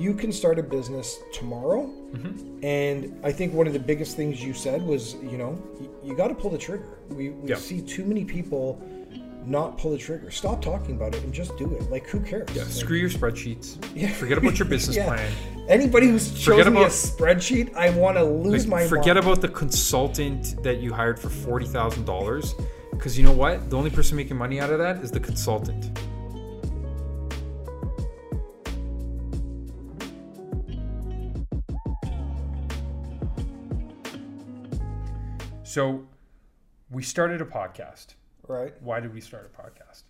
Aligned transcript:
you 0.00 0.14
can 0.14 0.32
start 0.32 0.58
a 0.58 0.62
business 0.62 1.18
tomorrow. 1.32 1.82
Mm-hmm. 2.14 2.64
And 2.64 3.20
I 3.22 3.30
think 3.32 3.52
one 3.52 3.66
of 3.66 3.72
the 3.74 3.78
biggest 3.78 4.16
things 4.16 4.42
you 4.42 4.54
said 4.54 4.82
was, 4.82 5.14
you 5.22 5.36
know, 5.36 5.60
you, 5.80 5.90
you 6.02 6.16
got 6.16 6.28
to 6.28 6.34
pull 6.34 6.50
the 6.50 6.58
trigger. 6.58 6.98
We, 7.10 7.30
we 7.30 7.50
Yeah. 7.50 7.56
see 7.56 7.82
too 7.82 8.04
many 8.04 8.24
people 8.24 8.80
not 9.44 9.76
pull 9.78 9.90
the 9.90 9.98
trigger. 9.98 10.30
Stop 10.30 10.62
talking 10.62 10.94
about 10.96 11.14
it 11.14 11.22
and 11.24 11.32
just 11.32 11.56
do 11.58 11.74
it. 11.74 11.90
Like, 11.90 12.06
who 12.08 12.20
cares? 12.20 12.48
Yeah, 12.54 12.62
Like, 12.62 12.70
screw 12.72 12.96
your 12.96 13.10
spreadsheets. 13.10 13.76
Yeah. 13.94 14.10
Forget 14.12 14.38
about 14.38 14.58
your 14.58 14.68
business 14.68 14.96
Yeah. 15.00 15.06
plan. 15.08 15.32
Anybody 15.68 16.08
who's 16.08 16.32
chosen 16.32 16.72
me 16.74 16.82
a 16.82 16.86
spreadsheet, 16.86 17.74
I 17.74 17.90
want 17.90 18.16
to 18.16 18.24
lose 18.24 18.66
Like, 18.66 18.70
my 18.82 18.86
forget 18.88 19.16
mind. 19.16 19.26
about 19.26 19.40
the 19.42 19.48
consultant 19.48 20.62
that 20.62 20.78
you 20.80 20.92
hired 20.92 21.18
for 21.20 21.28
forty 21.28 21.66
thousand 21.66 22.04
dollars, 22.06 22.54
because 22.90 23.16
you 23.18 23.24
know 23.24 23.32
what? 23.32 23.70
The 23.70 23.76
only 23.76 23.90
person 23.90 24.16
making 24.16 24.36
money 24.36 24.60
out 24.60 24.70
of 24.70 24.78
that 24.78 24.96
is 25.04 25.10
the 25.10 25.20
consultant. 25.20 25.90
So, 35.70 36.08
we 36.90 37.04
started 37.04 37.40
a 37.40 37.44
podcast. 37.44 38.14
Right? 38.48 38.74
Why 38.80 38.98
did 38.98 39.14
we 39.14 39.20
start 39.20 39.52
a 39.54 39.62
podcast? 39.62 40.02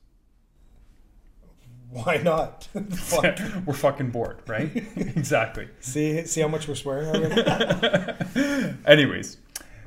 Why 1.91 2.17
not? 2.17 2.65
Fuck. 2.95 3.39
We're 3.67 3.75
fucking 3.75 4.11
bored, 4.11 4.41
right? 4.47 4.75
exactly. 4.97 5.69
see, 5.81 6.25
see 6.25 6.41
how 6.41 6.49
much 6.49 6.67
we're 6.67 6.77
swearing 6.77 7.09
already? 7.09 8.75
Anyways, 8.87 9.37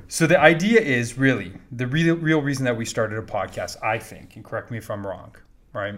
so 0.06 0.28
the 0.28 0.38
idea 0.38 0.80
is 0.80 1.18
really 1.18 1.54
the 1.72 1.88
real 1.88 2.14
real 2.18 2.40
reason 2.40 2.64
that 2.66 2.76
we 2.76 2.84
started 2.84 3.18
a 3.18 3.22
podcast. 3.22 3.76
I 3.82 3.98
think, 3.98 4.36
and 4.36 4.44
correct 4.44 4.70
me 4.70 4.78
if 4.78 4.88
I'm 4.92 5.04
wrong, 5.04 5.34
right? 5.72 5.96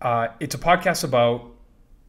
Uh, 0.00 0.28
it's 0.38 0.54
a 0.54 0.58
podcast 0.58 1.02
about 1.02 1.50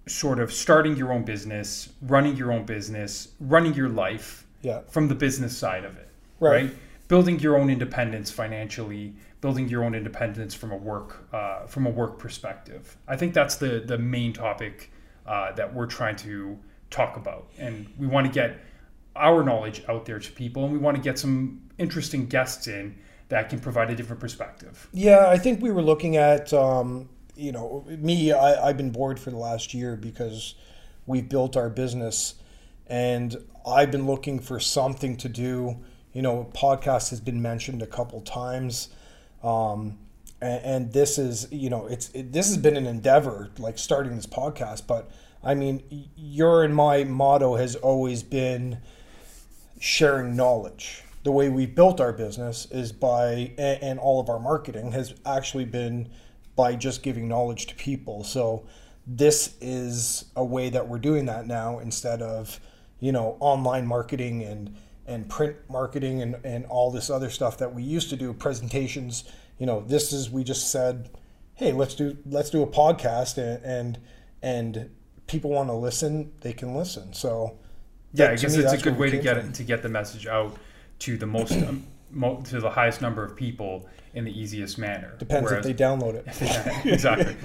sort 0.07 0.39
of 0.39 0.53
starting 0.53 0.95
your 0.95 1.11
own 1.11 1.23
business, 1.23 1.89
running 2.03 2.35
your 2.35 2.51
own 2.51 2.67
business, 2.67 3.29
running 3.39 3.73
your 3.73 3.89
life 3.89 4.45
yeah. 4.61 4.81
from 4.89 5.07
the 5.07 5.15
business 5.15 5.57
side 5.57 5.83
of 5.83 5.97
it, 5.97 6.06
Right. 6.39 6.63
right? 6.63 6.75
Building 7.07 7.39
your 7.39 7.57
own 7.57 7.69
independence 7.69 8.29
financially, 8.31 9.13
building 9.39 9.69
your 9.69 9.83
own 9.83 9.95
independence 9.95 10.53
from 10.53 10.71
a 10.71 10.77
work 10.77 11.27
uh, 11.33 11.65
from 11.65 11.85
a 11.85 11.89
work 11.89 12.19
perspective. 12.19 12.97
I 13.07 13.15
think 13.15 13.33
that's 13.33 13.55
the 13.55 13.79
the 13.79 13.97
main 13.97 14.33
topic 14.33 14.91
uh, 15.25 15.53
that 15.53 15.73
we're 15.73 15.85
trying 15.85 16.17
to 16.17 16.57
talk 16.89 17.17
about, 17.17 17.49
and 17.57 17.87
we 17.97 18.07
want 18.07 18.27
to 18.27 18.33
get 18.33 18.59
our 19.15 19.43
knowledge 19.43 19.83
out 19.87 20.05
there 20.05 20.19
to 20.19 20.31
people, 20.31 20.65
and 20.65 20.73
we 20.73 20.79
want 20.79 20.95
to 20.97 21.01
get 21.01 21.17
some 21.17 21.61
interesting 21.77 22.27
guests 22.27 22.67
in 22.67 22.97
that 23.29 23.49
can 23.49 23.59
provide 23.59 23.89
a 23.89 23.95
different 23.95 24.19
perspective. 24.19 24.87
Yeah, 24.93 25.27
I 25.27 25.37
think 25.37 25.61
we 25.61 25.71
were 25.71 25.81
looking 25.81 26.17
at, 26.17 26.53
um, 26.53 27.09
you 27.35 27.51
know, 27.51 27.85
me, 27.87 28.31
I, 28.31 28.69
I've 28.69 28.77
been 28.77 28.91
bored 28.91 29.19
for 29.19 29.31
the 29.31 29.37
last 29.37 29.73
year 29.73 29.95
because 29.95 30.55
we've 31.05 31.27
built 31.27 31.57
our 31.57 31.69
business 31.69 32.35
and 32.87 33.35
I've 33.65 33.91
been 33.91 34.05
looking 34.05 34.39
for 34.39 34.59
something 34.59 35.17
to 35.17 35.29
do. 35.29 35.77
You 36.17 36.23
know, 36.23 36.49
podcast 36.51 37.11
has 37.11 37.19
been 37.19 37.43
mentioned 37.43 37.83
a 37.83 37.85
couple 37.85 38.21
times. 38.21 38.89
Um, 39.43 39.99
and, 40.41 40.65
and 40.65 40.91
this 40.91 41.19
is, 41.19 41.47
you 41.51 41.69
know, 41.69 41.85
it's, 41.85 42.09
it, 42.09 42.33
this 42.33 42.47
has 42.47 42.57
been 42.57 42.75
an 42.75 42.87
endeavor, 42.87 43.51
like 43.59 43.77
starting 43.77 44.15
this 44.15 44.25
podcast. 44.25 44.87
But 44.87 45.11
I 45.43 45.53
mean, 45.53 46.09
your 46.17 46.63
and 46.63 46.73
my 46.73 47.03
motto 47.03 47.55
has 47.57 47.75
always 47.75 48.23
been, 48.23 48.79
sharing 49.79 50.35
knowledge. 50.35 51.03
The 51.21 51.31
way 51.31 51.49
we 51.49 51.67
built 51.67 52.01
our 52.01 52.13
business 52.13 52.65
is 52.71 52.91
by, 52.91 53.53
a- 53.59 53.77
and 53.83 53.99
all 53.99 54.19
of 54.19 54.27
our 54.27 54.39
marketing 54.39 54.93
has 54.93 55.13
actually 55.23 55.65
been 55.65 56.09
by 56.55 56.73
just 56.75 57.03
giving 57.03 57.27
knowledge 57.27 57.67
to 57.67 57.75
people. 57.75 58.23
So 58.23 58.65
this 59.05 59.53
is 59.61 60.25
a 60.35 60.43
way 60.43 60.69
that 60.69 60.87
we're 60.87 60.97
doing 60.97 61.27
that 61.27 61.45
now 61.45 61.77
instead 61.77 62.23
of, 62.23 62.59
you 62.99 63.11
know, 63.11 63.37
online 63.39 63.85
marketing 63.85 64.41
and 64.41 64.75
and 65.07 65.29
print 65.29 65.55
marketing 65.69 66.21
and, 66.21 66.35
and 66.43 66.65
all 66.65 66.91
this 66.91 67.09
other 67.09 67.29
stuff 67.29 67.57
that 67.57 67.73
we 67.73 67.81
used 67.81 68.09
to 68.09 68.15
do 68.15 68.33
presentations 68.33 69.23
you 69.57 69.65
know 69.65 69.81
this 69.87 70.11
is 70.13 70.29
we 70.29 70.43
just 70.43 70.71
said 70.71 71.09
hey 71.55 71.71
let's 71.71 71.95
do 71.95 72.17
let's 72.25 72.49
do 72.49 72.61
a 72.61 72.67
podcast 72.67 73.37
and 73.37 73.63
and, 73.63 73.99
and 74.41 74.89
people 75.27 75.49
want 75.51 75.69
to 75.69 75.73
listen 75.73 76.31
they 76.41 76.53
can 76.53 76.75
listen 76.75 77.13
so 77.13 77.57
Yeah, 78.13 78.25
I 78.31 78.35
guess 78.35 78.55
me, 78.55 78.63
it's 78.63 78.73
a 78.73 78.77
good 78.77 78.97
way 78.97 79.09
to 79.09 79.17
get 79.17 79.37
it 79.37 79.53
to 79.55 79.63
get 79.63 79.81
the 79.81 79.89
message 79.89 80.27
out 80.27 80.57
to 80.99 81.17
the 81.17 81.25
most 81.25 81.51
um, 81.53 81.85
mo- 82.11 82.41
to 82.45 82.59
the 82.59 82.69
highest 82.69 83.01
number 83.01 83.23
of 83.23 83.35
people 83.35 83.87
in 84.13 84.23
the 84.23 84.31
easiest 84.39 84.77
manner. 84.79 85.13
Depends 85.19 85.49
Whereas- 85.51 85.65
if 85.65 85.77
they 85.77 85.83
download 85.83 86.15
it. 86.15 86.25
Yeah, 86.41 86.81
exactly. 86.93 87.35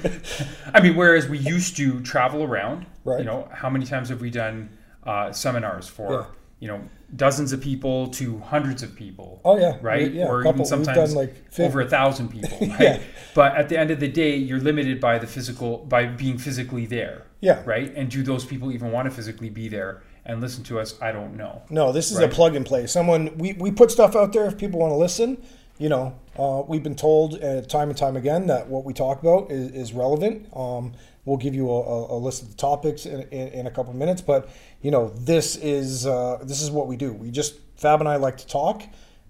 I 0.72 0.80
mean, 0.80 0.94
whereas 0.96 1.28
we 1.28 1.36
used 1.38 1.76
to 1.76 2.00
travel 2.00 2.42
around, 2.44 2.86
Right. 3.04 3.18
you 3.18 3.26
know, 3.26 3.46
how 3.52 3.68
many 3.68 3.84
times 3.84 4.08
have 4.08 4.22
we 4.22 4.30
done 4.30 4.70
uh, 5.04 5.32
seminars 5.32 5.86
for, 5.88 6.12
Yeah. 6.12 6.24
You 6.62 6.68
know, 6.68 6.80
dozens 7.16 7.52
of 7.52 7.60
people 7.60 8.06
to 8.18 8.38
hundreds 8.38 8.84
of 8.84 8.94
people? 8.94 9.40
Oh 9.44 9.58
yeah, 9.58 9.76
Right? 9.82 10.12
Yeah, 10.12 10.26
or 10.28 10.46
even 10.46 10.64
sometimes 10.64 11.12
like 11.22 11.34
50. 11.46 11.62
over 11.64 11.80
a 11.80 11.88
thousand 11.88 12.28
people, 12.28 12.56
right? 12.60 12.80
Yeah. 12.80 13.02
But 13.34 13.56
at 13.56 13.68
the 13.68 13.76
end 13.76 13.90
of 13.90 13.98
the 13.98 14.06
day, 14.06 14.36
you're 14.36 14.60
limited 14.60 15.00
by 15.00 15.18
the 15.18 15.26
physical, 15.26 15.78
by 15.78 16.06
being 16.06 16.38
physically 16.38 16.86
there, 16.86 17.26
Yeah. 17.40 17.62
right? 17.66 17.92
And 17.96 18.08
do 18.08 18.22
those 18.22 18.44
people 18.44 18.70
even 18.70 18.92
want 18.92 19.06
to 19.08 19.10
physically 19.10 19.50
be 19.50 19.68
there 19.68 20.02
and 20.24 20.40
listen 20.40 20.62
to 20.70 20.78
us? 20.78 20.94
I 21.02 21.10
don't 21.10 21.36
know. 21.36 21.62
No, 21.68 21.90
this 21.90 22.12
is 22.12 22.18
Right. 22.18 22.30
a 22.30 22.34
plug 22.34 22.54
and 22.54 22.64
play. 22.64 22.86
Someone 22.86 23.36
we, 23.36 23.54
we 23.54 23.72
put 23.72 23.90
stuff 23.90 24.14
out 24.14 24.32
there 24.32 24.46
if 24.46 24.56
people 24.56 24.78
want 24.78 24.92
to 24.92 24.96
listen. 25.08 25.38
You 25.78 25.88
know, 25.88 26.14
uh, 26.38 26.62
we've 26.68 26.82
been 26.84 26.94
told 26.94 27.42
uh, 27.42 27.62
time 27.62 27.88
and 27.88 27.98
time 27.98 28.16
again 28.16 28.46
that 28.46 28.68
what 28.68 28.84
we 28.84 28.92
talk 28.92 29.20
about 29.20 29.50
is, 29.50 29.72
is 29.72 29.92
relevant. 29.92 30.46
Um, 30.54 30.92
we'll 31.24 31.36
give 31.36 31.54
you 31.54 31.70
a, 31.70 32.16
a, 32.16 32.18
list 32.18 32.42
of 32.42 32.50
the 32.50 32.56
topics 32.56 33.06
in, 33.06 33.22
in, 33.28 33.48
in 33.48 33.66
a 33.66 33.70
couple 33.70 33.92
minutes, 33.92 34.20
but 34.20 34.48
you 34.80 34.90
know, 34.90 35.08
this 35.10 35.56
is 35.56 36.06
uh, 36.06 36.38
this 36.42 36.60
is 36.62 36.70
what 36.70 36.86
we 36.88 36.96
do. 36.96 37.12
We 37.12 37.30
just 37.30 37.58
Fab 37.76 38.00
and 38.00 38.08
I 38.08 38.16
like 38.16 38.36
to 38.38 38.46
talk, 38.46 38.82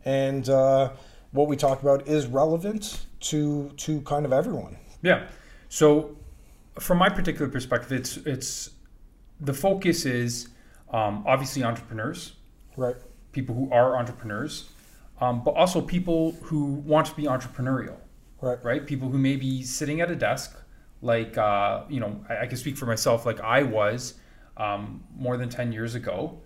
and 0.04 0.48
uh, 0.48 0.92
what 1.32 1.48
we 1.48 1.56
talk 1.56 1.82
about 1.82 2.06
is 2.08 2.26
relevant 2.26 3.06
to 3.20 3.70
to 3.76 4.00
kind 4.02 4.24
of 4.24 4.32
everyone. 4.32 4.76
Yeah. 5.02 5.26
So, 5.68 6.16
from 6.78 6.98
my 6.98 7.08
particular 7.08 7.50
perspective, 7.50 7.92
it's 7.92 8.16
it's 8.18 8.70
the 9.40 9.54
focus 9.54 10.06
is 10.06 10.48
um, 10.92 11.24
obviously 11.26 11.64
entrepreneurs, 11.64 12.34
Right. 12.76 12.96
people 13.32 13.54
who 13.54 13.70
are 13.72 13.96
entrepreneurs, 13.96 14.70
um, 15.20 15.42
but 15.44 15.54
also 15.54 15.80
people 15.80 16.32
who 16.42 16.64
want 16.64 17.06
to 17.08 17.14
be 17.14 17.24
entrepreneurial, 17.24 17.96
Right. 18.40 18.62
right? 18.62 18.86
People 18.86 19.08
who 19.08 19.18
may 19.18 19.36
be 19.36 19.62
sitting 19.62 20.00
at 20.00 20.10
a 20.10 20.16
desk, 20.16 20.61
like 21.02 21.36
uh, 21.36 21.82
you 21.88 22.00
know, 22.00 22.24
I, 22.28 22.42
I 22.42 22.46
can 22.46 22.56
speak 22.56 22.76
for 22.76 22.86
myself, 22.86 23.26
like 23.26 23.40
I 23.40 23.62
was 23.62 24.14
um, 24.56 25.04
more 25.14 25.36
than 25.36 25.48
ten 25.48 25.72
years 25.72 25.94
ago, 25.94 26.40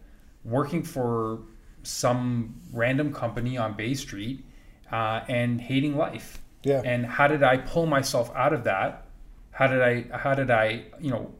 working 0.44 0.82
for 0.82 1.42
some 1.82 2.60
random 2.72 3.12
company 3.12 3.56
on 3.56 3.74
Bay 3.74 3.94
Street 3.94 4.44
uh, 4.90 5.20
and 5.28 5.60
hating 5.60 5.96
life. 5.96 6.42
Yeah. 6.62 6.82
And 6.84 7.06
how 7.06 7.28
did 7.28 7.42
I 7.44 7.58
pull 7.58 7.86
myself 7.86 8.32
out 8.34 8.52
of 8.52 8.64
that? 8.64 9.06
How 9.52 9.68
did 9.68 9.82
I 9.82 10.16
how 10.16 10.34
did 10.34 10.50
I, 10.50 10.84
you 11.00 11.10
know, 11.10 11.32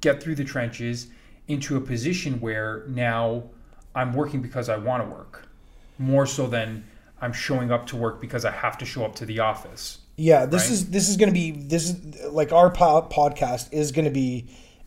get 0.00 0.22
through 0.22 0.34
the 0.34 0.44
trenches 0.44 1.08
into 1.46 1.76
a 1.76 1.80
position 1.80 2.40
where 2.40 2.84
now 2.88 3.44
I'm 3.94 4.12
working 4.12 4.42
because 4.42 4.68
I 4.68 4.76
want 4.76 5.04
to 5.04 5.08
work 5.08 5.48
more 5.98 6.26
so 6.26 6.46
than 6.46 6.84
I'm 7.20 7.32
showing 7.32 7.70
up 7.70 7.86
to 7.88 7.96
work 7.96 8.20
because 8.20 8.44
I 8.44 8.50
have 8.50 8.76
to 8.78 8.84
show 8.84 9.04
up 9.04 9.14
to 9.16 9.26
the 9.26 9.40
office. 9.40 9.98
Yeah, 10.16 10.46
this 10.46 10.62
right? 10.64 10.70
is 10.72 10.90
this 10.90 11.08
is 11.08 11.16
going 11.16 11.28
to 11.28 11.34
be 11.34 11.50
this 11.50 11.90
is 11.90 12.24
like 12.32 12.52
our 12.52 12.70
po- 12.70 13.08
podcast 13.10 13.72
is 13.72 13.90
going 13.92 14.04
to 14.04 14.10
be 14.10 14.46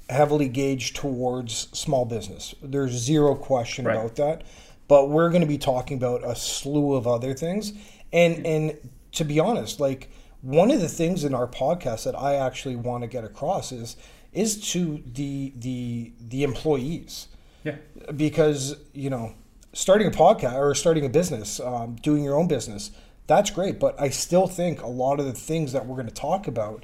heavily 0.10 0.48
gauged 0.48 0.96
towards 0.96 1.68
small 1.78 2.06
business. 2.06 2.56
There's 2.62 2.92
zero 2.94 3.36
question 3.36 3.86
Right. 3.86 3.96
about 3.98 4.16
that. 4.16 4.44
But 4.88 5.10
we're 5.10 5.30
going 5.30 5.42
to 5.42 5.48
be 5.48 5.58
talking 5.58 5.98
about 5.98 6.24
a 6.24 6.34
slew 6.36 6.94
of 6.96 7.06
other 7.08 7.34
things. 7.34 7.74
And 8.14 8.46
and 8.46 8.78
to 9.14 9.26
be 9.26 9.40
honest, 9.40 9.80
like 9.82 10.10
one 10.42 10.72
of 10.72 10.80
the 10.80 10.88
things 10.88 11.24
in 11.26 11.34
our 11.34 11.48
podcast 11.48 12.06
that 12.06 12.18
I 12.18 12.36
actually 12.36 12.78
want 12.78 13.04
to 13.04 13.08
get 13.08 13.26
across 13.26 13.72
is 13.74 13.98
is 14.32 14.62
to 14.72 15.04
the 15.06 15.52
the 15.58 16.14
the 16.22 16.44
employees 16.44 17.28
Yeah. 17.66 17.76
because 18.16 18.78
you 18.94 19.10
know 19.10 19.34
starting 19.74 20.08
a 20.08 20.12
podcast 20.12 20.54
or 20.54 20.74
starting 20.74 21.06
a 21.06 21.10
business 21.10 21.60
um, 21.60 21.96
doing 22.02 22.24
your 22.24 22.36
own 22.36 22.48
business 22.48 22.92
that's 23.28 23.50
great 23.52 23.80
but 23.80 24.00
i 24.02 24.10
still 24.10 24.48
think 24.48 24.82
a 24.82 24.88
lot 24.88 25.20
of 25.20 25.26
the 25.26 25.34
things 25.34 25.72
that 25.74 25.86
we're 25.86 25.96
going 25.96 26.08
to 26.08 26.14
talk 26.14 26.48
about 26.48 26.84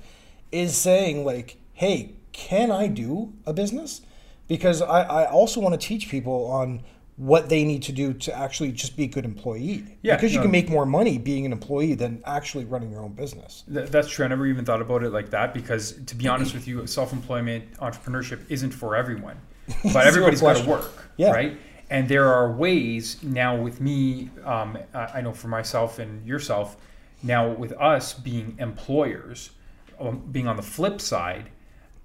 is 0.52 0.76
saying 0.78 1.26
like 1.26 1.58
hey 1.74 2.14
can 2.32 2.70
i 2.72 2.88
do 2.88 3.34
a 3.46 3.54
business 3.54 4.02
because 4.48 4.82
i, 4.82 5.02
I 5.02 5.30
also 5.30 5.60
want 5.60 5.80
to 5.80 5.88
teach 5.88 6.10
people 6.10 6.46
on 6.48 6.84
what 7.16 7.48
they 7.48 7.64
need 7.64 7.84
to 7.84 7.92
do 7.92 8.12
to 8.12 8.36
actually 8.36 8.72
just 8.72 8.98
be 8.98 9.04
a 9.04 9.08
good 9.08 9.24
employee 9.24 9.86
Yeah, 10.02 10.16
because 10.16 10.34
you 10.34 10.40
no. 10.40 10.46
can 10.46 10.52
make 10.52 10.68
more 10.68 10.84
money 10.88 11.20
being 11.20 11.46
an 11.46 11.52
employee 11.52 11.94
than 11.94 12.24
actually 12.26 12.66
running 12.66 12.90
your 12.92 13.02
own 13.02 13.14
business 13.14 13.64
Th- 13.72 13.88
that's 13.88 14.10
true. 14.10 14.26
I 14.26 14.30
never 14.30 14.48
even 14.48 14.66
thought 14.66 14.82
about 14.82 15.04
it 15.04 15.12
like 15.12 15.30
that 15.30 15.54
because, 15.54 15.92
to 16.08 16.16
be 16.16 16.28
honest 16.28 16.54
with 16.56 16.68
you, 16.68 16.88
self-employment 16.88 17.74
entrepreneurship 17.78 18.40
isn't 18.50 18.72
for 18.72 18.96
everyone, 18.96 19.40
but 19.94 20.08
everybody's 20.08 20.42
got 20.42 20.58
to 20.58 20.68
work, 20.68 20.92
Yeah. 21.18 21.30
right? 21.30 21.56
And 21.94 22.10
there 22.10 22.34
are 22.34 22.52
ways 22.52 23.22
now 23.22 23.56
with 23.56 23.80
me. 23.80 24.32
Um, 24.44 24.80
I 24.96 25.22
know 25.22 25.32
for 25.32 25.48
myself 25.48 26.00
and 26.00 26.26
yourself, 26.26 26.76
now 27.22 27.48
with 27.48 27.72
us 27.74 28.16
being 28.16 28.56
employers, 28.58 29.52
um, 30.00 30.24
being 30.32 30.48
on 30.48 30.56
the 30.56 30.64
flip 30.64 31.00
side, 31.00 31.52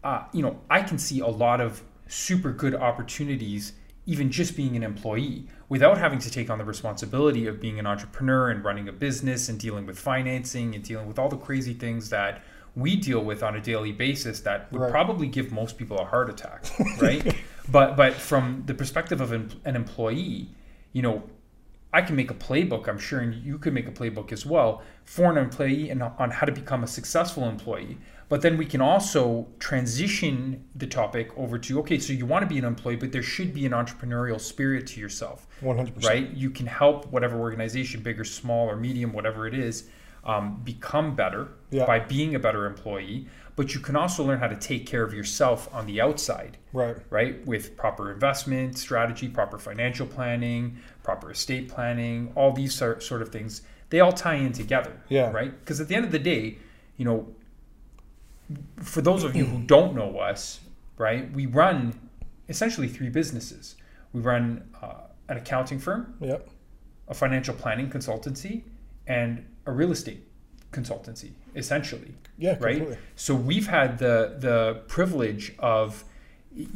uh, 0.05 0.25
you 0.35 0.43
know, 0.43 0.61
I 0.69 0.83
can 0.83 0.99
see 0.99 1.21
a 1.21 1.27
lot 1.27 1.63
of 1.63 1.83
super 2.07 2.53
good 2.53 2.75
opportunities 2.75 3.73
even 4.05 4.31
just 4.31 4.57
being 4.57 4.77
an 4.77 4.83
employee 4.83 5.47
without 5.71 5.97
having 5.97 6.19
to 6.19 6.31
take 6.31 6.51
on 6.51 6.59
the 6.59 6.65
responsibility 6.65 7.47
of 7.47 7.59
being 7.59 7.79
an 7.79 7.87
entrepreneur 7.87 8.51
and 8.51 8.63
running 8.63 8.89
a 8.89 8.93
business 8.93 9.49
and 9.49 9.59
dealing 9.59 9.87
with 9.87 9.99
financing 9.99 10.75
and 10.75 10.85
dealing 10.85 11.07
with 11.07 11.19
all 11.19 11.31
the 11.31 11.37
crazy 11.39 11.73
things 11.73 12.11
that 12.11 12.43
we 12.77 12.97
deal 12.97 13.21
with 13.25 13.43
on 13.43 13.57
a 13.57 13.61
daily 13.61 13.93
basis 13.93 14.41
that 14.41 14.71
would 14.73 14.81
Right. 14.81 14.91
probably 14.91 15.27
give 15.29 15.51
most 15.53 15.77
people 15.79 15.99
a 15.99 16.05
heart 16.05 16.29
attack, 16.31 16.65
right? 17.01 17.35
but 17.71 17.97
but 17.97 18.15
from 18.15 18.63
the 18.67 18.75
perspective 18.75 19.21
of 19.21 19.33
an 19.33 19.51
employee, 19.65 20.49
you 20.93 21.03
know, 21.03 21.23
I 21.93 22.03
can 22.03 22.17
make 22.17 22.31
a 22.31 22.35
playbook, 22.35 22.87
I'm 22.87 22.99
sure, 22.99 23.21
and 23.21 23.35
you 23.35 23.59
could 23.59 23.73
make 23.73 23.89
a 23.89 23.91
playbook 23.91 24.31
as 24.31 24.45
well 24.45 24.83
for 25.05 25.31
an 25.31 25.39
employee 25.39 25.89
and 25.89 26.03
on 26.03 26.31
how 26.31 26.45
to 26.45 26.53
become 26.53 26.85
a 26.85 26.87
successful 26.87 27.49
employee. 27.49 27.97
But 28.29 28.43
then 28.43 28.59
we 28.59 28.67
can 28.67 28.83
also 28.83 29.47
transition 29.59 30.65
the 30.75 30.87
topic 30.87 31.31
over 31.39 31.59
to 31.59 31.79
okay, 31.81 31.99
so 31.99 32.13
you 32.13 32.27
want 32.27 32.43
to 32.43 32.47
be 32.47 32.59
an 32.59 32.65
employee, 32.67 32.97
but 32.97 33.11
there 33.11 33.23
should 33.23 33.55
be 33.55 33.65
an 33.65 33.73
entrepreneurial 33.73 34.39
spirit 34.39 34.87
to 34.89 35.01
yourself, 35.01 35.47
100%. 35.63 36.05
right? 36.07 36.29
You 36.37 36.51
can 36.51 36.67
help 36.67 37.11
whatever 37.11 37.41
organization, 37.41 38.03
big 38.03 38.21
or 38.21 38.25
small 38.25 38.69
or 38.69 38.77
medium, 38.77 39.15
whatever 39.15 39.47
it 39.47 39.55
is, 39.55 39.89
um, 40.25 40.61
become 40.65 41.15
better 41.15 41.49
Yeah. 41.71 41.87
by 41.87 42.01
being 42.01 42.35
a 42.35 42.39
better 42.39 42.67
employee. 42.67 43.27
But 43.57 43.75
you 43.75 43.81
can 43.81 43.97
also 43.97 44.25
learn 44.25 44.39
how 44.39 44.47
to 44.49 44.57
take 44.57 44.87
care 44.87 45.03
of 45.03 45.13
yourself 45.13 45.69
on 45.75 45.87
the 45.87 46.01
outside 46.01 46.59
Right. 46.73 46.97
right? 47.11 47.45
With 47.47 47.77
proper 47.77 48.13
investment 48.13 48.79
strategy, 48.79 49.29
proper 49.29 49.59
financial 49.59 50.07
planning, 50.07 50.79
proper 51.03 51.31
estate 51.33 51.69
planning, 51.69 52.33
all 52.37 52.53
these 52.53 52.75
sort 52.75 53.11
of 53.23 53.31
things, 53.31 53.63
they 53.91 54.01
all 54.01 54.13
tie 54.13 54.35
in 54.37 54.53
together, 54.53 54.93
Yeah. 55.09 55.31
right? 55.33 55.51
Because 55.59 55.81
at 55.81 55.89
the 55.89 55.95
end 55.97 56.05
of 56.05 56.13
the 56.13 56.19
day, 56.19 56.59
you 56.97 57.05
know, 57.05 57.35
for 58.83 59.03
those 59.03 59.25
of 59.25 59.37
you 59.37 59.45
who 59.45 59.63
don't 59.63 59.95
know 59.95 60.19
us, 60.19 60.61
right, 60.97 61.31
we 61.33 61.47
run 61.47 61.99
essentially 62.49 62.89
three 62.89 63.09
businesses. 63.11 63.77
We 64.13 64.21
run 64.21 64.69
uh, 64.83 64.95
an 65.29 65.37
accounting 65.37 65.79
firm, 65.79 66.15
Yep. 66.21 66.49
a 67.09 67.15
financial 67.15 67.55
planning 67.55 67.91
consultancy, 67.91 68.63
and 69.07 69.45
a 69.69 69.73
real 69.73 69.93
estate 69.93 70.23
consultancy, 70.73 71.31
essentially 71.55 72.13
Yeah, 72.37 72.57
right? 72.61 72.77
completely. 72.77 72.99
So 73.17 73.35
we've 73.35 73.69
had 73.79 73.99
the 73.99 74.17
the 74.39 74.83
privilege 74.97 75.45
of, 75.59 76.05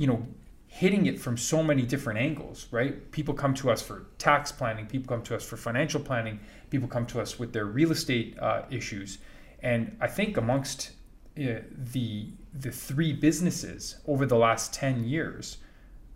you 0.00 0.06
know, 0.06 0.20
hitting 0.66 1.04
it 1.06 1.18
from 1.24 1.36
so 1.36 1.62
many 1.62 1.82
different 1.82 2.18
angles, 2.18 2.58
right? 2.70 2.94
People 3.10 3.34
come 3.34 3.54
to 3.62 3.70
us 3.70 3.82
for 3.82 4.06
tax 4.18 4.52
planning, 4.52 4.86
people 4.86 5.08
come 5.14 5.22
to 5.24 5.34
us 5.36 5.44
for 5.44 5.56
financial 5.56 6.00
planning, 6.00 6.36
people 6.70 6.88
come 6.88 7.06
to 7.06 7.20
us 7.20 7.38
with 7.38 7.52
their 7.52 7.66
real 7.66 7.92
estate 7.92 8.28
uh, 8.38 8.62
issues, 8.70 9.18
and 9.62 9.80
I 10.00 10.08
think 10.08 10.36
amongst 10.36 10.92
uh, 11.38 11.60
the 11.94 12.28
the 12.64 12.70
three 12.70 13.12
businesses 13.12 13.96
over 14.06 14.24
the 14.26 14.36
last 14.36 14.74
ten 14.82 15.04
years, 15.04 15.58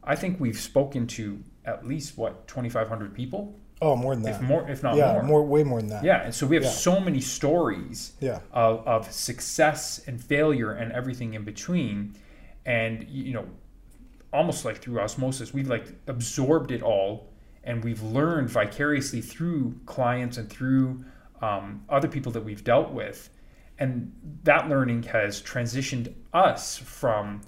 I 0.05 0.15
think 0.17 0.41
we've 0.41 0.59
spoken 0.73 1.07
to 1.19 1.43
at 1.65 1.87
least 1.87 2.17
what 2.17 2.33
twenty 2.47 2.71
five 2.71 2.89
hundred 2.89 3.15
people, 3.15 3.43
Oh, 3.83 3.95
more 3.95 4.15
than 4.17 4.27
if 4.27 4.39
that. 4.41 4.43
more, 4.43 4.69
if 4.71 4.83
not 4.83 4.97
yeah, 4.97 5.13
more. 5.13 5.23
more. 5.23 5.43
way 5.47 5.63
more 5.63 5.81
than 5.81 5.91
that. 5.91 6.03
Yeah, 6.05 6.23
and 6.25 6.35
so 6.35 6.47
we 6.47 6.57
have 6.57 6.65
Yeah. 6.65 6.71
so 6.71 6.99
many 6.99 7.21
stories 7.21 8.13
Yeah. 8.21 8.41
of, 8.53 8.87
of 8.87 9.13
success 9.13 10.01
and 10.07 10.23
failure 10.23 10.73
and 10.73 10.93
everything 10.93 11.35
in 11.35 11.45
between, 11.45 12.15
and 12.65 13.07
you 13.09 13.35
know, 13.35 13.47
almost 14.33 14.65
like 14.65 14.79
through 14.79 15.01
osmosis, 15.01 15.53
we've 15.53 15.69
like 15.69 15.87
absorbed 16.07 16.71
it 16.71 16.83
all, 16.83 17.29
and 17.65 17.85
we've 17.85 18.03
learned 18.03 18.49
vicariously 18.49 19.21
through 19.21 19.79
clients 19.87 20.37
and 20.39 20.49
through 20.49 21.05
um, 21.43 21.83
other 21.91 22.09
people 22.09 22.33
that 22.33 22.45
we've 22.45 22.65
dealt 22.65 22.93
with, 22.93 23.29
and 23.79 24.11
that 24.45 24.69
learning 24.71 25.03
has 25.03 25.43
transitioned 25.43 26.15
us 26.33 26.79
from, 26.79 27.43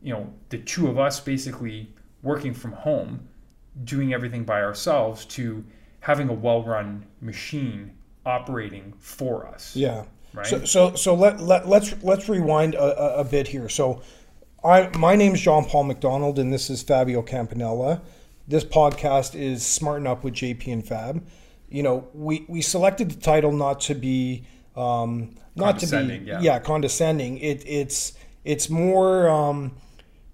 you 0.00 0.12
know, 0.12 0.32
the 0.50 0.58
two 0.58 0.86
of 0.86 0.98
us 1.00 1.18
basically 1.18 1.92
working 2.22 2.54
from 2.54 2.72
home 2.72 3.28
doing 3.82 4.14
everything 4.14 4.44
by 4.44 4.62
ourselves 4.62 5.24
to 5.24 5.64
having 6.00 6.28
a 6.28 6.32
well-run 6.32 7.04
machine 7.20 7.92
operating 8.24 8.92
for 8.98 9.46
us. 9.46 9.74
Yeah. 9.74 10.04
Right. 10.32 10.46
So 10.46 10.64
so 10.64 10.94
so 10.94 11.14
let, 11.14 11.40
let 11.40 11.68
let's 11.68 11.94
let's 12.02 12.28
rewind 12.28 12.74
a, 12.74 13.20
a, 13.20 13.24
bit 13.24 13.46
here. 13.48 13.68
So 13.68 14.02
I 14.64 14.90
my 14.98 15.14
name 15.14 15.34
is 15.34 15.40
John 15.40 15.64
Paul 15.64 15.84
McDonald 15.84 16.38
and 16.38 16.52
this 16.52 16.70
is 16.70 16.82
Fabio 16.82 17.22
Campanella. 17.22 18.02
This 18.48 18.64
podcast 18.64 19.34
is 19.38 19.64
Smarten 19.64 20.06
Up 20.06 20.24
with 20.24 20.34
JP 20.34 20.72
and 20.72 20.86
Fab. 20.86 21.24
You 21.68 21.84
know, 21.84 22.08
we 22.12 22.44
we 22.48 22.62
selected 22.62 23.10
the 23.12 23.20
title 23.20 23.52
not 23.52 23.80
to 23.82 23.94
be 23.94 24.44
um 24.76 25.36
not 25.54 25.78
to 25.78 25.86
be 25.86 25.90
Condescending, 25.92 26.26
yeah. 26.26 26.58
condescending. 26.58 27.38
It 27.38 27.62
it's 27.66 28.14
it's 28.44 28.68
more 28.68 29.28
um 29.28 29.76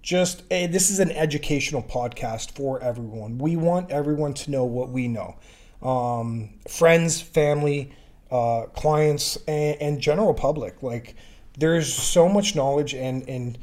just 0.01 0.43
eh, 0.49 0.67
this 0.67 0.89
is 0.89 0.99
an 0.99 1.11
educational 1.11 1.83
podcast 1.83 2.51
for 2.51 2.81
everyone. 2.81 3.37
We 3.37 3.55
want 3.55 3.91
everyone 3.91 4.33
to 4.35 4.51
know 4.51 4.65
what 4.65 4.89
we 4.89 5.07
know. 5.07 5.37
Um, 5.81 6.51
friends, 6.67 7.21
family, 7.21 7.93
uh, 8.31 8.63
clients, 8.75 9.37
and, 9.47 9.77
and 9.81 10.01
general 10.01 10.33
public. 10.33 10.81
Like 10.81 11.15
there's 11.57 11.93
so 11.93 12.27
much 12.27 12.55
knowledge, 12.55 12.93
and 12.93 13.27
and 13.29 13.57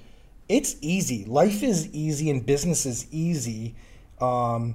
it's 0.49 0.77
easy. 0.81 1.25
Life 1.25 1.63
is 1.63 1.89
easy, 1.93 2.31
and 2.31 2.45
business 2.45 2.87
is 2.87 3.07
easy. 3.13 3.75
Um, 4.21 4.75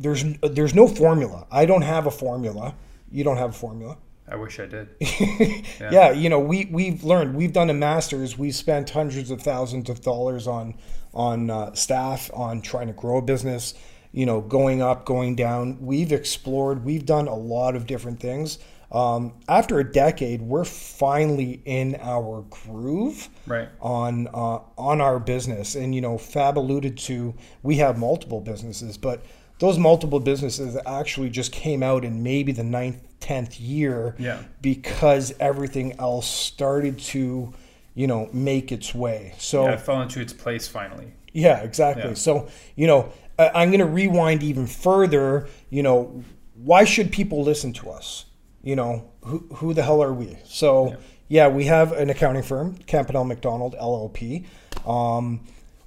there's 0.00 0.24
there's 0.42 0.74
no 0.74 0.88
formula. 0.88 1.46
I 1.50 1.66
don't 1.66 1.82
have 1.82 2.06
a 2.06 2.10
formula. 2.10 2.74
You 3.10 3.22
don't 3.22 3.36
have 3.36 3.50
a 3.50 3.54
formula. 3.54 3.98
I 4.26 4.36
wish 4.36 4.58
I 4.58 4.66
did. 4.66 4.88
Yeah. 5.80 6.12
you 6.12 6.30
know, 6.30 6.40
we 6.40 6.66
we've 6.70 7.04
learned. 7.04 7.34
We've 7.34 7.52
done 7.52 7.70
a 7.70 7.74
masters. 7.74 8.38
We've 8.38 8.54
spent 8.54 8.90
hundreds 8.90 9.30
of 9.30 9.42
thousands 9.42 9.90
of 9.90 10.00
dollars 10.00 10.46
on 10.46 10.74
on 11.14 11.48
uh, 11.50 11.72
staff, 11.74 12.30
on 12.34 12.60
trying 12.62 12.88
to 12.88 12.92
grow 12.92 13.18
a 13.18 13.22
business. 13.22 13.74
You 14.12 14.26
know, 14.26 14.40
going 14.40 14.80
up, 14.80 15.04
going 15.06 15.34
down. 15.34 15.78
We've 15.80 16.12
explored. 16.12 16.84
We've 16.84 17.04
done 17.04 17.26
a 17.26 17.34
lot 17.34 17.74
of 17.74 17.86
different 17.86 18.20
things. 18.20 18.58
Um, 18.92 19.32
after 19.48 19.80
a 19.80 19.92
decade, 19.92 20.40
we're 20.40 20.64
finally 20.64 21.60
in 21.64 21.96
our 22.00 22.42
groove 22.48 23.28
Right. 23.44 23.68
on 23.80 24.28
uh, 24.28 24.60
on 24.78 25.00
our 25.00 25.18
business. 25.18 25.74
And 25.74 25.92
you 25.94 26.00
know, 26.00 26.16
Fab 26.16 26.56
alluded 26.58 26.96
to 26.98 27.34
we 27.64 27.76
have 27.78 27.98
multiple 27.98 28.40
businesses, 28.40 28.96
but 28.96 29.24
those 29.58 29.78
multiple 29.78 30.20
businesses 30.20 30.76
actually 30.86 31.30
just 31.30 31.50
came 31.50 31.82
out 31.82 32.04
in 32.04 32.22
maybe 32.22 32.52
the 32.52 32.62
ninth, 32.62 33.02
tenth 33.18 33.58
year 33.58 34.14
Yeah. 34.18 34.42
because 34.62 35.32
everything 35.40 35.98
else 35.98 36.26
started 36.28 36.98
to, 37.00 37.52
you 37.94 38.06
know, 38.06 38.28
make 38.32 38.72
its 38.72 38.94
way. 38.94 39.34
So 39.38 39.64
Yeah, 39.64 39.72
it 39.74 39.80
fell 39.80 40.02
into 40.02 40.20
its 40.20 40.32
place 40.32 40.66
finally. 40.68 41.12
yeah, 41.32 41.58
exactly. 41.62 42.08
Yeah. 42.10 42.14
So, 42.14 42.48
you 42.76 42.86
know, 42.86 43.12
I'm 43.38 43.70
going 43.70 43.80
to 43.80 43.86
rewind 43.86 44.42
even 44.42 44.66
further. 44.66 45.48
You 45.70 45.82
know, 45.82 46.22
why 46.54 46.84
should 46.84 47.10
people 47.12 47.42
listen 47.42 47.72
to 47.74 47.90
us? 47.90 48.26
You 48.62 48.76
know, 48.76 49.10
who, 49.24 49.38
who 49.56 49.74
the 49.74 49.82
hell 49.82 50.02
are 50.02 50.12
we? 50.14 50.38
So, 50.44 50.88
Yeah. 50.90 50.96
yeah, 51.28 51.48
we 51.48 51.64
have 51.66 51.92
an 51.92 52.10
accounting 52.10 52.42
firm, 52.42 52.76
Campanella 52.86 53.24
McDonald 53.26 53.74
LLP. 53.80 54.44
Um, 54.86 55.40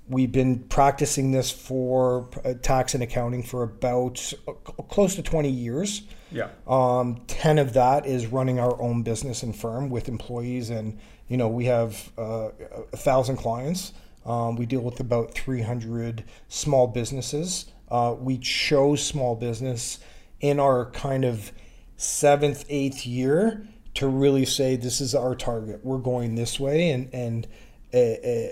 we've 0.10 0.31
been 0.31 0.60
practicing 0.60 1.31
this 1.31 1.50
for 1.51 2.29
uh, 2.46 2.53
tax 2.62 2.93
and 2.93 3.03
accounting 3.03 3.43
for 3.43 3.63
about 3.63 4.34
uh, 4.48 4.51
close 4.84 5.15
to 5.15 5.24
20 5.24 5.50
years. 5.50 6.03
Yeah. 6.31 6.50
Um, 6.67 7.22
10 7.27 7.58
of 7.58 7.74
that 7.74 8.05
is 8.05 8.27
running 8.27 8.60
our 8.60 8.79
own 8.81 9.03
business 9.03 9.43
and 9.43 9.55
firm 9.55 9.89
with 9.89 10.08
employees. 10.10 10.70
And, 10.70 11.00
you 11.27 11.38
know, 11.38 11.48
we 11.48 11.65
have 11.65 12.12
uh, 12.17 12.50
a 12.93 12.98
thousand 12.98 13.38
clients. 13.38 13.93
Um, 14.25 14.55
we 14.55 14.65
deal 14.65 14.81
with 14.81 15.00
about 15.00 15.34
300 15.34 16.24
small 16.48 16.88
businesses. 16.88 17.65
Uh, 17.89 18.15
we 18.19 18.38
chose 18.38 19.03
small 19.05 19.36
business 19.36 20.00
in 20.41 20.60
our 20.60 20.91
kind 20.91 21.24
of 21.25 21.51
seventh, 21.96 22.65
eighth 22.69 23.05
year 23.05 23.65
to 23.96 24.07
really 24.07 24.46
say 24.46 24.75
this 24.75 25.01
is 25.01 25.15
our 25.15 25.34
target. 25.36 25.79
We're 25.84 25.98
going 25.98 26.36
this 26.36 26.60
way 26.60 26.91
and, 26.91 27.10
and 27.13 27.48
uh, 27.93 27.98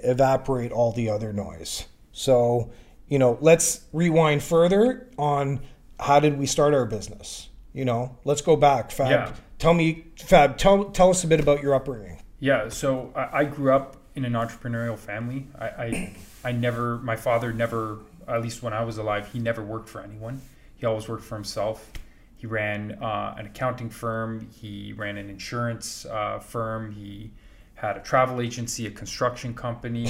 evaporate 0.09 0.71
all 0.71 0.91
the 0.91 1.09
other 1.09 1.33
noise. 1.33 1.85
So, 2.11 2.71
you 3.07 3.19
know, 3.19 3.37
let's 3.41 3.81
rewind 3.93 4.41
further 4.41 5.09
on 5.17 5.59
how 5.99 6.19
did 6.19 6.37
we 6.39 6.45
start 6.45 6.73
our 6.73 6.85
business? 6.85 7.49
You 7.73 7.85
know, 7.85 8.17
let's 8.23 8.41
go 8.41 8.55
back. 8.55 8.89
Fab, 8.91 9.11
Yeah. 9.11 9.33
tell 9.59 9.73
me, 9.73 10.05
Fab, 10.17 10.57
tell, 10.57 10.85
tell 10.85 11.09
us 11.09 11.23
a 11.23 11.27
bit 11.27 11.39
about 11.41 11.61
your 11.61 11.75
upbringing. 11.75 12.21
Yeah, 12.45 12.69
so 12.69 13.11
I, 13.15 13.39
I 13.39 13.43
grew 13.45 13.73
up 13.73 13.95
in 14.13 14.23
an 14.23 14.33
entrepreneurial 14.33 14.99
family. 14.99 15.47
I, 15.57 15.65
I, 15.65 16.15
I 16.43 16.51
never, 16.51 16.99
my 16.99 17.15
father 17.15 17.51
never, 17.51 18.01
at 18.27 18.43
least 18.43 18.61
when 18.61 18.71
I 18.71 18.83
was 18.83 18.99
alive, 18.99 19.27
he 19.33 19.39
never 19.39 19.63
worked 19.63 19.89
for 19.89 19.99
anyone. 19.99 20.39
He 20.77 20.85
always 20.85 21.09
worked 21.09 21.23
for 21.23 21.33
himself. 21.33 21.91
He 22.37 22.45
ran 22.45 22.99
uh, 23.01 23.33
an 23.35 23.47
accounting 23.47 23.89
firm. 23.89 24.47
He 24.51 24.93
ran 24.93 25.17
an 25.17 25.27
insurance 25.27 26.05
uh, 26.05 26.37
firm. 26.37 26.91
He 26.91 27.31
had 27.73 27.97
a 27.97 28.01
travel 28.01 28.39
agency, 28.39 28.85
a 28.85 28.91
construction 28.91 29.55
company. 29.55 30.05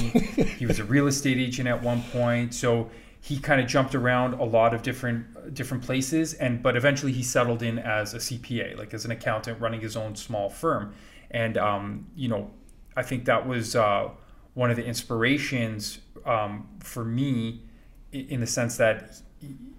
he 0.58 0.66
was 0.66 0.78
a 0.78 0.84
real 0.84 1.06
estate 1.06 1.38
agent 1.38 1.66
at 1.66 1.82
one 1.82 2.02
point. 2.12 2.52
So 2.52 2.90
he 3.22 3.38
kind 3.38 3.62
of 3.62 3.66
jumped 3.66 3.94
around 3.94 4.34
a 4.34 4.44
lot 4.44 4.74
of 4.74 4.82
different 4.82 5.54
different 5.54 5.82
places, 5.82 6.34
and 6.34 6.62
but 6.62 6.76
eventually 6.76 7.12
he 7.12 7.22
settled 7.22 7.62
in 7.62 7.78
as 7.78 8.12
a 8.12 8.18
CPA, 8.18 8.76
like 8.76 8.92
as 8.92 9.06
an 9.06 9.10
accountant 9.10 9.58
running 9.58 9.80
his 9.80 9.96
own 9.96 10.14
small 10.14 10.50
firm. 10.50 10.92
And 11.30 11.56
um, 11.58 12.06
you 12.14 12.28
know, 12.28 12.50
I 12.96 13.02
think 13.02 13.24
that 13.26 13.46
was 13.46 13.76
uh, 13.76 14.10
one 14.54 14.70
of 14.70 14.76
the 14.76 14.84
inspirations 14.84 15.98
um, 16.24 16.68
for 16.80 17.04
me 17.04 17.62
in 18.12 18.40
the 18.40 18.46
sense 18.46 18.76
that 18.78 19.20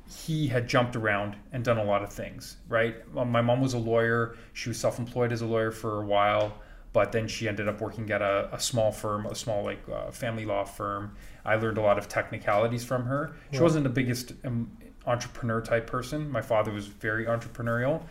he 0.10 0.48
had 0.48 0.68
jumped 0.68 0.96
around 0.96 1.36
and 1.52 1.64
done 1.64 1.78
a 1.78 1.84
lot 1.84 2.04
of 2.04 2.12
things, 2.12 2.58
right? 2.70 2.96
My 3.14 3.42
mom 3.42 3.62
was 3.62 3.74
a 3.74 3.78
lawyer. 3.78 4.36
She 4.54 4.70
was 4.70 4.80
self 4.80 5.00
employed 5.00 5.32
as 5.32 5.42
a 5.42 5.46
lawyer 5.46 5.72
for 5.72 6.02
a 6.02 6.06
while, 6.06 6.54
but 6.94 7.12
then 7.12 7.28
she 7.28 7.48
ended 7.48 7.68
up 7.68 7.82
working 7.82 8.10
at 8.12 8.22
a, 8.22 8.50
a 8.54 8.60
small 8.60 8.92
firm, 8.92 9.26
a 9.26 9.36
small 9.36 9.64
like 9.64 9.82
uh, 9.92 10.12
family 10.12 10.46
law 10.46 10.64
firm. 10.64 11.16
I 11.44 11.56
learned 11.56 11.78
a 11.78 11.82
lot 11.82 11.98
of 11.98 12.08
technicalities 12.08 12.86
from 12.86 13.06
her. 13.06 13.36
She 13.52 13.60
wasn't 13.60 13.84
the 13.84 13.90
biggest 13.90 14.34
um, 14.46 14.72
entrepreneur 15.06 15.62
type 15.62 15.88
person. 15.88 16.30
My 16.30 16.42
father 16.42 16.72
was 16.72 16.88
very 16.88 17.26
entrepreneurial. 17.26 18.04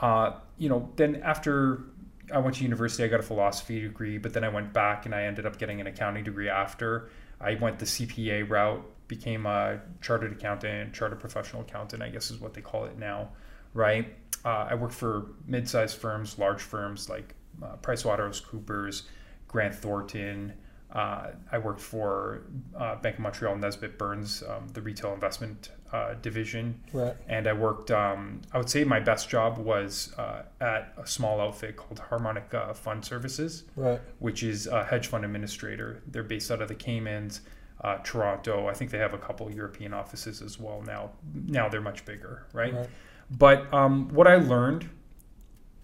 Uh, 0.00 0.32
you 0.58 0.68
know, 0.68 0.90
then 0.96 1.16
after 1.22 1.84
I 2.32 2.38
went 2.38 2.56
to 2.56 2.62
university, 2.62 3.04
I 3.04 3.08
got 3.08 3.20
a 3.20 3.24
philosophy 3.24 3.80
degree, 3.80 4.18
but 4.18 4.32
then 4.32 4.44
I 4.44 4.48
went 4.48 4.72
back 4.72 5.06
and 5.06 5.14
I 5.14 5.24
ended 5.24 5.46
up 5.46 5.58
getting 5.58 5.80
an 5.80 5.86
accounting 5.86 6.24
degree 6.24 6.48
after. 6.48 7.10
I 7.40 7.54
went 7.54 7.78
the 7.78 7.84
CPA 7.84 8.48
route 8.48 8.84
became 9.08 9.44
a 9.44 9.78
chartered 10.00 10.32
accountant, 10.32 10.94
chartered 10.94 11.20
professional 11.20 11.62
accountant, 11.62 12.02
I 12.02 12.08
guess 12.08 12.30
is 12.30 12.38
what 12.38 12.54
they 12.54 12.62
call 12.62 12.86
it 12.86 12.98
now, 12.98 13.28
right? 13.74 14.14
Uh, 14.44 14.68
I 14.70 14.74
worked 14.74 14.94
for 14.94 15.32
mid-sized 15.46 15.98
firms, 15.98 16.38
large 16.38 16.62
firms 16.62 17.10
like 17.10 17.34
uh, 17.62 17.76
PricewaterhouseCoopers, 17.82 19.02
Grant 19.48 19.74
Thornton. 19.74 20.54
Uh, 20.90 21.32
I 21.50 21.58
worked 21.58 21.80
for 21.80 22.44
uh, 22.74 22.96
Bank 22.96 23.16
of 23.16 23.20
Montreal, 23.20 23.56
Nesbitt 23.56 23.98
Burns, 23.98 24.42
um, 24.48 24.66
the 24.68 24.80
retail 24.80 25.12
investment 25.12 25.70
uh, 25.92 26.14
division. 26.22 26.80
Right. 26.92 27.14
And 27.28 27.46
I 27.46 27.52
worked, 27.52 27.90
um, 27.90 28.40
I 28.52 28.58
would 28.58 28.70
say 28.70 28.82
my 28.84 29.00
best 29.00 29.28
job 29.28 29.58
was 29.58 30.12
uh, 30.16 30.42
at 30.60 30.94
a 30.96 31.06
small 31.06 31.40
outfit 31.40 31.76
called 31.76 31.98
Harmonic 31.98 32.52
uh, 32.54 32.72
Fund 32.72 33.04
Services, 33.04 33.64
Right. 33.76 34.00
which 34.18 34.42
is 34.42 34.66
a 34.66 34.84
hedge 34.84 35.06
fund 35.08 35.24
administrator. 35.24 36.02
They're 36.06 36.22
based 36.22 36.50
out 36.50 36.62
of 36.62 36.68
the 36.68 36.74
Caymans 36.74 37.42
uh, 37.82 37.98
Toronto. 38.04 38.68
I 38.68 38.74
think 38.74 38.90
they 38.90 38.98
have 38.98 39.12
a 39.12 39.18
couple 39.18 39.50
European 39.50 39.92
offices 39.92 40.40
as 40.40 40.58
well 40.58 40.82
now. 40.82 41.10
Now 41.34 41.68
they're 41.68 41.80
much 41.80 42.04
bigger, 42.04 42.46
right? 42.52 42.74
Right. 42.74 42.88
But 43.30 43.72
um, 43.72 44.08
what 44.08 44.26
I 44.26 44.36
learned 44.36 44.88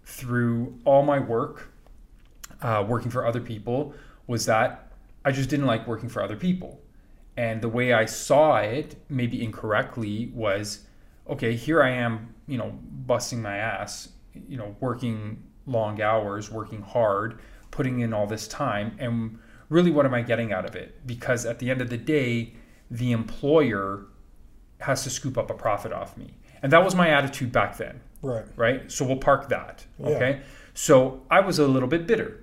through 0.04 0.78
all 0.84 1.02
my 1.02 1.18
work, 1.18 1.70
uh, 2.62 2.84
working 2.88 3.10
for 3.10 3.26
other 3.26 3.40
people, 3.40 3.94
was 4.26 4.46
that 4.46 4.92
I 5.24 5.32
just 5.32 5.50
didn't 5.50 5.66
like 5.66 5.86
working 5.86 6.08
for 6.08 6.22
other 6.22 6.36
people. 6.36 6.80
And 7.38 7.62
the 7.62 7.68
way 7.68 7.92
I 7.92 8.04
saw 8.04 8.56
it, 8.56 8.96
maybe 9.08 9.44
incorrectly, 9.44 10.32
was 10.34 10.80
okay, 11.30 11.54
here 11.54 11.80
I 11.80 11.90
am, 11.90 12.34
you 12.48 12.58
know, 12.58 12.76
busting 13.06 13.40
my 13.40 13.56
ass, 13.58 14.08
you 14.48 14.56
know, 14.56 14.74
working 14.80 15.44
long 15.64 16.02
hours, 16.02 16.50
working 16.50 16.82
hard, 16.82 17.38
putting 17.70 18.00
in 18.00 18.12
all 18.12 18.26
this 18.26 18.48
time. 18.48 18.96
And 18.98 19.38
really 19.68 19.92
what 19.92 20.04
am 20.04 20.14
I 20.14 20.22
getting 20.22 20.52
out 20.52 20.64
of 20.64 20.74
it? 20.74 21.06
Because 21.06 21.46
at 21.46 21.60
the 21.60 21.70
end 21.70 21.80
of 21.80 21.90
the 21.90 21.96
day, 21.96 22.54
the 22.90 23.12
employer 23.12 24.06
has 24.80 25.04
to 25.04 25.10
scoop 25.10 25.38
up 25.38 25.48
a 25.48 25.54
profit 25.54 25.92
off 25.92 26.16
me. 26.16 26.34
And 26.60 26.72
that 26.72 26.82
was 26.82 26.96
my 26.96 27.10
attitude 27.10 27.52
back 27.52 27.76
then, 27.76 28.00
Right. 28.20 28.46
right? 28.56 28.90
So 28.90 29.04
we'll 29.04 29.16
park 29.18 29.48
that. 29.50 29.86
Yeah. 30.00 30.06
Okay. 30.08 30.40
So 30.74 31.22
I 31.30 31.38
was 31.38 31.60
a 31.60 31.68
little 31.68 31.88
bit 31.88 32.04
bitter 32.08 32.42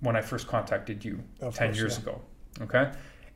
when 0.00 0.14
I 0.14 0.20
first 0.20 0.46
contacted 0.46 1.04
you 1.06 1.22
Of 1.40 1.54
10 1.54 1.68
course, 1.68 1.78
years 1.78 1.94
yeah. 1.94 2.02
ago. 2.02 2.20
Okay. 2.60 2.92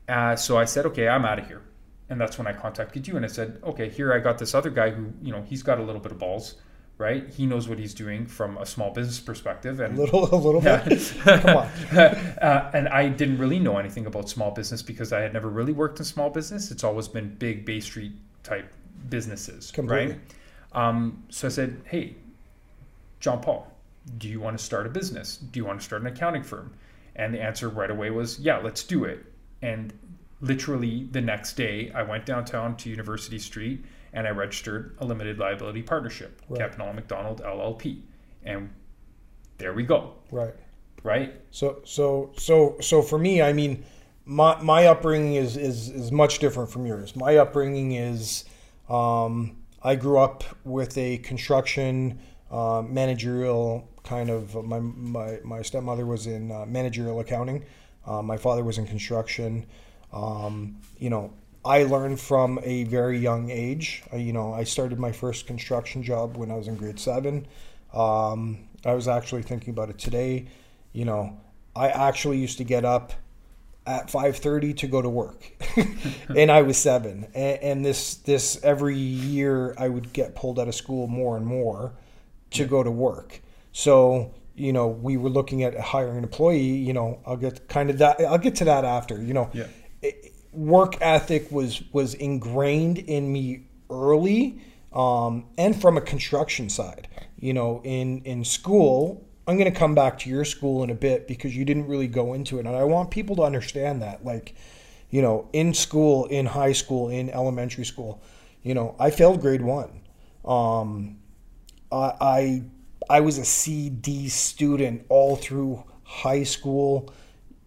Uh, 0.09 0.35
so 0.35 0.57
I 0.57 0.65
said, 0.65 0.85
okay, 0.87 1.07
I'm 1.07 1.23
out 1.23 1.39
of 1.39 1.47
here. 1.47 1.61
And 2.09 2.19
that's 2.19 2.37
when 2.39 2.47
I 2.47 2.53
contacted 2.53 3.07
you 3.07 3.15
and 3.17 3.23
I 3.23 3.27
said, 3.29 3.59
okay, 3.63 3.87
here 3.89 4.11
I 4.11 4.17
got 4.19 4.39
this 4.39 4.55
other 4.55 4.71
guy 4.71 4.89
who, 4.89 5.13
you 5.21 5.31
know, 5.31 5.43
he's 5.43 5.61
got 5.61 5.79
a 5.79 5.83
little 5.83 6.01
bit 6.01 6.11
of 6.11 6.17
balls, 6.17 6.55
right? 6.97 7.29
He 7.29 7.45
knows 7.45 7.69
what 7.69 7.77
he's 7.77 7.93
doing 7.93 8.25
from 8.25 8.57
a 8.57 8.65
small 8.65 8.89
business 8.91 9.19
perspective. 9.19 9.79
A 9.79 9.85
And 9.85 9.97
little, 10.03 10.25
a 10.33 10.35
little 10.35 10.59
bit. 10.59 11.13
Come 11.23 11.57
on. 11.57 11.67
uh, 11.95 12.71
and 12.73 12.89
I 12.89 13.09
didn't 13.09 13.37
really 13.37 13.59
know 13.59 13.77
anything 13.77 14.07
about 14.07 14.27
small 14.27 14.49
business 14.49 14.81
because 14.81 15.13
I 15.13 15.19
had 15.21 15.33
never 15.33 15.49
really 15.49 15.73
worked 15.73 15.99
in 15.99 16.05
small 16.05 16.31
business. 16.31 16.71
It's 16.71 16.83
always 16.83 17.07
been 17.07 17.35
big 17.35 17.63
Bay 17.63 17.79
Street 17.79 18.13
type 18.41 18.73
businesses, 19.09 19.69
Completely. 19.69 20.13
right? 20.13 20.19
Um, 20.87 21.23
so 21.29 21.47
I 21.47 21.51
said, 21.51 21.81
"Hey, 21.85 22.15
John 23.19 23.41
Paul, 23.41 23.71
do 24.17 24.27
you 24.27 24.39
want 24.39 24.57
to 24.57 24.63
start 24.63 24.85
a 24.85 24.89
business? 24.89 25.37
Do 25.37 25.59
you 25.59 25.65
want 25.65 25.79
to 25.79 25.85
start 25.85 26.01
an 26.01 26.07
accounting 26.07 26.43
firm?" 26.43 26.73
And 27.15 27.33
the 27.33 27.41
answer 27.41 27.69
right 27.69 27.89
away 27.91 28.09
was, 28.11 28.39
"Yeah, 28.39 28.57
let's 28.57 28.83
do 28.83 29.03
it." 29.05 29.25
And 29.61 29.93
literally 30.41 31.07
the 31.11 31.21
next 31.21 31.53
day, 31.53 31.91
I 31.93 32.03
went 32.03 32.25
downtown 32.25 32.77
to 32.77 32.89
University 32.89 33.39
Street 33.39 33.85
and 34.13 34.25
I 34.27 34.31
registered 34.31 34.95
a 34.99 35.05
limited 35.05 35.37
liability 35.37 35.81
partnership, 35.83 36.41
Right. 36.49 36.61
Campanella 36.61 36.93
McDonald 36.93 37.41
LLP, 37.41 38.01
and 38.43 38.69
there 39.57 39.73
we 39.73 39.83
go, 39.83 40.13
Right. 40.31 40.53
right? 41.03 41.35
So 41.51 41.81
so 41.83 42.31
so 42.37 42.77
so 42.79 43.01
for 43.01 43.19
me, 43.19 43.41
I 43.41 43.53
mean, 43.53 43.83
my 44.25 44.59
my 44.61 44.85
upbringing 44.87 45.35
is 45.35 45.57
is 45.57 45.89
is 45.89 46.11
much 46.11 46.39
different 46.39 46.71
from 46.71 46.85
yours. 46.87 47.15
My 47.15 47.37
upbringing 47.37 47.91
is, 47.91 48.45
um, 48.89 49.57
I 49.83 49.95
grew 49.95 50.17
up 50.17 50.43
with 50.63 50.97
a 50.97 51.17
construction 51.19 52.19
uh, 52.49 52.81
managerial 52.81 53.87
kind 54.03 54.29
of. 54.31 54.55
My 54.65 54.79
my 54.79 55.39
my 55.43 55.61
stepmother 55.61 56.05
was 56.07 56.25
in 56.25 56.51
uh, 56.51 56.65
managerial 56.65 57.19
accounting. 57.19 57.63
Uh, 58.09 58.23
my 58.23 58.37
father 58.37 58.63
was 58.63 58.79
in 58.79 58.87
construction. 58.87 59.65
Um, 60.11 60.77
you 60.97 61.11
know, 61.11 61.31
I 61.63 61.83
learned 61.83 62.19
from 62.19 62.59
a 62.63 62.85
very 62.85 63.19
young 63.19 63.51
age. 63.51 64.03
You 64.11 64.33
know, 64.33 64.51
I 64.51 64.63
started 64.63 64.99
my 64.99 65.11
first 65.11 65.45
construction 65.45 66.01
job 66.01 66.35
when 66.35 66.49
I 66.49 66.55
was 66.55 66.67
in 66.67 66.75
grade 66.75 66.99
seven. 66.99 67.45
Um, 67.93 68.67
I 68.83 68.93
was 68.93 69.07
actually 69.07 69.43
thinking 69.43 69.71
about 69.71 69.89
it 69.89 69.99
today. 69.99 70.47
You 70.93 71.05
know, 71.05 71.39
I 71.75 71.89
actually 71.89 72.39
used 72.39 72.57
to 72.57 72.63
get 72.63 72.83
up 72.83 73.13
at 73.85 74.09
5:30 74.09 74.77
to 74.77 74.87
go 74.87 75.01
to 75.01 75.09
work, 75.09 75.51
and 76.35 76.51
I 76.51 76.63
was 76.63 76.77
seven. 76.77 77.27
And, 77.35 77.61
and 77.61 77.85
this 77.85 78.15
this 78.15 78.59
every 78.63 78.97
year 78.97 79.75
I 79.77 79.87
would 79.87 80.13
get 80.13 80.35
pulled 80.35 80.59
out 80.59 80.67
of 80.67 80.75
school 80.75 81.07
more 81.07 81.37
and 81.37 81.45
more 81.45 81.93
to 82.51 82.65
go 82.65 82.81
to 82.81 82.91
work. 82.91 83.41
So 83.71 84.33
you 84.59 84.73
know, 84.73 84.87
we 84.87 85.17
were 85.17 85.29
looking 85.29 85.63
at 85.63 85.79
hiring 85.79 86.17
an 86.17 86.23
employee. 86.23 86.59
You 86.87 86.93
know, 86.93 87.19
I'll 87.25 87.37
get 87.37 87.67
kind 87.67 87.89
of 87.89 87.97
that. 87.99 88.19
I'll 88.21 88.37
get 88.37 88.55
to 88.55 88.65
that 88.65 88.85
after. 88.85 89.21
You 89.21 89.33
know, 89.33 89.49
Yeah. 89.53 89.65
it- 90.01 90.33
work 90.51 90.97
ethic 90.99 91.51
was 91.51 91.83
was 91.93 92.15
ingrained 92.15 92.97
in 92.97 93.31
me 93.31 93.65
early 93.91 94.59
um, 94.93 95.45
and 95.59 95.79
from 95.79 95.95
a 95.95 96.01
construction 96.01 96.67
side 96.69 97.07
you 97.37 97.53
know 97.53 97.79
in 97.83 98.19
in 98.23 98.43
school 98.43 99.23
i'm 99.47 99.57
going 99.59 99.71
to 99.71 99.79
come 99.79 99.93
back 99.93 100.17
to 100.17 100.27
your 100.27 100.43
school 100.43 100.83
in 100.83 100.89
a 100.89 100.95
bit 100.95 101.27
because 101.27 101.55
you 101.55 101.63
didn't 101.63 101.87
really 101.87 102.07
go 102.07 102.33
into 102.33 102.57
it 102.57 102.65
and 102.65 102.75
i 102.75 102.83
want 102.83 103.11
people 103.11 103.35
to 103.35 103.43
understand 103.43 104.01
that 104.01 104.25
like 104.25 104.55
you 105.11 105.21
know 105.21 105.47
in 105.53 105.71
school 105.71 106.25
in 106.25 106.47
high 106.47 106.73
school 106.73 107.09
in 107.09 107.29
elementary 107.29 107.85
school 107.85 108.19
you 108.63 108.73
know 108.73 108.95
i 108.99 109.11
failed 109.11 109.39
grade 109.41 109.61
one 109.61 110.01
um, 110.45 111.19
I, 111.91 112.13
I 112.19 112.63
I 113.09 113.19
was 113.19 113.37
a 113.37 113.45
CD 113.45 114.29
student 114.29 115.05
all 115.09 115.35
through 115.35 115.83
high 116.03 116.43
school, 116.43 117.11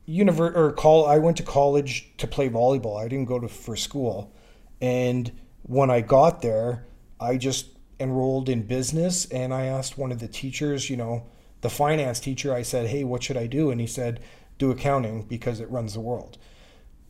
univer- 0.09 0.55
or 0.55 0.73
call. 0.73 1.07
I 1.07 1.19
went 1.19 1.37
to 1.39 1.43
college 1.43 2.12
to 2.19 2.27
play 2.27 2.49
volleyball. 2.49 3.01
I 3.01 3.09
didn't 3.09 3.27
go 3.27 3.39
to 3.39 3.49
for 3.49 3.77
school, 3.77 4.33
and 4.81 5.31
when 5.62 5.91
I 5.91 6.01
got 6.01 6.43
there, 6.43 6.87
I 7.21 7.37
just 7.37 7.67
enrolled 8.01 8.49
in 8.49 8.62
business. 8.62 9.27
And 9.27 9.55
I 9.55 9.67
asked 9.67 9.97
one 9.97 10.11
of 10.11 10.19
the 10.19 10.29
teachers, 10.29 10.91
you 10.91 10.97
know, 10.97 11.27
the 11.61 11.71
finance 11.71 12.19
teacher. 12.19 12.53
I 12.53 12.62
said, 12.62 12.89
"Hey, 12.89 13.05
what 13.05 13.23
should 13.23 13.37
I 13.37 13.47
do?" 13.47 13.71
And 13.71 13.81
he 13.81 13.87
said, 13.87 14.21
"Do 14.59 14.71
accounting 14.71 15.23
because 15.23 15.61
it 15.61 15.71
runs 15.71 15.95
the 15.95 16.01
world." 16.01 16.39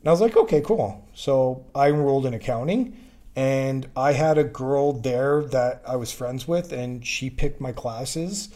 And 0.02 0.09
I 0.09 0.11
was 0.11 0.21
like, 0.21 0.37
okay, 0.37 0.61
cool. 0.61 1.09
So 1.14 1.64
I 1.76 1.88
enrolled 1.88 2.26
in 2.26 2.35
accounting 2.35 2.97
and 3.34 3.88
I 3.96 4.12
had 4.12 4.36
a 4.38 4.44
girl 4.44 4.92
there 4.92 5.42
that 5.42 5.82
I 5.86 5.96
was 5.96 6.12
friends 6.12 6.46
with 6.46 6.72
and 6.72 7.06
she 7.06 7.30
picked 7.30 7.60
my 7.60 7.72
classes. 7.72 8.50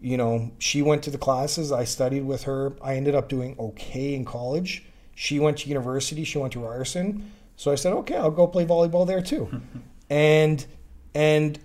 You 0.00 0.16
know, 0.16 0.50
she 0.58 0.82
went 0.82 1.02
to 1.04 1.10
the 1.10 1.18
classes, 1.18 1.72
I 1.72 1.84
studied 1.84 2.24
with 2.24 2.44
her. 2.44 2.74
I 2.82 2.96
ended 2.96 3.14
up 3.14 3.28
doing 3.28 3.56
okay 3.58 4.14
in 4.14 4.24
college. 4.24 4.84
She 5.14 5.38
went 5.38 5.58
to 5.58 5.68
university, 5.68 6.24
she 6.24 6.38
went 6.38 6.52
to 6.54 6.60
Ryerson. 6.60 7.30
So 7.56 7.70
I 7.70 7.76
said, 7.76 7.92
okay, 7.92 8.16
I'll 8.16 8.30
go 8.30 8.46
play 8.46 8.66
volleyball 8.66 9.06
there 9.06 9.22
too. 9.22 9.48
and 10.10 10.64
and 11.14 11.58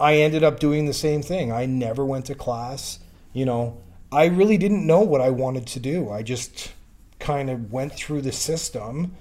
I 0.00 0.16
ended 0.16 0.42
up 0.42 0.58
doing 0.58 0.86
the 0.86 0.92
same 0.92 1.22
thing. 1.22 1.52
I 1.52 1.66
never 1.66 2.04
went 2.04 2.26
to 2.26 2.34
class. 2.34 2.98
You 3.32 3.44
know, 3.44 3.78
I 4.10 4.26
really 4.26 4.56
didn't 4.56 4.86
know 4.86 5.00
what 5.00 5.20
I 5.20 5.30
wanted 5.30 5.66
to 5.68 5.80
do. 5.80 6.10
I 6.10 6.22
just 6.22 6.72
kind 7.18 7.50
of 7.50 7.72
went 7.72 7.92
through 7.94 8.22
the 8.22 8.32
system 8.32 9.14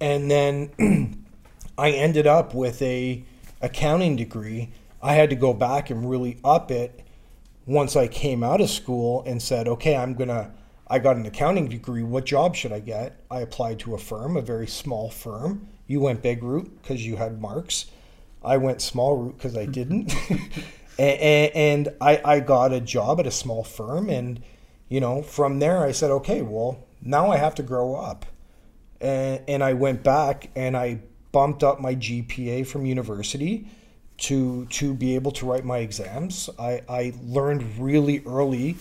and 0.00 0.30
then 0.30 0.70
I 1.76 1.90
ended 1.90 2.26
up 2.26 2.54
with 2.54 2.80
a 2.82 3.24
accounting 3.60 4.16
degree. 4.16 4.70
I 5.02 5.14
had 5.14 5.30
to 5.30 5.36
go 5.36 5.52
back 5.52 5.90
and 5.90 6.08
really 6.08 6.38
up 6.44 6.70
it 6.70 7.00
once 7.66 7.96
I 7.96 8.08
came 8.08 8.42
out 8.42 8.60
of 8.60 8.70
school 8.70 9.22
and 9.26 9.40
said, 9.40 9.68
"Okay, 9.68 9.96
I'm 9.96 10.14
going 10.14 10.28
to 10.28 10.50
I 10.88 10.98
got 10.98 11.16
an 11.16 11.26
accounting 11.26 11.68
degree. 11.68 12.02
What 12.02 12.26
job 12.26 12.54
should 12.54 12.72
I 12.72 12.80
get?" 12.80 13.20
I 13.30 13.40
applied 13.40 13.78
to 13.80 13.94
a 13.94 13.98
firm, 13.98 14.36
a 14.36 14.42
very 14.42 14.66
small 14.66 15.10
firm. 15.10 15.68
You 15.86 16.00
went 16.00 16.22
big 16.22 16.42
route 16.42 16.70
because 16.80 17.04
you 17.04 17.16
had 17.16 17.40
marks. 17.40 17.86
I 18.44 18.56
went 18.56 18.82
small 18.82 19.16
route 19.16 19.36
because 19.36 19.56
I 19.56 19.64
mm-hmm. 19.64 19.72
didn't. 19.72 20.14
and, 20.98 21.54
and 21.54 21.88
I, 22.00 22.20
I 22.24 22.40
got 22.40 22.72
a 22.72 22.80
job 22.80 23.20
at 23.20 23.26
a 23.26 23.30
small 23.30 23.64
firm. 23.64 24.08
And, 24.10 24.42
you 24.88 25.00
know, 25.00 25.22
from 25.22 25.58
there 25.58 25.84
I 25.84 25.92
said, 25.92 26.10
okay, 26.10 26.42
well, 26.42 26.84
now 27.00 27.30
I 27.30 27.36
have 27.36 27.54
to 27.56 27.62
grow 27.62 27.94
up. 27.94 28.26
And, 29.00 29.42
and 29.48 29.64
I 29.64 29.72
went 29.72 30.02
back 30.02 30.50
and 30.54 30.76
I 30.76 31.00
bumped 31.32 31.64
up 31.64 31.80
my 31.80 31.94
GPA 31.94 32.66
from 32.66 32.86
university 32.86 33.66
to 34.18 34.66
to 34.66 34.94
be 34.94 35.14
able 35.14 35.32
to 35.32 35.46
write 35.46 35.64
my 35.64 35.78
exams. 35.78 36.48
I, 36.58 36.82
I 36.88 37.14
learned 37.22 37.78
really 37.78 38.22
early. 38.24 38.76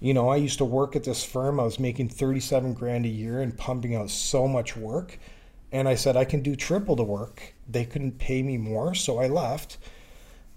You 0.00 0.14
know, 0.14 0.28
I 0.28 0.36
used 0.36 0.58
to 0.58 0.64
work 0.64 0.96
at 0.96 1.04
this 1.04 1.24
firm. 1.24 1.60
I 1.60 1.64
was 1.64 1.78
making 1.78 2.08
37 2.08 2.74
grand 2.74 3.06
a 3.06 3.08
year 3.08 3.40
and 3.40 3.56
pumping 3.56 3.94
out 3.94 4.10
so 4.10 4.48
much 4.48 4.76
work. 4.76 5.18
And 5.70 5.88
I 5.88 5.94
said, 5.94 6.16
I 6.16 6.24
can 6.24 6.42
do 6.42 6.54
triple 6.56 6.96
the 6.96 7.04
work. 7.04 7.54
They 7.68 7.84
couldn't 7.84 8.18
pay 8.18 8.42
me 8.42 8.58
more, 8.58 8.94
so 8.94 9.18
I 9.18 9.28
left. 9.28 9.78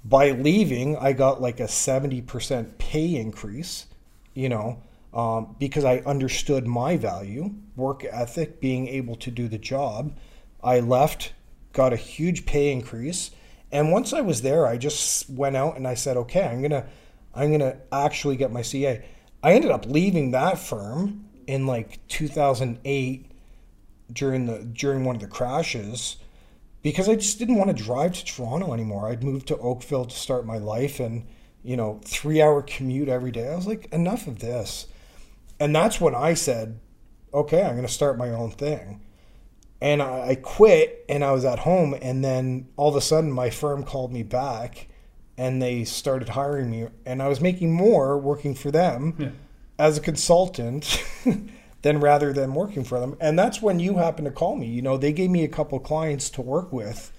By 0.04 0.32
leaving, 0.32 0.98
I 0.98 1.14
got 1.14 1.42
like 1.42 1.60
a 1.60 1.66
70% 1.66 2.78
pay 2.78 3.16
increase, 3.16 3.86
you 4.34 4.50
know, 4.50 4.82
um, 5.14 5.56
because 5.58 5.86
I 5.86 6.00
understood 6.00 6.68
my 6.68 6.98
value, 6.98 7.54
work 7.75 8.04
ethic, 8.04 8.60
being 8.60 8.88
able 8.88 9.16
to 9.18 9.32
do 9.32 9.48
the 9.48 9.58
job. 9.58 10.18
I 10.65 10.81
left, 10.81 11.34
got 11.72 11.93
a 11.93 11.98
huge 11.98 12.45
pay 12.45 12.72
increase 12.72 13.31
and 13.72 13.91
once 13.91 14.13
I 14.13 14.22
was 14.22 14.41
there, 14.41 14.65
I 14.65 14.77
just 14.77 15.29
went 15.29 15.57
out 15.57 15.75
and 15.75 15.86
I 15.86 15.95
said, 15.95 16.15
okay, 16.15 16.43
I'm 16.43 16.62
gonna, 16.62 16.88
I'm 17.34 17.51
gonna 17.51 17.77
actually 17.91 18.38
get 18.38 18.51
my 18.51 18.62
CA. 18.62 19.03
I 19.43 19.51
ended 19.51 19.69
up 19.69 19.86
leaving 19.86 20.31
that 20.31 20.60
firm 20.60 21.25
in 21.45 21.67
like 21.67 22.00
2008 22.07 23.31
during 24.13 24.45
the 24.45 24.60
during 24.60 25.03
one 25.03 25.15
of 25.15 25.22
the 25.22 25.27
crashes 25.27 26.15
because 26.84 27.10
I 27.10 27.15
just 27.15 27.38
didn't 27.38 27.55
want 27.55 27.75
to 27.75 27.84
drive 27.84 28.13
to 28.13 28.24
Toronto 28.24 28.74
anymore. 28.74 29.10
I'd 29.10 29.24
moved 29.24 29.48
to 29.48 29.57
Oakville 29.57 30.05
to 30.05 30.15
start 30.15 30.45
my 30.45 30.57
life 30.57 31.00
and 31.00 31.25
you 31.62 31.75
know, 31.75 32.00
3-hour 32.05 32.62
commute 32.62 33.10
every 33.10 33.31
day. 33.31 33.50
I 33.50 33.55
was 33.55 33.65
like, 33.65 33.91
enough 33.91 34.27
of 34.27 34.38
this. 34.38 34.86
And 35.60 35.75
that's 35.75 36.00
when 36.00 36.13
I 36.13 36.36
said, 36.36 36.79
okay, 37.34 37.63
I'm 37.63 37.72
going 37.72 37.88
to 37.88 37.91
start 37.91 38.19
my 38.19 38.29
own 38.29 38.51
thing 38.51 39.01
and 39.82 40.01
I 40.01 40.36
quit 40.36 41.05
and 41.10 41.24
I 41.24 41.32
was 41.32 41.46
at 41.46 41.60
home 41.60 41.96
and 42.01 42.24
then 42.24 42.67
all 42.77 42.89
of 42.89 42.96
a 42.96 43.01
sudden 43.01 43.32
my 43.32 43.50
firm 43.50 43.84
called 43.84 44.12
me 44.12 44.24
back 44.24 44.88
and 45.38 45.62
they 45.62 45.84
started 45.84 46.29
hiring 46.29 46.72
me 46.72 46.88
and 47.05 47.22
I 47.22 47.27
was 47.27 47.41
making 47.41 47.74
more 47.74 48.17
working 48.17 48.55
for 48.55 48.72
them 48.72 49.15
yeah. 49.17 49.29
as 49.77 49.98
a 49.98 50.01
consultant 50.01 51.03
than 51.82 52.00
rather 52.00 52.32
than 52.32 52.53
working 52.53 52.84
for 52.84 53.00
them. 53.00 53.17
And 53.20 53.38
that's 53.38 53.62
when 53.62 53.79
you 53.79 53.98
happened 53.98 54.25
to 54.25 54.32
call 54.32 54.55
me 54.55 54.67
you 54.67 54.82
know 54.82 54.98
they 54.98 55.12
gave 55.12 55.29
me 55.29 55.44
a 55.44 55.50
couple 55.50 55.79
clients 55.79 56.29
to 56.32 56.41
work 56.41 56.72
with 56.72 57.12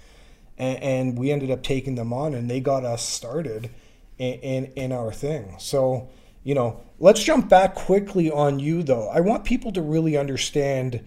and, 0.57 0.81
and 0.81 1.17
we 1.19 1.31
ended 1.31 1.51
up 1.51 1.61
taking 1.61 1.95
them 1.95 2.11
on 2.11 2.33
and 2.33 2.49
they 2.49 2.59
got 2.59 2.83
us 2.83 3.07
started 3.07 3.69
in, 4.17 4.33
in, 4.39 4.65
in 4.75 4.91
our 4.91 5.13
thing. 5.13 5.55
So 5.59 6.09
you 6.43 6.55
know 6.55 6.81
let's 6.97 7.23
jump 7.23 7.49
back 7.49 7.75
quickly 7.75 8.31
on 8.31 8.57
you 8.57 8.81
though. 8.81 9.09
I 9.09 9.19
want 9.19 9.45
people 9.45 9.71
to 9.73 9.81
really 9.81 10.17
understand 10.17 11.05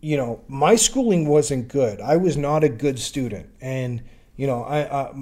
you 0.00 0.16
know, 0.16 0.42
my 0.48 0.76
schooling 0.76 1.28
wasn't 1.28 1.68
good. 1.68 2.00
I 2.00 2.16
was 2.16 2.36
not 2.36 2.64
a 2.64 2.68
good 2.68 2.98
student, 2.98 3.50
and 3.60 4.02
you 4.36 4.46
know, 4.46 4.62
I, 4.62 5.02
I 5.02 5.12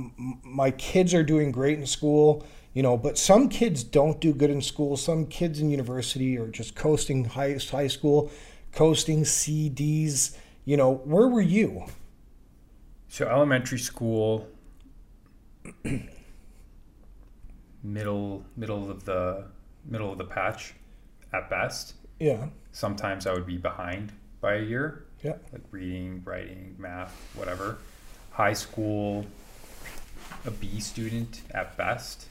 my 0.45 0.71
kids 0.71 1.15
are 1.15 1.23
doing 1.23 1.51
great 1.51 1.79
in 1.79 1.87
school. 1.87 2.47
You 2.75 2.83
know, 2.83 2.97
but 2.97 3.19
some 3.19 3.49
kids 3.49 3.83
don't 3.83 4.21
do 4.21 4.33
good 4.33 4.51
in 4.51 4.63
school. 4.63 4.97
Some 4.97 5.27
kids 5.27 5.59
in 5.59 5.71
university 5.71 6.39
are 6.39 6.47
just 6.47 6.77
coasting 6.77 7.25
high 7.25 7.59
high 7.71 7.89
school, 7.89 8.31
coasting 8.73 9.23
CDs. 9.23 10.37
You 10.65 10.77
know, 10.77 10.95
where 11.05 11.27
were 11.27 11.41
you? 11.41 11.87
So 13.09 13.27
elementary 13.27 13.79
school, 13.79 14.47
middle 17.83 18.45
middle 18.57 18.91
of 18.91 19.05
the 19.05 19.47
middle 19.85 20.13
of 20.13 20.19
the 20.19 20.25
patch, 20.25 20.75
at 21.33 21.51
best. 21.51 21.95
Yeah. 22.21 22.49
Sometimes 22.71 23.27
I 23.27 23.33
would 23.33 23.47
be 23.47 23.57
behind 23.57 24.13
by 24.41 24.55
a 24.57 24.63
year. 24.63 25.05
Yeah. 25.23 25.35
Like 25.53 25.63
reading, 25.71 26.23
writing, 26.25 26.77
math, 26.79 27.15
whatever. 27.35 27.79
High 28.31 28.53
school, 28.53 29.27
a 30.47 30.51
B 30.51 30.81
student 30.81 31.43
at 31.53 31.77
best. 31.77 32.27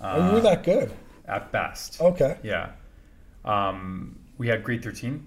oh, 0.00 0.26
you 0.28 0.32
were 0.34 0.40
that 0.40 0.64
good. 0.64 0.92
At 1.26 1.50
best. 1.52 2.00
Okay. 2.00 2.38
Yeah. 2.42 2.70
Um, 3.44 4.18
we 4.36 4.48
had 4.48 4.62
grade 4.62 4.82
13 4.84 5.26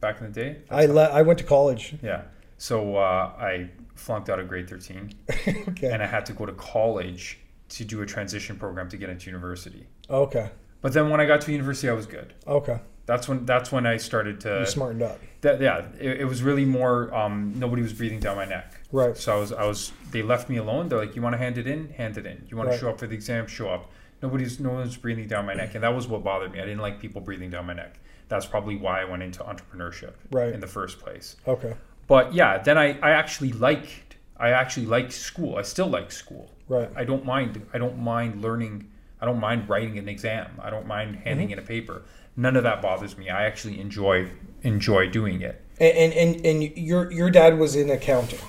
back 0.00 0.20
in 0.20 0.26
the 0.26 0.32
day. 0.32 0.58
That's 0.68 0.82
I 0.82 0.86
le- 0.86 1.10
I 1.10 1.22
went 1.22 1.38
to 1.40 1.44
college. 1.44 1.94
Yeah. 2.02 2.22
So 2.56 2.96
uh, 2.96 3.32
I 3.38 3.70
flunked 3.94 4.30
out 4.30 4.38
of 4.38 4.48
grade 4.48 4.68
13. 4.68 5.12
okay. 5.68 5.90
And 5.92 6.02
I 6.02 6.06
had 6.06 6.24
to 6.26 6.32
go 6.32 6.46
to 6.46 6.52
college 6.52 7.38
to 7.70 7.84
do 7.84 8.00
a 8.02 8.06
transition 8.06 8.56
program 8.56 8.88
to 8.88 8.96
get 8.96 9.10
into 9.10 9.26
university. 9.26 9.86
Okay. 10.08 10.50
But 10.80 10.92
then 10.92 11.10
when 11.10 11.20
I 11.20 11.26
got 11.26 11.40
to 11.42 11.52
university, 11.52 11.88
I 11.88 11.92
was 11.92 12.06
good. 12.06 12.32
Okay. 12.46 12.80
That's 13.08 13.26
when 13.26 13.46
that's 13.46 13.72
when 13.72 13.86
I 13.86 13.96
started 13.96 14.38
to 14.42 14.60
you 14.60 14.66
smartened 14.66 15.00
up. 15.00 15.18
That 15.40 15.62
yeah, 15.62 15.86
it, 15.98 16.20
it 16.20 16.24
was 16.26 16.42
really 16.42 16.66
more. 16.66 17.12
Um, 17.14 17.54
nobody 17.56 17.80
was 17.80 17.94
breathing 17.94 18.20
down 18.20 18.36
my 18.36 18.44
neck. 18.44 18.82
Right. 18.92 19.16
So 19.16 19.34
I 19.34 19.40
was 19.40 19.50
I 19.50 19.64
was. 19.64 19.92
They 20.10 20.20
left 20.20 20.50
me 20.50 20.58
alone. 20.58 20.90
They're 20.90 20.98
like, 20.98 21.16
you 21.16 21.22
want 21.22 21.32
to 21.32 21.38
hand 21.38 21.56
it 21.56 21.66
in, 21.66 21.88
hand 21.94 22.18
it 22.18 22.26
in. 22.26 22.44
You 22.50 22.58
want 22.58 22.68
right. 22.68 22.74
to 22.74 22.80
show 22.80 22.90
up 22.90 22.98
for 22.98 23.06
the 23.06 23.14
exam, 23.14 23.46
show 23.46 23.70
up. 23.70 23.90
Nobody's 24.22 24.60
no 24.60 24.72
one's 24.72 24.98
breathing 24.98 25.26
down 25.26 25.46
my 25.46 25.54
neck, 25.54 25.74
and 25.74 25.82
that 25.84 25.94
was 25.94 26.06
what 26.06 26.22
bothered 26.22 26.52
me. 26.52 26.60
I 26.60 26.64
didn't 26.64 26.82
like 26.82 27.00
people 27.00 27.22
breathing 27.22 27.48
down 27.48 27.64
my 27.64 27.72
neck. 27.72 27.98
That's 28.28 28.44
probably 28.44 28.76
why 28.76 29.00
I 29.00 29.04
went 29.04 29.22
into 29.22 29.42
entrepreneurship. 29.42 30.12
Right. 30.30 30.52
In 30.52 30.60
the 30.60 30.66
first 30.66 31.00
place. 31.00 31.36
Okay. 31.46 31.74
But 32.08 32.34
yeah, 32.34 32.58
then 32.58 32.76
I 32.76 32.98
I 33.00 33.12
actually 33.12 33.52
liked 33.52 34.16
I 34.36 34.50
actually 34.50 34.84
liked 34.84 35.14
school. 35.14 35.56
I 35.56 35.62
still 35.62 35.88
like 35.88 36.12
school. 36.12 36.50
Right. 36.68 36.90
I 36.94 37.04
don't 37.04 37.24
mind. 37.24 37.66
I 37.72 37.78
don't 37.78 37.98
mind 37.98 38.42
learning. 38.42 38.90
I 39.18 39.24
don't 39.24 39.40
mind 39.40 39.66
writing 39.66 39.96
an 39.96 40.10
exam. 40.10 40.60
I 40.62 40.68
don't 40.68 40.86
mind 40.86 41.16
handing 41.24 41.46
mm-hmm. 41.46 41.58
in 41.58 41.64
a 41.64 41.66
paper 41.66 42.02
none 42.38 42.56
of 42.56 42.62
that 42.62 42.80
bothers 42.80 43.18
me. 43.18 43.28
I 43.28 43.44
actually 43.44 43.78
enjoy 43.80 44.30
enjoy 44.62 45.10
doing 45.10 45.42
it. 45.42 45.60
And 45.78 46.14
and 46.14 46.46
and 46.46 46.62
your 46.78 47.12
your 47.12 47.30
dad 47.30 47.58
was 47.58 47.76
in 47.76 47.90
accounting 47.90 48.40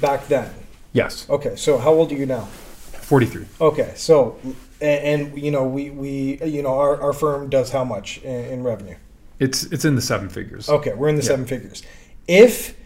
back 0.00 0.28
then. 0.28 0.54
Yes. 0.92 1.28
Okay, 1.28 1.56
so 1.56 1.78
how 1.78 1.92
old 1.92 2.12
are 2.12 2.14
you 2.14 2.26
now? 2.26 2.44
Forty 2.44 3.26
three. 3.26 3.46
Okay, 3.60 3.92
so 3.96 4.38
and, 4.80 5.32
and, 5.32 5.42
you 5.42 5.50
know 5.50 5.66
we 5.66 5.90
we 5.90 6.38
you 6.44 6.62
know 6.62 6.78
our, 6.78 7.00
our 7.00 7.12
firm 7.12 7.48
does 7.48 7.72
how 7.72 7.84
much 7.84 8.18
in, 8.18 8.44
in 8.44 8.62
revenue? 8.62 8.96
It's 9.38 9.64
it's 9.64 9.84
in 9.84 9.96
the 9.96 10.02
seven 10.02 10.28
figures. 10.28 10.68
Okay, 10.68 10.92
we're 10.94 11.08
in 11.08 11.16
the 11.16 11.22
yeah. 11.22 11.28
seven 11.28 11.46
figures. 11.46 11.82
If 12.28 12.76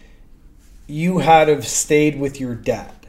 you 0.87 1.19
had 1.19 1.49
have 1.49 1.67
stayed 1.67 2.19
with 2.19 2.41
your 2.41 2.55
dad 2.55 3.06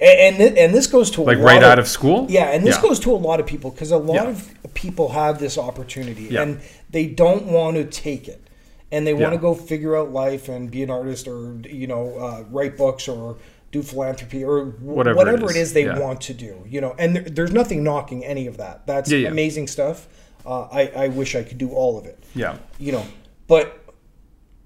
and 0.00 0.40
and, 0.40 0.58
and 0.58 0.74
this 0.74 0.86
goes 0.86 1.10
to 1.12 1.22
like 1.22 1.38
right 1.38 1.58
of, 1.58 1.64
out 1.64 1.78
of 1.78 1.88
school. 1.88 2.26
Yeah, 2.28 2.50
and 2.50 2.66
this 2.66 2.76
yeah. 2.76 2.82
goes 2.82 3.00
to 3.00 3.12
a 3.12 3.16
lot 3.16 3.40
of 3.40 3.46
people 3.46 3.70
because 3.70 3.90
a 3.90 3.96
lot 3.96 4.14
yeah. 4.14 4.28
of 4.30 4.74
people 4.74 5.10
have 5.10 5.38
this 5.38 5.56
opportunity 5.56 6.24
yeah. 6.24 6.42
and 6.42 6.60
they 6.90 7.06
don't 7.06 7.46
want 7.46 7.76
to 7.76 7.84
take 7.84 8.28
it, 8.28 8.48
and 8.90 9.06
they 9.06 9.14
want 9.14 9.32
to 9.32 9.38
go 9.38 9.54
figure 9.54 9.96
out 9.96 10.10
life 10.10 10.48
and 10.48 10.70
be 10.70 10.82
an 10.82 10.90
artist 10.90 11.28
or 11.28 11.60
you 11.68 11.86
know 11.86 12.16
uh, 12.18 12.44
write 12.50 12.76
books 12.76 13.08
or 13.08 13.36
do 13.70 13.82
philanthropy 13.82 14.44
or 14.44 14.66
whatever, 14.66 15.16
whatever 15.16 15.50
it 15.50 15.56
is, 15.56 15.56
it 15.56 15.60
is 15.60 15.72
they 15.72 15.88
want 15.88 16.20
to 16.22 16.34
do. 16.34 16.64
You 16.66 16.80
know, 16.80 16.94
and 16.98 17.16
there, 17.16 17.22
there's 17.24 17.52
nothing 17.52 17.82
knocking 17.82 18.24
any 18.24 18.46
of 18.46 18.56
that. 18.58 18.86
That's 18.86 19.10
amazing 19.10 19.68
stuff. 19.68 20.08
Uh, 20.46 20.62
I 20.62 20.86
I 21.04 21.08
wish 21.08 21.34
I 21.34 21.42
could 21.42 21.58
do 21.58 21.70
all 21.70 21.98
of 21.98 22.04
it. 22.04 22.22
Yeah, 22.34 22.58
you 22.78 22.92
know, 22.92 23.04
but 23.46 23.84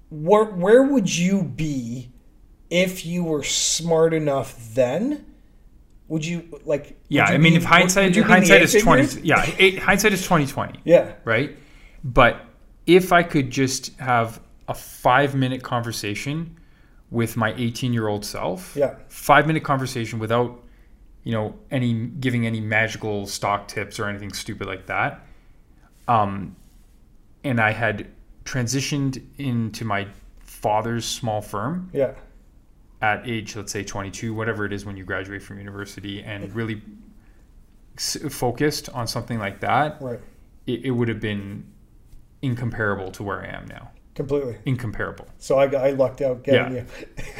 where 0.09 0.45
where 0.45 0.83
would 0.83 1.15
you 1.15 1.43
be? 1.43 2.09
If 2.69 3.05
you 3.05 3.23
were 3.23 3.43
smart 3.43 4.13
enough 4.13 4.73
then 4.73 5.25
would 6.07 6.25
you 6.25 6.59
like 6.65 6.99
yeah 7.07 7.29
you 7.29 7.35
i 7.35 7.37
mean 7.37 7.53
if 7.53 7.63
hindsight 7.63 8.15
hindsight 8.25 8.61
is 8.61 8.73
20 8.73 9.21
yeah 9.21 9.49
it, 9.57 9.79
hindsight 9.79 10.11
is 10.11 10.21
2020 10.23 10.81
yeah. 10.83 11.13
right? 11.23 11.55
But 12.03 12.45
if 12.85 13.11
i 13.13 13.23
could 13.23 13.49
just 13.51 13.95
have 13.97 14.41
a 14.67 14.73
five 14.73 15.35
minute 15.35 15.63
conversation 15.63 16.57
with 17.11 17.37
my 17.37 17.53
18 17.55 17.93
year 17.93 18.07
old 18.07 18.25
self 18.25 18.75
yeah. 18.75 18.95
five 19.07 19.47
minute 19.47 19.63
conversation 19.63 20.19
without 20.19 20.63
you 21.23 21.31
know 21.31 21.55
any 21.71 22.07
giving 22.07 22.45
any 22.45 22.59
magical 22.59 23.25
stock 23.25 23.67
tips 23.67 23.99
or 23.99 24.07
anything 24.07 24.31
stupid 24.31 24.67
like 24.67 24.85
that 24.85 25.25
um 26.07 26.55
and 27.43 27.59
i 27.59 27.71
had 27.71 28.07
transitioned 28.45 29.21
into 29.37 29.85
my 29.85 30.07
father's 30.39 31.05
small 31.05 31.41
firm 31.41 31.89
yeah 31.93 32.13
at 33.01 33.27
age, 33.27 33.55
let's 33.55 33.71
say 33.71 33.83
22, 33.83 34.33
whatever 34.33 34.65
it 34.65 34.73
is 34.73 34.85
when 34.85 34.97
you 34.97 35.03
graduate 35.03 35.41
from 35.41 35.57
university, 35.57 36.21
and 36.21 36.53
really 36.53 36.81
focused 37.97 38.89
on 38.89 39.07
something 39.07 39.39
like 39.39 39.59
that, 39.61 40.01
right. 40.01 40.19
it, 40.67 40.85
it 40.85 40.91
would 40.91 41.07
have 41.07 41.19
been 41.19 41.65
incomparable 42.41 43.11
to 43.11 43.23
where 43.23 43.41
I 43.41 43.47
am 43.47 43.65
now. 43.67 43.91
Completely 44.15 44.57
incomparable. 44.65 45.27
So 45.37 45.59
I, 45.59 45.65
I 45.73 45.91
lucked 45.91 46.21
out 46.21 46.43
getting 46.43 46.75
yeah. 46.75 46.83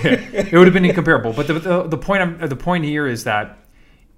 you. 0.03 0.09
it 0.09 0.53
would 0.53 0.65
have 0.65 0.73
been 0.73 0.85
incomparable. 0.85 1.33
But 1.33 1.47
the, 1.47 1.53
the, 1.53 1.83
the 1.83 1.97
point 1.97 2.21
I'm, 2.21 2.47
the 2.47 2.55
point 2.55 2.85
here 2.85 3.05
is 3.05 3.25
that 3.25 3.57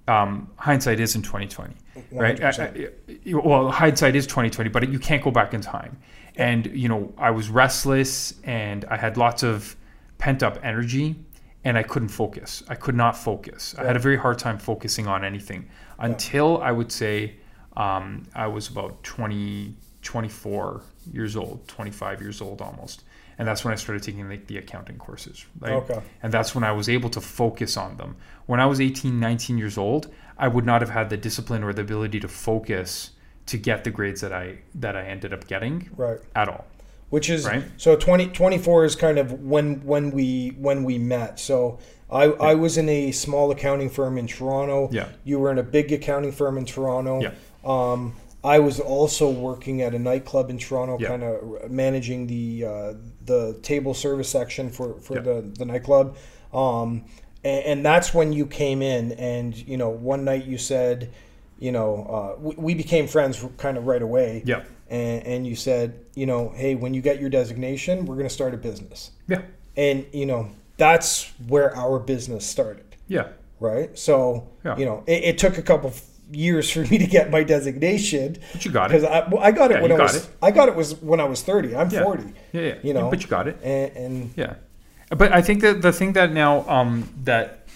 um, 0.06 0.48
hindsight 0.56 1.00
is 1.00 1.16
in 1.16 1.22
2020, 1.22 1.74
right? 2.12 2.40
I, 2.40 2.50
I, 2.50 2.88
well, 3.34 3.70
hindsight 3.70 4.14
is 4.14 4.26
2020, 4.26 4.70
but 4.70 4.88
you 4.88 4.98
can't 4.98 5.22
go 5.22 5.32
back 5.32 5.54
in 5.54 5.60
time. 5.60 5.98
And 6.36 6.66
you 6.66 6.88
know, 6.88 7.12
I 7.18 7.32
was 7.32 7.50
restless, 7.50 8.34
and 8.44 8.84
I 8.86 8.96
had 8.96 9.16
lots 9.16 9.42
of 9.42 9.76
pent 10.18 10.42
up 10.42 10.58
energy 10.62 11.16
and 11.64 11.78
I 11.78 11.82
couldn't 11.82 12.08
focus. 12.08 12.62
I 12.68 12.74
could 12.74 12.94
not 12.94 13.16
focus. 13.16 13.74
Yeah. 13.76 13.84
I 13.84 13.86
had 13.86 13.96
a 13.96 14.00
very 14.00 14.16
hard 14.16 14.38
time 14.38 14.58
focusing 14.58 15.06
on 15.06 15.24
anything 15.24 15.68
until. 15.98 16.60
I 16.62 16.72
would 16.72 16.90
say 16.90 17.36
um, 17.76 18.24
I 18.34 18.46
was 18.46 18.68
about 18.68 19.02
20, 19.02 19.74
24 20.02 20.82
years 21.12 21.36
old, 21.36 21.66
25 21.68 22.20
years 22.20 22.40
old 22.40 22.60
almost. 22.60 23.04
And 23.38 23.48
that's 23.48 23.64
when 23.64 23.72
I 23.72 23.76
started 23.76 24.02
taking 24.02 24.28
like 24.28 24.46
the 24.46 24.58
accounting 24.58 24.98
courses, 24.98 25.46
right? 25.58 25.72
Okay. 25.72 26.00
And 26.22 26.32
that's 26.32 26.54
when 26.54 26.64
I 26.64 26.72
was 26.72 26.88
able 26.88 27.10
to 27.10 27.20
focus 27.20 27.76
on 27.76 27.96
them. 27.96 28.16
When 28.46 28.60
I 28.60 28.66
was 28.66 28.80
18, 28.80 29.18
19 29.18 29.56
years 29.58 29.78
old, 29.78 30.12
I 30.36 30.48
would 30.48 30.66
not 30.66 30.80
have 30.80 30.90
had 30.90 31.10
the 31.10 31.16
discipline 31.16 31.64
or 31.64 31.72
the 31.72 31.82
ability 31.82 32.20
to 32.20 32.28
focus 32.28 33.10
to 33.46 33.56
get 33.56 33.84
the 33.84 33.90
grades 33.90 34.20
that 34.20 34.32
I 34.32 34.58
that 34.74 34.96
I 34.96 35.02
ended 35.02 35.32
up 35.32 35.46
getting 35.48 35.90
Right. 35.96 36.18
at 36.36 36.48
all. 36.48 36.66
Which 37.12 37.28
is 37.28 37.44
Right. 37.46 37.62
so 37.76 37.94
20, 37.94 38.28
24 38.28 38.86
is 38.86 38.96
kind 38.96 39.18
of 39.18 39.42
when 39.42 39.84
when 39.84 40.10
we 40.12 40.56
when 40.58 40.82
we 40.82 40.96
met 40.96 41.38
so 41.38 41.78
I, 42.10 42.24
I 42.24 42.54
was 42.54 42.78
in 42.78 42.88
a 42.88 43.12
small 43.12 43.50
accounting 43.50 43.88
firm 43.90 44.16
in 44.18 44.26
Toronto. 44.26 44.88
Yeah. 44.92 45.08
You 45.24 45.38
were 45.38 45.50
in 45.50 45.58
a 45.58 45.62
big 45.62 45.92
accounting 45.92 46.32
firm 46.32 46.58
in 46.58 46.64
Toronto. 46.66 47.20
Yeah. 47.22 47.32
Um, 47.64 48.14
I 48.44 48.58
was 48.58 48.80
also 48.80 49.30
working 49.30 49.80
at 49.82 49.94
a 49.94 49.98
nightclub 49.98 50.50
in 50.50 50.58
Toronto, 50.58 50.98
Yeah. 51.00 51.08
kind 51.08 51.22
of 51.22 51.70
managing 51.70 52.26
the 52.26 52.64
uh, 52.66 52.92
the 53.24 53.58
table 53.62 53.94
service 53.94 54.28
section 54.28 54.68
for, 54.68 55.00
for 55.00 55.14
Yeah. 55.16 55.20
the, 55.28 55.40
the 55.58 55.64
nightclub. 55.64 56.16
Um, 56.52 57.04
and, 57.44 57.64
and 57.70 57.84
that's 57.86 58.12
when 58.12 58.32
you 58.34 58.44
came 58.46 58.82
in, 58.82 59.12
and 59.12 59.56
you 59.56 59.76
know, 59.78 59.88
one 59.88 60.22
night 60.24 60.44
you 60.44 60.58
said, 60.58 61.10
you 61.62 61.70
know, 61.70 62.34
uh, 62.36 62.40
we, 62.40 62.54
we 62.56 62.74
became 62.74 63.06
friends 63.06 63.44
kind 63.56 63.76
of 63.78 63.86
right 63.86 64.02
away 64.02 64.42
Yeah. 64.44 64.64
and, 64.90 65.24
and 65.24 65.46
you 65.46 65.54
said, 65.54 65.94
you 66.16 66.26
know, 66.26 66.52
hey, 66.56 66.74
when 66.74 66.92
you 66.92 67.00
get 67.00 67.20
your 67.20 67.30
designation, 67.30 68.04
we're 68.04 68.16
going 68.16 68.26
to 68.26 68.34
start 68.34 68.52
a 68.52 68.56
business. 68.56 69.12
Yeah. 69.28 69.42
And, 69.76 70.04
you 70.12 70.26
know, 70.26 70.50
that's 70.76 71.30
where 71.46 71.74
our 71.76 72.00
business 72.00 72.44
started, 72.44 72.84
Yeah. 73.06 73.28
right? 73.60 73.96
So, 73.96 74.48
Yeah. 74.64 74.76
you 74.76 74.84
know, 74.84 75.04
it, 75.06 75.22
it 75.24 75.38
took 75.38 75.56
a 75.56 75.62
couple 75.62 75.90
of 75.90 76.02
years 76.32 76.68
for 76.68 76.80
me 76.80 76.98
to 76.98 77.06
get 77.06 77.30
my 77.30 77.44
designation 77.44 78.38
But 78.52 78.64
you 78.64 78.72
got 78.72 78.88
because 78.88 79.04
it. 79.04 79.10
I, 79.10 79.28
well, 79.28 79.40
I 79.40 79.52
got 79.52 79.70
it 79.70 79.74
Yeah, 79.76 79.82
when 79.82 79.92
I 79.92 79.98
was 80.02 80.16
it. 80.16 80.28
I 80.42 80.50
got 80.50 80.68
it 80.68 80.74
was 80.74 81.00
when 81.00 81.20
I 81.20 81.24
was 81.24 81.42
30. 81.42 81.76
I'm 81.76 81.90
Yeah. 81.90 82.02
40. 82.02 82.24
Yeah, 82.52 82.60
yeah. 82.60 82.74
You 82.82 82.92
know, 82.94 83.08
But 83.08 83.22
you 83.22 83.28
got 83.28 83.46
it. 83.46 83.56
And, 83.62 83.96
and 83.96 84.30
Yeah, 84.36 84.54
but 85.10 85.30
I 85.32 85.42
think 85.42 85.60
that 85.62 85.80
the 85.80 85.92
thing 85.92 86.12
that 86.14 86.32
now 86.32 86.68
um, 86.68 87.08
that 87.22 87.66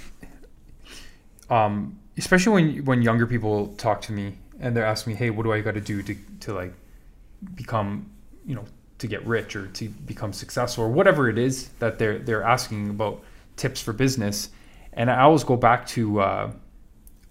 um, 1.49 1.99
especially 2.19 2.53
when 2.53 2.85
when 2.85 3.03
younger 3.03 3.27
people 3.27 3.69
talk 3.77 4.01
to 4.03 4.13
me 4.13 4.35
and 4.61 4.77
they're 4.77 4.85
asking 4.85 5.13
me, 5.13 5.19
"Hey, 5.19 5.31
what 5.31 5.43
do 5.45 5.53
I 5.53 5.61
got 5.61 5.75
to 5.75 5.81
do 5.81 6.03
to 6.03 6.17
to 6.41 6.55
like 6.55 6.75
become 7.55 8.11
you 8.45 8.55
know 8.55 8.65
to 8.99 9.07
get 9.07 9.27
rich 9.27 9.55
or 9.55 9.67
to 9.67 9.89
become 9.89 10.33
successful 10.33 10.85
or 10.85 10.89
whatever 10.89 11.29
it 11.29 11.39
is 11.39 11.69
that 11.79 11.99
they're 11.99 12.19
they're 12.19 12.43
asking 12.43 12.91
about 12.91 13.23
tips 13.57 13.81
for 13.81 13.93
business," 13.93 14.51
and 14.95 15.11
I 15.11 15.23
always 15.23 15.45
go 15.45 15.57
back 15.57 15.87
to 15.89 16.21
uh, 16.21 16.53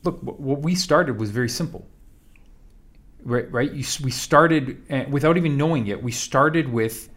look 0.03 0.19
wh- 0.19 0.39
what 0.39 0.61
we 0.61 0.75
started 0.75 1.19
was 1.19 1.31
very 1.31 1.49
simple. 1.49 1.85
Right, 3.23 3.51
right. 3.51 3.71
You, 3.71 3.83
we 4.03 4.11
started 4.11 4.83
uh, 4.91 5.05
without 5.09 5.35
even 5.35 5.57
knowing 5.57 5.87
it. 5.87 6.01
We 6.01 6.11
started 6.11 6.71
with 6.71 7.09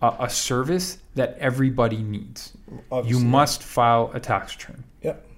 a, 0.00 0.14
a 0.20 0.30
service 0.30 0.98
that 1.16 1.36
everybody 1.40 1.96
needs. 1.96 2.52
You 3.04 3.18
must 3.18 3.64
file 3.64 4.12
a 4.14 4.20
tax 4.20 4.54
return. 4.54 4.84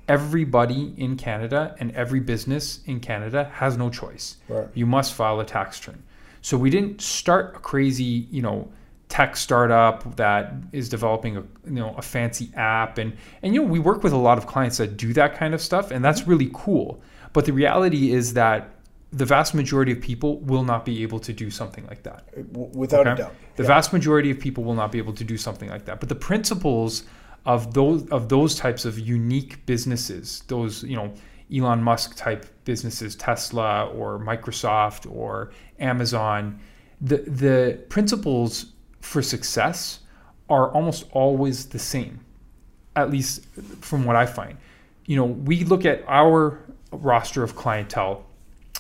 Everybody 0.09 0.94
in 0.97 1.16
Canada 1.16 1.75
and 1.79 1.90
every 1.94 2.21
business 2.21 2.81
in 2.87 2.99
Canada 3.01 3.51
has 3.55 3.77
no 3.77 3.90
choice. 3.90 4.37
right, 4.49 4.66
You 4.75 4.87
must 4.87 5.12
file 5.14 5.38
a 5.40 5.44
tax 5.44 5.79
return. 5.87 6.03
So 6.40 6.57
we 6.57 6.71
didn't 6.71 7.01
start 7.03 7.57
a 7.57 7.59
crazy, 7.59 8.27
you 8.31 8.40
know, 8.42 8.71
tech 9.09 9.37
startup 9.37 10.16
that 10.16 10.53
is 10.73 10.88
developing 10.90 11.37
a 11.38 11.40
you 11.64 11.71
know 11.81 11.94
a 11.97 12.03
fancy 12.03 12.51
app 12.55 12.99
and 12.99 13.16
and 13.42 13.55
you 13.55 13.62
know 13.62 13.66
we 13.66 13.79
work 13.79 14.03
with 14.03 14.12
a 14.12 14.16
lot 14.18 14.37
of 14.37 14.47
clients 14.47 14.77
that 14.77 14.99
do 14.99 15.14
that 15.14 15.35
kind 15.35 15.55
of 15.55 15.62
stuff 15.62 15.90
and 15.90 16.05
that's 16.05 16.27
really 16.27 16.51
cool. 16.53 17.01
But 17.33 17.47
the 17.47 17.53
reality 17.53 18.12
is 18.12 18.35
that 18.35 18.71
the 19.11 19.25
vast 19.25 19.55
majority 19.55 19.92
of 19.92 20.01
people 20.03 20.38
will 20.40 20.62
not 20.64 20.85
be 20.85 21.03
able 21.03 21.18
to 21.21 21.33
do 21.33 21.51
something 21.51 21.87
like 21.87 22.03
that. 22.03 22.25
without 22.53 23.07
a 23.07 23.14
doubt. 23.14 23.35
The 23.57 23.62
Yeah. 23.62 23.68
vast 23.68 23.92
majority 23.94 24.31
of 24.31 24.38
people 24.38 24.62
will 24.64 24.75
not 24.75 24.92
be 24.92 24.99
able 24.99 25.14
to 25.14 25.25
do 25.25 25.38
something 25.38 25.71
like 25.71 25.87
that. 25.87 26.01
But 26.01 26.11
the 26.11 26.14
principles 26.14 27.05
of 27.49 27.73
those 27.73 28.07
of 28.11 28.29
those 28.29 28.55
types 28.55 28.85
of 28.85 28.99
unique 28.99 29.65
businesses, 29.65 30.45
those 30.49 30.85
you 30.85 30.95
know 30.95 31.13
Elon 31.53 31.83
Musk 31.83 32.15
type 32.15 32.47
businesses, 32.65 33.17
Tesla 33.17 33.87
or 33.87 34.21
Microsoft 34.21 35.11
or 35.11 35.51
Amazon, 35.81 36.61
the 37.01 37.17
the 37.17 37.83
principles 37.89 38.67
for 39.01 39.23
success 39.23 40.01
are 40.51 40.71
almost 40.73 41.07
always 41.13 41.67
the 41.67 41.79
same. 41.79 42.21
At 42.95 43.11
least 43.11 43.47
from 43.81 44.05
what 44.05 44.17
I 44.17 44.27
find. 44.27 44.59
You 45.07 45.17
know, 45.17 45.25
we 45.25 45.65
look 45.65 45.87
at 45.87 46.05
our 46.07 46.61
roster 46.93 47.43
of 47.43 47.57
clientele 47.57 48.27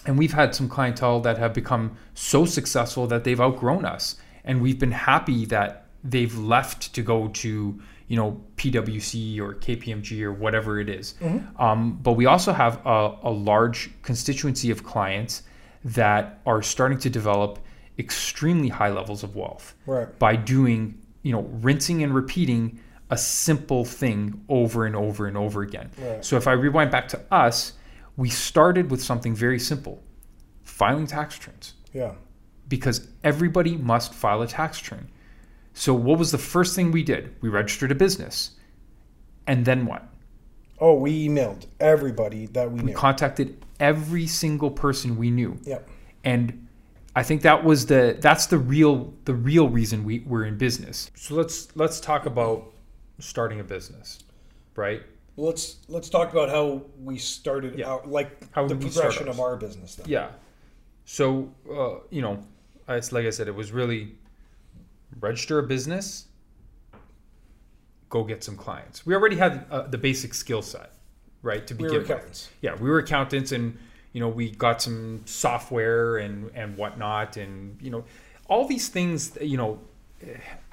and 0.04 0.18
we've 0.18 0.32
had 0.32 0.54
some 0.54 0.68
clientele 0.68 1.20
that 1.20 1.38
have 1.38 1.54
become 1.54 1.96
so 2.14 2.44
successful 2.44 3.06
that 3.06 3.24
they've 3.24 3.40
outgrown 3.40 3.84
us 3.84 4.16
and 4.44 4.60
we've 4.60 4.78
been 4.78 4.92
happy 4.92 5.46
that 5.46 5.86
they've 6.02 6.36
left 6.36 6.92
to 6.94 7.02
go 7.02 7.28
to 7.28 7.80
you 8.08 8.16
know 8.16 8.40
pwc 8.56 9.38
or 9.38 9.54
kpmg 9.54 10.22
or 10.22 10.32
whatever 10.32 10.80
it 10.80 10.88
is. 10.88 11.14
Um, 11.58 11.98
but 12.02 12.12
we 12.12 12.26
also 12.26 12.52
have 12.52 12.84
a, 12.86 13.16
a 13.22 13.30
large 13.30 13.90
constituency 14.02 14.70
of 14.70 14.82
clients 14.82 15.42
that 15.84 16.40
are 16.46 16.62
starting 16.62 16.98
to 16.98 17.10
develop 17.10 17.58
extremely 17.98 18.68
high 18.68 18.88
levels 18.90 19.22
of 19.22 19.36
wealth 19.36 19.74
Right. 19.86 20.18
by 20.18 20.36
doing 20.36 20.98
you 21.22 21.32
know 21.32 21.42
rinsing 21.60 22.02
and 22.02 22.14
repeating 22.14 22.80
a 23.10 23.16
simple 23.18 23.84
thing 23.84 24.44
over 24.48 24.86
and 24.86 24.94
over 24.96 25.26
and 25.26 25.36
over 25.36 25.62
again 25.62 25.90
Right. 26.00 26.24
so 26.24 26.36
if 26.36 26.46
i 26.46 26.52
rewind 26.52 26.90
back 26.90 27.08
to 27.08 27.20
us 27.32 27.72
we 28.16 28.28
started 28.28 28.90
with 28.90 29.02
something 29.02 29.34
very 29.34 29.58
simple 29.58 30.02
filing 30.62 31.06
tax 31.06 31.38
returns 31.38 31.74
Yeah. 31.92 32.12
because 32.68 33.08
everybody 33.24 33.76
must 33.76 34.14
file 34.14 34.42
a 34.42 34.46
tax 34.46 34.80
return 34.82 35.08
so 35.74 35.94
what 35.94 36.18
was 36.18 36.30
the 36.32 36.38
first 36.38 36.74
thing 36.74 36.90
we 36.92 37.02
did 37.02 37.34
we 37.40 37.48
registered 37.48 37.90
a 37.92 37.94
business 37.94 38.52
and 39.46 39.64
then 39.64 39.86
what 39.86 40.04
Oh, 40.80 40.94
we 40.94 41.26
emailed 41.28 41.66
everybody 41.80 42.46
that 42.46 42.70
we 42.70 42.78
we 42.80 42.86
knew. 42.90 42.94
contacted 42.94 43.64
every 43.80 44.26
single 44.28 44.70
person 44.70 45.16
we 45.16 45.30
knew 45.30 45.58
Yep. 45.64 45.88
and 46.24 46.66
I 47.16 47.24
think 47.24 47.42
that 47.42 47.64
was 47.64 47.86
the 47.86 48.16
that's 48.20 48.46
the 48.46 48.58
real 48.58 49.12
the 49.24 49.34
real 49.34 49.68
reason 49.68 50.04
we 50.04 50.20
we're 50.20 50.44
in 50.44 50.56
business. 50.56 51.10
So 51.16 51.34
let's 51.34 51.74
let's 51.74 51.98
talk 51.98 52.26
about 52.26 52.72
starting 53.18 53.58
a 53.58 53.64
business, 53.64 54.20
right? 54.76 55.02
Let's 55.36 55.78
let's 55.88 56.08
talk 56.08 56.30
about 56.30 56.48
how 56.48 56.82
we 57.02 57.18
started 57.18 57.76
Yeah. 57.76 57.90
out, 57.90 58.08
like 58.08 58.30
How 58.52 58.68
the 58.68 58.74
did 58.74 58.84
we 58.84 58.90
start 58.90 59.06
progression 59.06 59.28
of 59.28 59.40
our 59.40 59.56
business. 59.56 59.96
Then. 59.96 60.06
Yeah. 60.08 60.28
So 61.06 61.50
uh, 61.68 62.04
you 62.10 62.22
know, 62.22 62.38
it's 62.88 63.10
like 63.10 63.26
I 63.26 63.30
said, 63.30 63.48
it 63.48 63.54
was 63.54 63.72
really 63.72 64.14
register 65.20 65.58
a 65.58 65.62
business, 65.62 66.26
go 68.08 68.24
get 68.24 68.42
some 68.42 68.56
clients. 68.56 69.04
We 69.06 69.14
already 69.14 69.36
had 69.36 69.66
uh, 69.70 69.82
the 69.82 69.98
basic 69.98 70.34
skill 70.34 70.62
set, 70.62 70.92
right? 71.42 71.66
To 71.66 71.74
we 71.74 71.84
begin 71.84 72.06
were 72.08 72.16
with. 72.16 72.50
yeah, 72.62 72.74
we 72.76 72.88
were 72.88 72.98
accountants 72.98 73.52
and 73.52 73.76
you 74.12 74.20
know 74.20 74.28
we 74.28 74.50
got 74.50 74.80
some 74.80 75.22
software 75.26 76.16
and 76.16 76.50
and 76.54 76.76
whatnot 76.76 77.36
and 77.36 77.76
you 77.80 77.90
know 77.90 78.04
all 78.48 78.66
these 78.66 78.88
things 78.88 79.36
you 79.40 79.56
know 79.58 79.78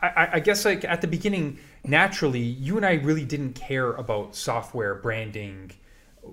I- 0.01 0.29
I, 0.33 0.39
guess 0.39 0.63
like 0.65 0.85
at 0.85 1.01
the 1.01 1.07
beginning 1.07 1.59
naturally 1.83 2.39
you 2.39 2.77
and 2.77 2.85
I 2.85 2.93
really 2.93 3.25
didn't 3.25 3.53
care 3.53 3.91
about 3.91 4.35
software 4.35 4.95
branding 4.95 5.71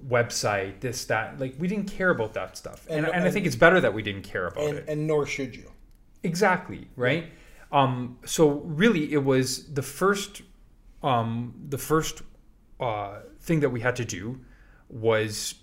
website 0.09 0.81
this 0.81 1.05
that 1.07 1.39
like 1.41 1.55
we 1.59 1.67
didn't 1.69 1.91
care 1.91 2.11
about 2.11 2.35
that 2.35 2.57
stuff 2.57 2.87
and, 2.89 3.05
And- 3.05 3.15
and, 3.15 3.25
I 3.25 3.31
think 3.31 3.47
it's 3.47 3.57
better 3.57 3.81
that 3.81 3.93
we 3.93 4.03
didn't 4.03 4.23
care 4.23 4.47
about 4.47 4.65
and 4.69 4.79
it 4.79 4.85
and 4.89 5.07
nor 5.07 5.27
should 5.27 5.55
you. 5.57 5.71
Exactly, 6.23 6.87
right? 6.97 7.27
Um, 7.73 8.19
so 8.25 8.51
really 8.65 9.13
it 9.13 9.25
was 9.25 9.73
the 9.73 9.83
first 9.83 10.43
um, 11.03 11.55
the 11.69 11.79
first 11.79 12.23
uh, 12.79 13.21
thing 13.41 13.61
that 13.61 13.71
we 13.71 13.81
had 13.81 13.97
to 13.97 14.05
do 14.05 14.39
was 14.89 15.55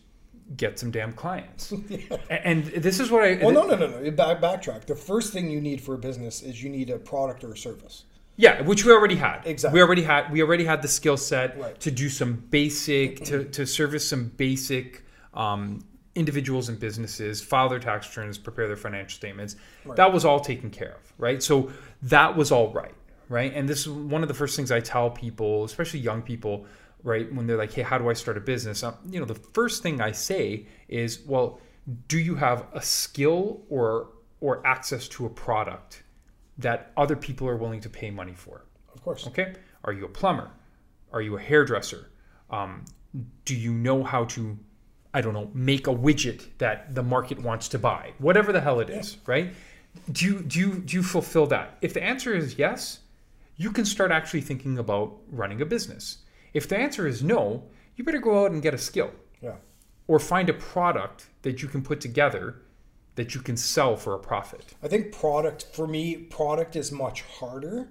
get 0.58 0.80
some 0.80 0.90
damn 0.92 1.14
clients. 1.14 1.72
A- 2.30 2.48
And 2.48 2.66
this 2.66 3.00
is 3.00 3.12
what 3.12 3.24
I 3.24 3.36
Well, 3.42 3.52
no, 3.52 3.64
no, 3.68 3.76
no, 3.76 3.88
no. 4.02 4.12
Back, 4.12 4.42
backtrack. 4.42 4.86
The 4.86 4.96
first 4.96 5.32
thing 5.32 5.50
you 5.50 5.62
need 5.62 5.80
for 5.82 5.94
a 5.94 5.98
business 5.98 6.42
is 6.42 6.62
you 6.64 6.70
need 6.70 6.90
a 6.90 6.98
product 6.98 7.44
or 7.44 7.54
a 7.54 7.58
service. 7.58 8.06
Yeah, 8.36 8.62
which 8.62 8.86
we 8.86 8.92
already 8.92 9.16
had. 9.16 9.42
Exactly. 9.46 9.78
We 9.78 9.84
already 9.84 10.02
had 10.04 10.32
we 10.32 10.42
already 10.42 10.66
had 10.66 10.82
the 10.82 10.88
skill 10.88 11.18
set 11.18 11.60
Right. 11.60 11.80
to 11.82 11.92
do 11.92 12.10
some 12.10 12.36
basic 12.50 13.24
to, 13.26 13.44
to 13.46 13.66
service 13.68 14.08
some 14.10 14.30
basic 14.38 15.04
um, 15.34 15.84
individuals 16.20 16.70
and 16.70 16.78
businesses, 16.80 17.42
file 17.42 17.70
their 17.70 17.80
tax 17.80 18.08
returns, 18.10 18.38
prepare 18.38 18.68
their 18.68 18.82
financial 18.88 19.16
statements. 19.16 19.56
That 19.96 20.12
was 20.12 20.26
all 20.26 20.40
taken 20.40 20.70
care 20.70 20.96
of, 21.02 21.14
right? 21.18 21.42
So 21.42 21.72
that 22.04 22.36
was 22.36 22.52
all 22.52 22.72
right, 22.74 22.94
right? 23.30 23.52
And 23.56 23.68
this 23.68 23.80
is 23.82 23.90
one 23.90 24.22
of 24.22 24.28
the 24.28 24.40
first 24.42 24.56
things 24.56 24.72
I 24.72 24.82
tell 24.82 25.10
people, 25.10 25.64
especially 25.64 26.02
young 26.02 26.22
people, 26.22 26.66
right? 27.04 27.34
When 27.34 27.48
they're 27.48 27.62
like, 27.66 27.74
"Hey, 27.74 27.84
how 27.92 27.98
do 27.98 28.10
I 28.10 28.14
start 28.14 28.38
a 28.38 28.42
business?" 28.42 28.84
Um, 28.84 28.96
you 29.10 29.20
know, 29.20 29.26
the 29.26 29.42
first 29.60 29.82
thing 29.82 30.02
I 30.02 30.12
say 30.12 30.66
is, 30.90 31.22
"Well, 31.26 31.60
do 32.08 32.20
you 32.20 32.36
have 32.36 32.68
a 32.74 32.82
skill 32.82 33.64
or 33.70 34.10
or 34.42 34.66
access 34.68 35.08
to 35.16 35.26
a 35.26 35.30
product 35.30 36.04
that 36.58 36.92
other 36.98 37.16
people 37.16 37.48
are 37.48 37.58
willing 37.64 37.82
to 37.82 37.90
pay 37.90 38.12
money 38.12 38.36
for?" 38.36 38.66
Of 38.94 39.02
course. 39.02 39.28
Okay. 39.28 39.54
Are 39.86 39.94
you 39.94 40.06
a 40.06 40.10
plumber? 40.10 40.52
Are 41.14 41.22
you 41.22 41.38
a 41.38 41.42
hairdresser? 41.42 42.10
Um, 42.50 42.84
do 43.46 43.56
you 43.56 43.74
know 43.74 44.04
how 44.04 44.26
to, 44.26 44.58
I 45.14 45.22
don't 45.22 45.34
know, 45.34 45.50
make 45.54 45.88
a 45.88 45.94
widget 45.94 46.46
that 46.60 46.94
the 46.94 47.04
market 47.04 47.40
wants 47.42 47.68
to 47.70 47.80
buy? 47.80 48.14
Whatever 48.20 48.52
the 48.52 48.62
hell 48.62 48.80
it 48.80 48.90
is, 48.90 49.18
right? 49.26 49.54
do 50.12 50.26
you 50.26 50.42
do 50.44 50.60
you 50.60 50.74
do 50.80 50.98
you 50.98 51.04
fulfill 51.04 51.48
that? 51.48 51.78
If 51.82 51.94
the 51.94 52.04
answer 52.04 52.34
is 52.36 52.58
yes, 52.60 53.00
you 53.58 53.72
can 53.72 53.86
start 53.86 54.12
actually 54.12 54.42
thinking 54.42 54.78
about 54.78 55.18
running 55.32 55.62
a 55.62 55.66
business. 55.66 56.20
If 56.54 56.68
the 56.68 56.78
answer 56.78 57.08
is 57.08 57.24
no, 57.24 57.64
you 57.96 58.04
better 58.04 58.20
go 58.20 58.46
out 58.46 58.52
and 58.52 58.62
get 58.62 58.74
a 58.74 58.78
skill 58.78 59.12
Yeah. 59.42 59.56
or 60.08 60.20
find 60.20 60.48
a 60.50 60.54
product 60.54 61.28
that 61.42 61.62
you 61.62 61.68
can 61.68 61.82
put 61.82 62.00
together 62.02 62.62
that 63.16 63.36
you 63.36 63.42
can 63.42 63.58
sell 63.58 63.98
for 63.98 64.14
a 64.14 64.20
profit. 64.20 64.76
I 64.82 64.88
think 64.88 65.12
product 65.12 65.66
for 65.74 65.88
me, 65.88 66.16
product 66.16 66.76
is 66.76 66.92
much 66.92 67.22
harder 67.24 67.90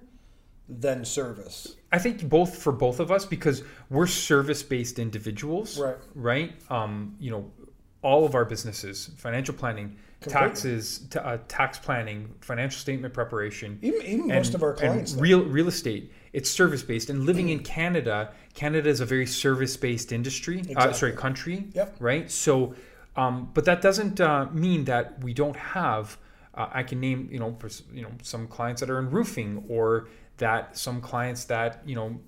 than 0.68 1.04
service. 1.04 1.76
I 1.92 1.98
think 1.98 2.28
both 2.28 2.58
for 2.58 2.72
both 2.72 3.00
of 3.00 3.10
us 3.10 3.24
because 3.24 3.62
we're 3.90 4.06
service-based 4.06 4.98
individuals, 4.98 5.78
Right. 5.78 5.96
Right. 6.14 6.52
Um, 6.70 7.16
you 7.18 7.30
know, 7.30 7.50
all 8.02 8.24
of 8.26 8.34
our 8.34 8.44
businesses, 8.44 9.10
financial 9.16 9.54
planning, 9.54 9.96
Completely. 10.20 10.48
taxes, 10.48 10.98
t- 11.10 11.18
uh, 11.18 11.38
tax 11.48 11.78
planning, 11.78 12.28
financial 12.40 12.78
statement 12.78 13.14
preparation, 13.14 13.78
Even, 13.82 14.02
even 14.02 14.26
most 14.28 14.54
of 14.54 14.62
our 14.62 14.74
clients. 14.74 15.12
and 15.12 15.20
real 15.22 15.42
real 15.44 15.68
estate. 15.68 16.12
It's 16.32 16.50
service-based, 16.50 17.08
and 17.08 17.24
living 17.24 17.48
in 17.48 17.60
Canada, 17.60 18.32
Canada 18.54 18.88
is 18.90 19.00
a 19.00 19.06
very 19.06 19.26
service-based 19.26 20.12
industry. 20.12 20.62
Uh, 20.76 20.92
sorry, 20.92 21.12
country. 21.12 21.68
Yep. 21.72 21.96
Right. 22.00 22.30
So, 22.30 22.74
um, 23.16 23.50
but 23.54 23.64
that 23.64 23.80
doesn't 23.80 24.20
uh, 24.20 24.46
mean 24.52 24.84
that 24.84 25.22
we 25.24 25.32
don't 25.32 25.56
have. 25.56 26.18
Uh, 26.54 26.68
I 26.72 26.82
can 26.82 27.00
name 27.00 27.28
you 27.32 27.38
know 27.38 27.56
you 27.92 28.02
know 28.02 28.10
some 28.22 28.46
clients 28.48 28.80
that 28.80 28.90
are 28.90 28.98
in 28.98 29.10
roofing 29.10 29.64
or 29.68 30.08
that 30.38 30.76
some 30.76 31.00
clients 31.00 31.44
that 31.44 31.82
you 31.86 31.94
know 31.96 32.20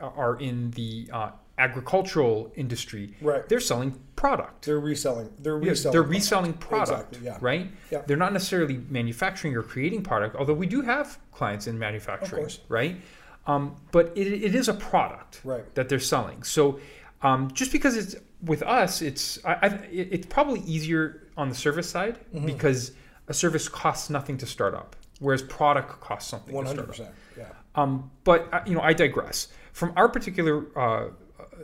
are 0.00 0.36
in 0.36 0.70
the 0.72 1.08
uh, 1.12 1.30
agricultural 1.58 2.52
industry. 2.56 3.14
Right. 3.20 3.48
They're 3.48 3.60
selling 3.60 3.98
product. 4.16 4.64
They're 4.66 4.80
reselling. 4.80 5.30
They're 5.38 5.62
Yeah, 5.62 5.70
reselling. 5.70 5.92
they're 5.92 6.02
product. 6.02 6.14
reselling 6.18 6.52
product, 6.54 7.16
Exactly, 7.16 7.26
yeah. 7.26 7.38
right? 7.40 7.70
Yeah. 7.90 8.02
They're 8.06 8.16
not 8.16 8.32
necessarily 8.32 8.78
manufacturing 8.88 9.54
or 9.56 9.62
creating 9.62 10.02
product, 10.02 10.36
although 10.36 10.54
we 10.54 10.66
do 10.66 10.82
have 10.82 11.18
clients 11.32 11.66
in 11.66 11.78
manufacturing, 11.78 12.48
right? 12.68 12.96
Um, 13.46 13.76
but 13.92 14.12
it, 14.16 14.26
it 14.26 14.54
is 14.54 14.68
a 14.68 14.74
product 14.74 15.40
Right. 15.44 15.74
that 15.74 15.88
they're 15.88 15.98
selling. 15.98 16.42
So 16.42 16.78
um, 17.22 17.50
just 17.52 17.72
because 17.72 17.96
it's 17.96 18.16
with 18.42 18.62
us, 18.62 19.02
it's 19.02 19.38
I, 19.44 19.52
I, 19.54 19.66
it's 19.90 20.26
probably 20.26 20.60
easier 20.60 21.28
on 21.36 21.48
the 21.48 21.54
service 21.54 21.88
side 21.88 22.18
Mm-hmm. 22.34 22.46
because 22.46 22.92
a 23.28 23.34
service 23.34 23.68
costs 23.68 24.10
nothing 24.10 24.36
to 24.38 24.46
start 24.46 24.74
up, 24.74 24.96
whereas 25.20 25.42
product 25.42 26.00
costs 26.00 26.28
something 26.28 26.54
One 26.54 26.66
hundred 26.66 26.88
percent. 26.88 27.10
Yeah. 27.38 27.44
Um, 27.76 28.10
but 28.24 28.52
uh, 28.52 28.60
you 28.66 28.74
know, 28.74 28.80
I 28.80 28.92
digress. 28.92 29.48
From 29.72 29.92
our 29.96 30.08
particular 30.08 30.66
uh, 30.76 30.80
uh, 30.80 31.08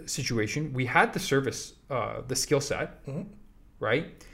situation, 0.06 0.72
we 0.72 0.86
had 0.86 1.12
the 1.12 1.18
service, 1.18 1.74
uh, 1.90 2.22
the 2.28 2.36
skill 2.36 2.60
set, 2.60 3.02
right? 3.80 4.24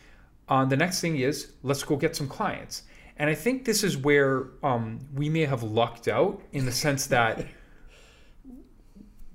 Uh, 0.48 0.64
the 0.66 0.76
next 0.76 1.00
thing 1.00 1.16
is 1.16 1.52
let's 1.62 1.82
go 1.82 1.96
get 1.96 2.14
some 2.14 2.28
clients, 2.28 2.82
and 3.16 3.30
I 3.30 3.34
think 3.34 3.64
this 3.64 3.82
is 3.82 3.96
where 3.96 4.50
um, 4.62 4.98
we 5.14 5.30
may 5.30 5.46
have 5.46 5.62
lucked 5.62 6.08
out 6.08 6.42
in 6.52 6.66
the 6.66 6.72
sense 6.72 7.06
that 7.06 7.46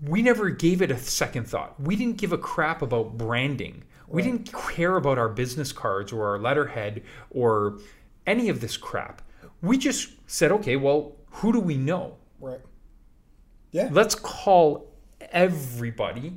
we 0.06 0.22
never 0.22 0.52
gave 0.52 0.84
it 0.84 0.92
a 0.92 0.98
second 0.98 1.48
thought. 1.48 1.80
We 1.80 1.96
didn't 1.96 2.18
give 2.18 2.32
a 2.32 2.38
crap 2.38 2.84
about 2.84 3.18
branding. 3.18 3.84
We 4.08 4.22
didn't 4.22 4.54
care 4.54 4.96
about 4.96 5.18
our 5.18 5.28
business 5.28 5.72
cards 5.74 6.14
or 6.14 6.30
our 6.30 6.40
letterhead 6.40 7.04
or 7.32 7.80
any 8.26 8.48
of 8.50 8.62
this 8.62 8.78
crap. 8.78 9.22
We 9.62 9.78
just 9.78 10.10
said, 10.28 10.52
okay, 10.52 10.76
well, 10.76 11.16
who 11.32 11.52
do 11.54 11.60
we 11.60 11.78
know? 11.78 12.16
Right. 12.40 12.62
Yeah. 13.72 13.90
let's 13.92 14.16
call 14.16 14.88
everybody 15.32 16.34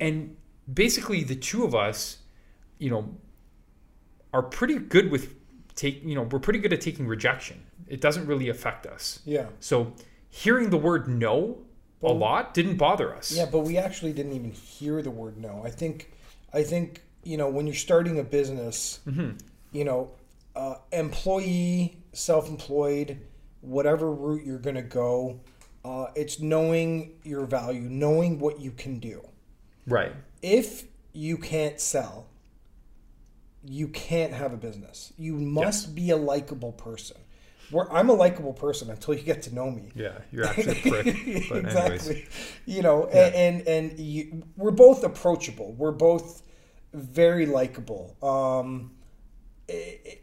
and 0.00 0.36
basically 0.72 1.22
the 1.22 1.36
two 1.36 1.62
of 1.62 1.72
us 1.74 2.18
you 2.78 2.90
know 2.90 3.14
are 4.32 4.42
pretty 4.42 4.76
good 4.78 5.10
with 5.10 5.34
take 5.76 6.02
you 6.04 6.14
know 6.16 6.22
we're 6.22 6.38
pretty 6.40 6.58
good 6.58 6.72
at 6.72 6.80
taking 6.80 7.06
rejection 7.06 7.62
it 7.86 8.00
doesn't 8.00 8.26
really 8.26 8.48
affect 8.48 8.86
us 8.86 9.20
Yeah. 9.24 9.46
so 9.60 9.92
hearing 10.30 10.70
the 10.70 10.78
word 10.78 11.06
no 11.06 11.58
a 12.02 12.12
lot 12.12 12.54
didn't 12.54 12.76
bother 12.76 13.14
us 13.14 13.30
Yeah, 13.36 13.46
but 13.50 13.60
we 13.60 13.76
actually 13.78 14.12
didn't 14.12 14.32
even 14.32 14.50
hear 14.52 15.00
the 15.02 15.10
word 15.10 15.36
no. 15.38 15.62
I 15.64 15.70
think, 15.70 16.12
I 16.52 16.62
think 16.62 17.02
you 17.24 17.36
know 17.36 17.48
when 17.48 17.66
you're 17.66 17.74
starting 17.76 18.18
a 18.18 18.24
business, 18.24 19.00
Mm-hmm. 19.06 19.36
you 19.72 19.84
know, 19.84 20.10
uh, 20.58 20.74
employee, 20.92 22.02
self-employed, 22.12 23.20
whatever 23.60 24.12
route 24.12 24.44
you're 24.44 24.58
going 24.58 24.74
to 24.76 24.82
go, 24.82 25.40
uh, 25.84 26.06
it's 26.16 26.40
knowing 26.40 27.12
your 27.22 27.46
value, 27.46 27.82
knowing 27.82 28.40
what 28.40 28.60
you 28.60 28.72
can 28.72 28.98
do. 28.98 29.26
right 29.86 30.12
If 30.42 30.84
you 31.12 31.38
can't 31.38 31.80
sell, 31.80 32.26
you 33.64 33.88
can't 33.88 34.32
have 34.32 34.52
a 34.52 34.56
business. 34.56 35.12
You 35.16 35.34
must 35.34 35.94
be 35.94 36.10
a 36.10 36.16
likable 36.16 36.72
person. 36.72 37.16
Where 37.70 37.90
I'm 37.92 38.08
a 38.08 38.14
likable 38.14 38.54
person 38.54 38.90
until 38.90 39.14
you 39.14 39.22
get 39.22 39.42
to 39.42 39.54
know 39.54 39.70
me. 39.70 39.90
yeah 39.94 40.18
you're 40.32 40.46
actually 40.46 40.80
a 40.80 40.90
prick 40.90 41.06
exactly. 41.52 42.26
You 42.66 42.82
know, 42.82 43.08
a- 43.12 43.36
and 43.36 43.66
and, 43.68 43.98
you, 43.98 44.42
we're 44.56 44.70
both 44.70 45.04
approachable. 45.04 45.72
We're 45.74 45.92
both 45.92 46.42
very 46.94 47.44
likable. 47.46 48.16
Um, 48.22 48.92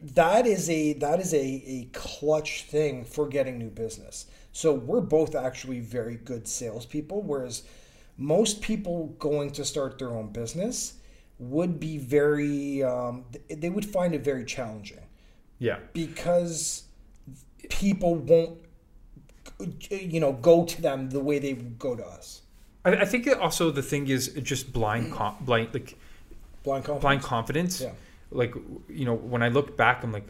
that 0.02 0.46
is 0.48 0.70
a 0.70 0.94
that 0.94 1.20
is 1.20 1.34
a, 1.34 1.38
a 1.38 1.90
clutch 1.94 2.64
thing 2.64 3.06
for 3.06 3.28
getting 3.28 3.58
new 3.58 3.70
business. 3.70 4.26
So 4.52 4.74
we're 4.74 5.02
both 5.02 5.36
actually 5.36 5.82
very 5.82 6.16
good 6.16 6.48
salespeople, 6.48 7.22
whereas 7.22 7.64
most 8.18 8.62
people 8.62 9.08
going 9.20 9.52
to 9.52 9.66
start 9.66 10.00
their 10.00 10.12
own 10.12 10.30
business 10.30 10.96
would 11.38 11.80
be 11.80 11.98
very 11.98 12.84
um, 12.84 13.26
they 13.50 13.70
would 13.70 13.86
find 13.86 14.16
it 14.16 14.24
very 14.24 14.46
challenging 14.46 15.02
yeah 15.60 15.80
because 15.94 16.84
people 17.70 18.16
won't 18.16 18.58
you 19.90 20.20
know 20.20 20.34
go 20.34 20.66
to 20.66 20.82
them 20.82 21.10
the 21.10 21.20
way 21.20 21.40
they 21.40 21.54
go 21.54 21.96
to 21.96 22.06
us 22.06 22.42
I, 22.86 22.92
I 22.92 23.06
think 23.06 23.28
also 23.40 23.72
the 23.72 23.84
thing 23.84 24.08
is 24.08 24.30
just 24.42 24.72
blind 24.72 25.12
com- 25.12 25.36
blind 25.42 25.74
like 25.74 25.98
blind 26.64 26.86
confidence 26.86 27.02
blind 27.02 27.22
confidence. 27.22 27.82
Yeah. 27.82 27.92
Like 28.36 28.54
you 28.90 29.06
know, 29.06 29.16
when 29.16 29.42
I 29.42 29.48
look 29.50 29.76
back, 29.78 30.04
I'm 30.04 30.12
like, 30.12 30.28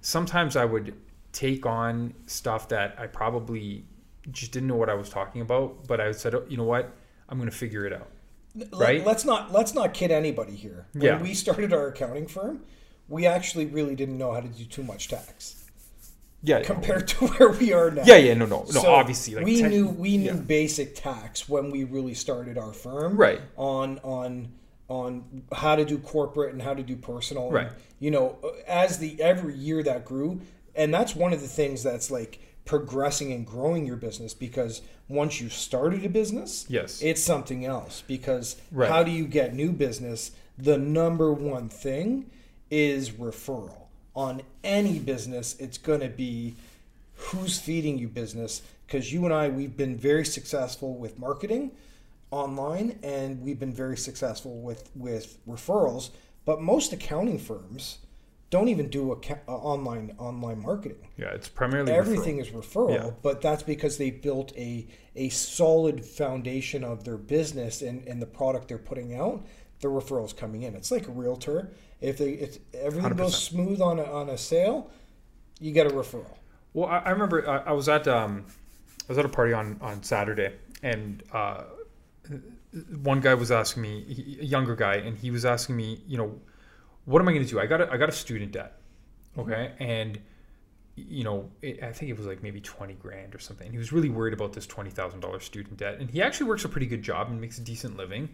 sometimes 0.00 0.56
I 0.56 0.64
would 0.64 0.94
take 1.32 1.66
on 1.66 2.14
stuff 2.26 2.68
that 2.68 2.94
I 2.98 3.06
probably 3.06 3.84
just 4.30 4.52
didn't 4.52 4.68
know 4.68 4.76
what 4.76 4.88
I 4.88 4.94
was 4.94 5.08
talking 5.10 5.40
about, 5.42 5.86
but 5.86 6.00
I 6.00 6.12
said, 6.12 6.34
oh, 6.34 6.44
you 6.48 6.56
know 6.56 6.64
what, 6.64 6.90
I'm 7.28 7.38
going 7.38 7.50
to 7.50 7.56
figure 7.56 7.86
it 7.86 7.92
out. 7.92 8.08
Right? 8.72 9.04
let's 9.04 9.24
not 9.24 9.50
let's 9.52 9.74
not 9.74 9.92
kid 9.94 10.12
anybody 10.12 10.54
here 10.54 10.86
when 10.92 11.02
Yeah. 11.02 11.20
we 11.20 11.34
started 11.34 11.72
our 11.72 11.88
accounting 11.88 12.28
firm 12.28 12.60
we 13.08 13.26
actually 13.26 13.66
really 13.66 13.96
didn't 13.96 14.16
know 14.16 14.30
how 14.32 14.38
to 14.38 14.46
do 14.46 14.64
too 14.64 14.84
much 14.84 15.08
tax 15.08 15.64
Yeah. 16.40 16.62
compared 16.62 17.08
to 17.08 17.26
where 17.34 17.48
we 17.50 17.72
are 17.72 17.90
now 17.90 18.04
yeah, 18.06 18.14
yeah, 18.14 18.34
no, 18.34 18.46
no, 18.46 18.60
no. 18.60 18.70
So 18.80 18.94
obviously, 18.94 19.34
like 19.34 19.44
we 19.44 19.60
ten- 19.60 19.70
knew 19.70 19.88
we 19.88 20.18
knew 20.18 20.26
yeah. 20.26 20.32
basic 20.34 20.94
tax 20.94 21.48
when 21.48 21.72
we 21.72 21.82
really 21.82 22.14
started 22.14 22.56
our 22.56 22.72
firm 22.72 23.16
Right. 23.16 23.40
on 23.56 23.98
on 24.04 24.52
on 24.88 25.42
how 25.52 25.76
to 25.76 25.84
do 25.84 25.98
corporate 25.98 26.52
and 26.52 26.60
how 26.62 26.74
to 26.74 26.82
do 26.82 26.96
personal 26.96 27.44
And, 27.46 27.54
Right. 27.54 27.70
you 28.00 28.10
know 28.10 28.36
as 28.66 28.98
the 28.98 29.20
every 29.20 29.54
year 29.54 29.82
that 29.82 30.04
grew 30.04 30.40
and 30.74 30.92
that's 30.92 31.16
one 31.16 31.32
of 31.32 31.40
the 31.40 31.48
things 31.48 31.82
that's 31.82 32.10
like 32.10 32.38
progressing 32.66 33.32
and 33.32 33.46
growing 33.46 33.86
your 33.86 33.96
business 33.96 34.34
because 34.34 34.82
once 35.08 35.40
you 35.40 35.48
started 35.48 36.04
a 36.04 36.08
business 36.08 36.66
Yes. 36.68 37.00
it's 37.02 37.22
something 37.22 37.64
else 37.64 38.02
because 38.06 38.56
Right. 38.72 38.90
how 38.90 39.02
do 39.02 39.10
you 39.10 39.26
get 39.26 39.54
new 39.54 39.72
business 39.72 40.32
the 40.58 40.76
number 40.78 41.32
one 41.32 41.68
thing 41.68 42.30
is 42.70 43.10
referral 43.10 43.86
on 44.14 44.42
any 44.62 44.98
business 44.98 45.56
it's 45.58 45.78
going 45.78 46.00
to 46.00 46.08
be 46.08 46.56
who's 47.16 47.58
feeding 47.58 47.96
you 47.98 48.08
business 48.08 48.60
because 48.86 49.12
you 49.12 49.24
and 49.24 49.32
I 49.32 49.48
we've 49.48 49.76
been 49.76 49.96
very 49.96 50.24
successful 50.26 50.94
with 50.94 51.18
marketing 51.18 51.70
online 52.30 52.98
and 53.02 53.40
we've 53.42 53.58
been 53.60 53.72
very 53.72 53.96
successful 53.96 54.60
with 54.60 54.90
with 54.94 55.38
referrals 55.46 56.10
but 56.44 56.60
most 56.60 56.92
accounting 56.92 57.38
firms 57.38 57.98
don't 58.50 58.68
even 58.68 58.88
do 58.88 59.12
a, 59.12 59.16
uh, 59.48 59.52
online 59.56 60.14
online 60.18 60.60
marketing 60.60 60.98
yeah, 61.16 61.28
it's 61.28 61.48
primarily 61.48 61.92
everything 61.92 62.38
referral. 62.38 62.40
is 62.40 62.48
referral 62.66 62.94
Yeah. 62.94 63.10
but 63.22 63.40
that's 63.40 63.62
because 63.62 63.98
they 63.98 64.10
built 64.10 64.52
a 64.56 64.86
a 65.16 65.28
solid 65.28 66.04
foundation 66.04 66.82
of 66.84 67.04
their 67.04 67.16
business 67.16 67.82
and, 67.82 68.06
and 68.08 68.20
the 68.20 68.26
product 68.26 68.68
they're 68.68 68.78
putting 68.78 69.14
out 69.14 69.44
the 69.80 69.88
referrals 69.88 70.36
coming 70.36 70.62
in 70.62 70.74
it's 70.74 70.90
like 70.90 71.06
a 71.08 71.12
realtor 71.12 71.70
if 72.00 72.18
they 72.18 72.30
if 72.32 72.58
everything 72.74 73.12
goes 73.14 73.34
100%. 73.34 73.48
smooth 73.50 73.80
on 73.80 73.98
a, 73.98 74.04
on 74.04 74.28
a 74.30 74.38
sale 74.38 74.90
you 75.60 75.70
get 75.72 75.86
a 75.86 75.90
referral 75.90 76.36
Well, 76.72 76.88
I, 76.88 76.98
I 76.98 77.10
remember 77.10 77.48
I, 77.48 77.58
I 77.70 77.72
was 77.72 77.88
at 77.88 78.08
um, 78.08 78.46
I 79.08 79.12
was 79.12 79.18
at 79.18 79.24
a 79.24 79.28
party 79.28 79.52
on 79.52 79.78
on 79.80 80.02
Saturday, 80.02 80.52
and 80.82 81.22
uh, 81.32 81.64
one 83.02 83.20
guy 83.20 83.34
was 83.34 83.50
asking 83.50 83.82
me, 83.82 84.02
he- 84.04 84.38
a 84.40 84.44
younger 84.44 84.74
guy, 84.74 84.94
and 84.96 85.16
he 85.16 85.30
was 85.30 85.44
asking 85.44 85.76
me, 85.76 86.02
you 86.06 86.16
know, 86.16 86.40
what 87.04 87.20
am 87.20 87.28
I 87.28 87.32
going 87.32 87.44
to 87.44 87.50
do? 87.50 87.60
I 87.60 87.66
got 87.66 87.80
a, 87.80 87.90
I 87.92 87.96
got 87.96 88.08
a 88.08 88.12
student 88.12 88.52
debt, 88.52 88.78
okay, 89.38 89.72
and 89.78 90.18
you 90.96 91.24
know, 91.24 91.50
it, 91.60 91.82
I 91.82 91.92
think 91.92 92.10
it 92.10 92.16
was 92.16 92.26
like 92.26 92.42
maybe 92.42 92.60
twenty 92.60 92.94
grand 92.94 93.34
or 93.34 93.38
something. 93.38 93.70
He 93.70 93.78
was 93.78 93.92
really 93.92 94.08
worried 94.08 94.32
about 94.32 94.52
this 94.52 94.66
twenty 94.66 94.90
thousand 94.90 95.20
dollars 95.20 95.44
student 95.44 95.76
debt, 95.76 95.98
and 96.00 96.10
he 96.10 96.22
actually 96.22 96.46
works 96.46 96.64
a 96.64 96.68
pretty 96.68 96.86
good 96.86 97.02
job 97.02 97.28
and 97.30 97.40
makes 97.40 97.58
a 97.58 97.62
decent 97.62 97.96
living. 97.96 98.28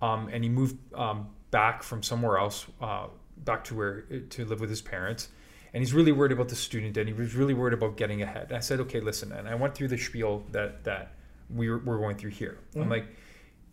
Um, 0.00 0.28
and 0.32 0.42
he 0.44 0.50
moved 0.50 0.76
um, 0.94 1.28
back 1.52 1.82
from 1.82 2.02
somewhere 2.02 2.36
else, 2.38 2.66
uh, 2.80 3.06
back 3.38 3.64
to 3.64 3.74
where 3.74 4.00
to 4.02 4.44
live 4.44 4.60
with 4.60 4.68
his 4.70 4.82
parents. 4.82 5.28
and 5.72 5.80
he's 5.80 5.94
really 5.94 6.12
worried 6.12 6.32
about 6.32 6.48
the 6.48 6.56
student, 6.56 6.92
debt. 6.94 7.06
he 7.06 7.12
was 7.12 7.34
really 7.34 7.54
worried 7.54 7.72
about 7.72 7.96
getting 7.96 8.20
ahead. 8.20 8.46
And 8.48 8.56
I 8.56 8.60
said, 8.60 8.78
okay, 8.80 9.00
listen, 9.00 9.30
and 9.32 9.48
I 9.48 9.54
went 9.54 9.74
through 9.74 9.88
the 9.88 9.98
spiel 9.98 10.44
that 10.52 10.84
that 10.84 11.14
we 11.54 11.70
were, 11.70 11.78
we're 11.78 11.98
going 11.98 12.16
through 12.16 12.30
here. 12.30 12.58
I'm 12.76 12.88
like, 12.90 13.06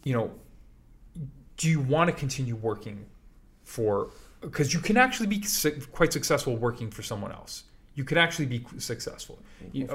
you 0.03 0.13
know, 0.13 0.31
do 1.57 1.69
you 1.69 1.79
want 1.79 2.09
to 2.09 2.15
continue 2.15 2.55
working 2.55 3.05
for? 3.63 4.12
Because 4.41 4.73
you 4.73 4.79
can 4.79 4.97
actually 4.97 5.27
be 5.27 5.41
su- 5.43 5.81
quite 5.91 6.13
successful 6.13 6.55
working 6.55 6.89
for 6.89 7.03
someone 7.03 7.31
else. 7.31 7.63
You 7.95 8.03
could 8.05 8.17
actually 8.17 8.45
be 8.45 8.65
successful, 8.77 9.39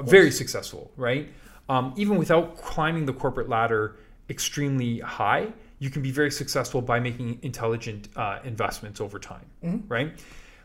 very 0.03 0.29
successful, 0.31 0.91
right? 0.95 1.29
Um, 1.69 1.93
even 1.97 2.17
without 2.17 2.57
climbing 2.57 3.05
the 3.07 3.13
corporate 3.13 3.49
ladder 3.49 3.95
extremely 4.29 4.99
high, 4.99 5.51
you 5.79 5.89
can 5.89 6.01
be 6.03 6.11
very 6.11 6.29
successful 6.31 6.81
by 6.81 6.99
making 6.99 7.39
intelligent 7.41 8.09
uh, 8.15 8.39
investments 8.43 9.01
over 9.01 9.17
time, 9.17 9.45
right? 9.87 10.13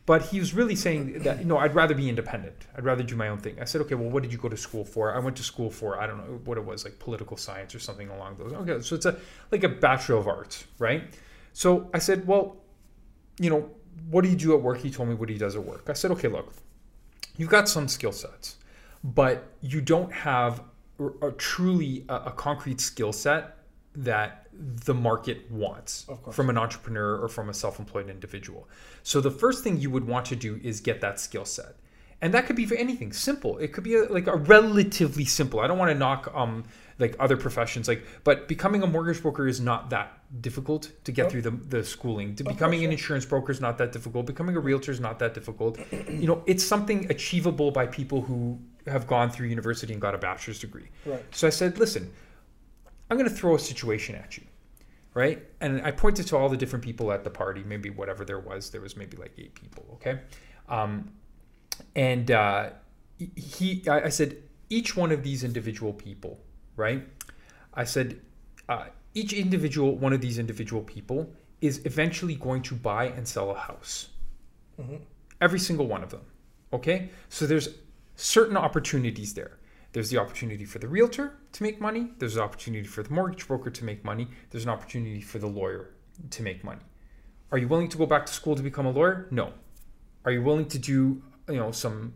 But 0.07 0.23
he 0.23 0.41
was 0.41 0.55
really 0.55 0.75
saying 0.75 1.21
that, 1.23 1.39
you 1.39 1.45
know, 1.45 1.59
I'd 1.59 1.75
rather 1.75 1.95
be 1.95 2.09
independent. 2.09 2.67
I'd 2.77 2.85
rather 2.85 3.03
do 3.03 3.15
my 3.17 3.29
own 3.29 3.39
thing. 3.39 3.61
I 3.61 3.65
said, 3.65 3.81
okay, 3.83 3.95
well, 3.95 4.11
what 4.11 4.23
did 4.23 4.33
you 4.33 4.39
go 4.39 4.49
to 4.49 4.57
school 4.57 4.85
for? 4.85 5.15
I 5.15 5.19
went 5.19 5.37
to 5.37 5.43
school 5.43 5.71
for, 5.71 6.01
I 6.01 6.07
don't 6.07 6.19
know 6.19 6.41
what 6.45 6.59
it 6.59 6.65
was, 6.65 6.85
like 6.85 6.99
political 6.99 7.37
science 7.37 7.75
or 7.75 7.79
something 7.79 8.09
along 8.09 8.37
those. 8.37 8.53
Okay, 8.53 8.81
so 8.81 8.95
it's 8.97 9.07
a 9.07 9.17
like 9.51 9.63
a 9.63 9.69
bachelor 9.69 10.17
of 10.17 10.27
arts, 10.27 10.65
right? 10.79 11.05
So 11.53 11.91
I 11.95 11.99
said, 11.99 12.27
well, 12.27 12.57
you 13.39 13.51
know, 13.51 13.71
what 14.11 14.25
do 14.25 14.31
you 14.31 14.37
do 14.37 14.55
at 14.55 14.63
work? 14.63 14.79
He 14.79 14.91
told 14.91 15.09
me 15.09 15.15
what 15.15 15.29
he 15.29 15.39
does 15.39 15.55
at 15.55 15.65
work. 15.65 15.89
I 15.89 15.93
said, 15.93 16.11
okay, 16.13 16.29
look, 16.29 16.55
you've 17.37 17.51
got 17.51 17.69
some 17.69 17.87
skill 17.87 18.13
sets, 18.13 18.57
but 19.05 19.53
you 19.61 19.81
don't 19.81 20.13
have 20.13 20.63
a, 20.99 21.29
a 21.29 21.33
truly 21.33 22.05
a, 22.09 22.15
a 22.15 22.33
concrete 22.33 22.81
skill 22.81 23.13
set 23.13 23.59
that 23.95 24.47
the 24.53 24.95
market 24.95 25.51
wants 25.51 26.07
from 26.33 26.49
an 26.49 26.57
entrepreneur 26.59 27.17
or 27.19 27.29
from 27.29 27.49
a 27.49 27.55
self-employed 27.55 28.09
individual. 28.09 28.69
So 29.03 29.21
the 29.21 29.31
first 29.31 29.65
thing 29.65 29.79
you 29.81 29.91
would 29.91 30.07
want 30.07 30.27
to 30.27 30.37
do 30.37 30.61
is 30.63 30.81
get 30.81 31.01
that 31.01 31.19
skill 31.19 31.45
set. 31.45 31.77
And 32.23 32.35
that 32.35 32.45
could 32.47 32.55
be 32.57 32.67
for 32.67 32.75
anything 32.75 33.13
simple. 33.15 33.57
It 33.59 33.73
could 33.73 33.83
be 33.83 33.95
a, 33.95 34.05
like 34.05 34.27
a 34.27 34.37
relatively 34.37 35.25
simple. 35.25 35.61
I 35.61 35.67
don't 35.67 35.79
want 35.79 35.91
to 35.91 35.99
knock 35.99 36.31
um 36.35 36.65
like 36.99 37.17
other 37.19 37.37
professions 37.39 37.89
like 37.89 38.05
but 38.25 38.47
becoming 38.47 38.83
a 38.83 38.87
mortgage 38.87 39.23
broker 39.23 39.49
is 39.49 39.59
not 39.59 39.89
that 39.89 40.19
difficult 40.43 40.93
to 41.05 41.13
get 41.13 41.27
Oh. 41.27 41.29
through 41.31 41.43
the, 41.43 41.51
the 41.51 41.83
schooling. 41.83 42.35
To 42.37 42.45
becoming 42.45 42.85
an 42.85 42.93
insurance 42.93 43.25
broker 43.25 43.51
is 43.51 43.61
not 43.61 43.79
that 43.79 43.91
difficult. 43.93 44.27
Becoming 44.27 44.55
a 44.55 44.61
realtor 44.61 44.93
is 44.93 45.01
not 45.01 45.19
that 45.21 45.33
difficult. 45.33 45.79
you 46.11 46.27
know, 46.27 46.43
it's 46.47 46.63
something 46.65 47.11
achievable 47.11 47.71
by 47.71 47.87
people 47.87 48.21
who 48.21 48.59
have 48.87 49.07
gone 49.07 49.31
through 49.31 49.49
university 49.49 49.93
and 49.95 50.01
got 50.03 50.15
a 50.15 50.19
bachelor's 50.19 50.59
degree. 50.61 50.89
Right. 51.07 51.25
So 51.31 51.47
I 51.47 51.51
said, 51.51 51.79
listen, 51.79 52.13
I'm 53.11 53.17
going 53.19 53.29
to 53.29 53.35
throw 53.35 53.55
a 53.57 53.59
situation 53.59 54.15
at 54.15 54.39
you, 54.39 54.45
right? 55.15 55.43
And 55.61 55.83
I 55.83 55.91
pointed 55.91 56.27
to 56.29 56.37
all 56.37 56.49
the 56.49 56.57
different 56.57 56.85
people 56.85 57.13
at 57.13 57.25
the 57.25 57.31
party, 57.31 57.65
maybe 57.65 57.91
whatever 57.91 58.25
there 58.25 58.39
was. 58.39 58.71
There 58.71 58.81
was 58.81 58.97
maybe 58.97 59.17
like 59.17 59.33
eight 59.37 59.55
people, 59.55 59.85
okay? 59.95 60.21
Um, 60.69 61.11
and 61.97 62.31
uh, 62.31 62.71
he, 63.37 63.83
I 63.89 64.03
I 64.03 64.09
said, 64.09 64.37
each 64.69 64.97
one 64.97 65.11
of 65.11 65.23
these 65.23 65.43
individual 65.43 65.93
people, 65.93 66.39
right? 66.77 67.03
I 67.75 67.85
said, 67.85 68.21
uh, 68.69 68.87
each 69.15 69.33
individual 69.33 69.97
one 69.97 70.13
of 70.13 70.21
these 70.21 70.39
individual 70.39 70.83
people 70.83 71.33
is 71.61 71.85
eventually 71.85 72.37
going 72.37 72.63
to 72.63 72.75
buy 72.75 73.07
and 73.07 73.27
sell 73.27 73.51
a 73.51 73.59
house. 73.59 74.09
Every 75.41 75.59
single 75.59 75.87
one 75.87 76.03
of 76.03 76.11
them. 76.11 76.23
Okay? 76.73 77.11
So 77.29 77.47
there's 77.47 77.71
certain 78.17 78.57
opportunities 78.57 79.35
there. 79.35 79.59
There's 79.93 80.11
the 80.11 80.19
opportunity 80.19 80.65
for 80.65 80.79
the 80.79 80.87
realtor 80.89 81.35
to 81.53 81.63
make 81.63 81.81
money. 81.81 82.13
There's 82.19 82.37
an 82.37 82.43
opportunity 82.43 82.87
for 82.87 83.03
the 83.03 83.11
mortgage 83.13 83.47
broker 83.49 83.71
to 83.71 83.85
make 83.85 84.05
money. 84.05 84.29
There's 84.51 84.65
an 84.65 84.71
opportunity 84.71 85.21
for 85.21 85.39
the 85.39 85.49
lawyer 85.49 85.91
to 86.31 86.43
make 86.43 86.63
money. 86.63 86.83
Are 87.51 87.59
you 87.59 87.67
willing 87.67 87.89
to 87.89 87.99
go 87.99 88.07
back 88.07 88.27
to 88.27 88.33
school 88.33 88.55
to 88.55 88.63
become 88.63 88.87
a 88.87 88.91
lawyer? 88.91 89.27
No. 89.31 89.53
Are 90.25 90.31
you 90.31 90.43
willing 90.43 90.67
to 90.69 90.79
do, 90.79 91.23
you 91.49 91.57
know, 91.57 91.73
some 91.73 92.15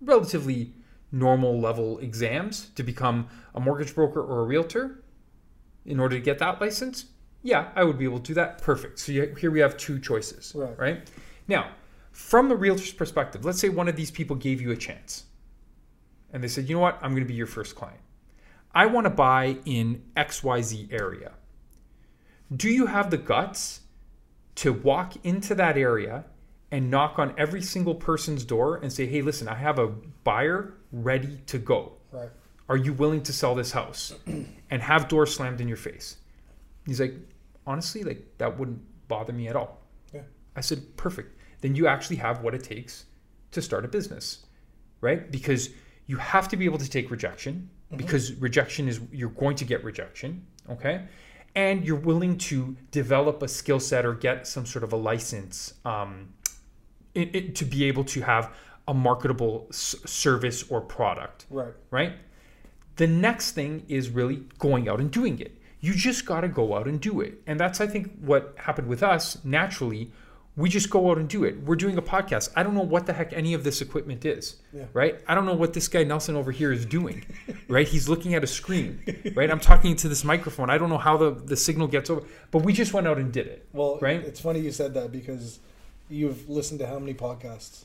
relatively 0.00 0.72
normal 1.12 1.60
level 1.60 1.98
exams 1.98 2.70
to 2.76 2.82
become 2.82 3.28
a 3.54 3.60
mortgage 3.60 3.94
broker 3.94 4.20
or 4.22 4.40
a 4.40 4.44
realtor 4.44 5.02
in 5.84 6.00
order 6.00 6.16
to 6.16 6.22
get 6.22 6.38
that 6.38 6.60
license? 6.60 7.06
Yeah, 7.42 7.70
I 7.76 7.84
would 7.84 7.98
be 7.98 8.04
able 8.06 8.18
to 8.20 8.24
do 8.24 8.34
that. 8.34 8.62
Perfect. 8.62 8.98
So 8.98 9.12
you- 9.12 9.34
here 9.38 9.50
we 9.50 9.60
have 9.60 9.76
two 9.76 9.98
choices, 9.98 10.54
Right. 10.54 10.78
right? 10.78 11.10
Now, 11.46 11.72
from 12.10 12.48
the 12.48 12.56
realtor's 12.56 12.92
perspective, 12.92 13.44
let's 13.44 13.58
say 13.58 13.68
one 13.68 13.86
of 13.88 13.96
these 13.96 14.10
people 14.10 14.34
gave 14.36 14.62
you 14.62 14.70
a 14.70 14.76
chance 14.76 15.24
and 16.34 16.44
they 16.44 16.48
said, 16.48 16.68
you 16.68 16.74
know 16.74 16.82
what, 16.82 16.98
I'm 17.00 17.12
going 17.12 17.22
to 17.22 17.28
be 17.28 17.34
your 17.34 17.46
first 17.46 17.74
client. 17.74 18.00
I 18.74 18.86
want 18.86 19.06
to 19.06 19.10
buy 19.10 19.56
in 19.64 20.02
XYZ 20.16 20.92
area. 20.92 21.32
Do 22.54 22.68
you 22.68 22.86
have 22.86 23.10
the 23.10 23.16
guts 23.16 23.80
to 24.56 24.72
walk 24.72 25.14
into 25.24 25.54
that 25.54 25.78
area 25.78 26.24
and 26.70 26.90
knock 26.90 27.18
on 27.18 27.34
every 27.38 27.62
single 27.62 27.94
person's 27.94 28.44
door 28.44 28.76
and 28.76 28.92
say, 28.92 29.06
hey, 29.06 29.22
listen, 29.22 29.48
I 29.48 29.54
have 29.54 29.78
a 29.78 29.86
buyer 29.86 30.74
ready 30.90 31.40
to 31.46 31.58
go. 31.58 31.92
Right. 32.10 32.30
Are 32.68 32.76
you 32.76 32.92
willing 32.92 33.22
to 33.22 33.32
sell 33.32 33.54
this 33.54 33.72
house? 33.72 34.12
And 34.70 34.82
have 34.82 35.06
doors 35.06 35.32
slammed 35.32 35.60
in 35.60 35.68
your 35.68 35.76
face. 35.76 36.16
He's 36.84 37.00
like, 37.00 37.14
honestly, 37.64 38.02
like 38.02 38.26
that 38.38 38.58
wouldn't 38.58 38.80
bother 39.06 39.32
me 39.32 39.46
at 39.46 39.54
all. 39.54 39.82
Yeah. 40.12 40.22
I 40.56 40.62
said, 40.62 40.96
perfect. 40.96 41.38
Then 41.60 41.76
you 41.76 41.86
actually 41.86 42.16
have 42.16 42.42
what 42.42 42.56
it 42.56 42.64
takes 42.64 43.04
to 43.52 43.62
start 43.62 43.84
a 43.84 43.88
business, 43.88 44.46
right? 45.00 45.30
Because 45.30 45.68
you 46.06 46.16
have 46.18 46.48
to 46.48 46.56
be 46.56 46.64
able 46.64 46.78
to 46.78 46.88
take 46.88 47.10
rejection 47.10 47.68
because 47.96 48.34
rejection 48.34 48.88
is, 48.88 49.00
you're 49.12 49.30
going 49.30 49.56
to 49.56 49.64
get 49.64 49.84
rejection, 49.84 50.44
okay? 50.68 51.02
And 51.54 51.84
you're 51.84 51.96
willing 51.96 52.36
to 52.38 52.76
develop 52.90 53.42
a 53.42 53.48
skill 53.48 53.78
set 53.78 54.04
or 54.04 54.14
get 54.14 54.46
some 54.46 54.66
sort 54.66 54.82
of 54.84 54.92
a 54.92 54.96
license 54.96 55.74
um, 55.84 56.34
it, 57.14 57.34
it, 57.34 57.54
to 57.56 57.64
be 57.64 57.84
able 57.84 58.04
to 58.04 58.20
have 58.22 58.52
a 58.88 58.94
marketable 58.94 59.66
s- 59.70 59.94
service 60.04 60.64
or 60.70 60.80
product 60.80 61.46
Right. 61.48 61.72
right? 61.90 62.12
The 62.96 63.06
next 63.06 63.52
thing 63.52 63.84
is 63.88 64.10
really 64.10 64.42
going 64.58 64.88
out 64.88 65.00
and 65.00 65.10
doing 65.10 65.38
it. 65.38 65.56
You 65.80 65.94
just 65.94 66.26
got 66.26 66.40
to 66.42 66.48
go 66.48 66.74
out 66.76 66.88
and 66.88 67.00
do 67.00 67.20
it. 67.20 67.40
And 67.46 67.58
that's, 67.60 67.80
I 67.80 67.86
think, 67.86 68.10
what 68.20 68.54
happened 68.56 68.88
with 68.88 69.02
us 69.02 69.38
naturally. 69.44 70.10
We 70.56 70.68
just 70.68 70.88
go 70.88 71.10
out 71.10 71.18
and 71.18 71.28
do 71.28 71.42
it. 71.42 71.60
We're 71.64 71.74
doing 71.74 71.98
a 71.98 72.02
podcast. 72.02 72.50
I 72.54 72.62
don't 72.62 72.74
know 72.74 72.82
what 72.82 73.06
the 73.06 73.12
heck 73.12 73.32
any 73.32 73.54
of 73.54 73.64
this 73.64 73.80
equipment 73.80 74.24
is, 74.24 74.56
Yeah. 74.72 74.84
right? 74.92 75.16
I 75.26 75.34
don't 75.34 75.46
know 75.46 75.54
what 75.54 75.72
this 75.72 75.88
guy 75.88 76.04
Nelson 76.04 76.36
over 76.36 76.52
here 76.52 76.72
is 76.72 76.86
doing, 76.86 77.24
right? 77.68 77.88
He's 77.88 78.08
looking 78.08 78.34
at 78.34 78.44
a 78.44 78.46
screen, 78.46 79.02
right? 79.34 79.50
I'm 79.50 79.58
talking 79.58 79.96
to 79.96 80.08
this 80.08 80.22
microphone. 80.22 80.70
I 80.70 80.78
don't 80.78 80.90
know 80.90 80.98
how 80.98 81.16
the, 81.16 81.32
the 81.32 81.56
signal 81.56 81.88
gets 81.88 82.08
over, 82.08 82.22
but 82.52 82.62
we 82.62 82.72
just 82.72 82.92
went 82.92 83.08
out 83.08 83.18
and 83.18 83.32
did 83.32 83.48
it. 83.48 83.66
Well, 83.72 83.98
Right? 84.00 84.20
it's 84.20 84.38
funny 84.40 84.60
you 84.60 84.70
said 84.70 84.94
that 84.94 85.10
because 85.10 85.58
you've 86.08 86.48
listened 86.48 86.78
to 86.80 86.86
how 86.86 87.00
many 87.00 87.14
podcasts? 87.14 87.84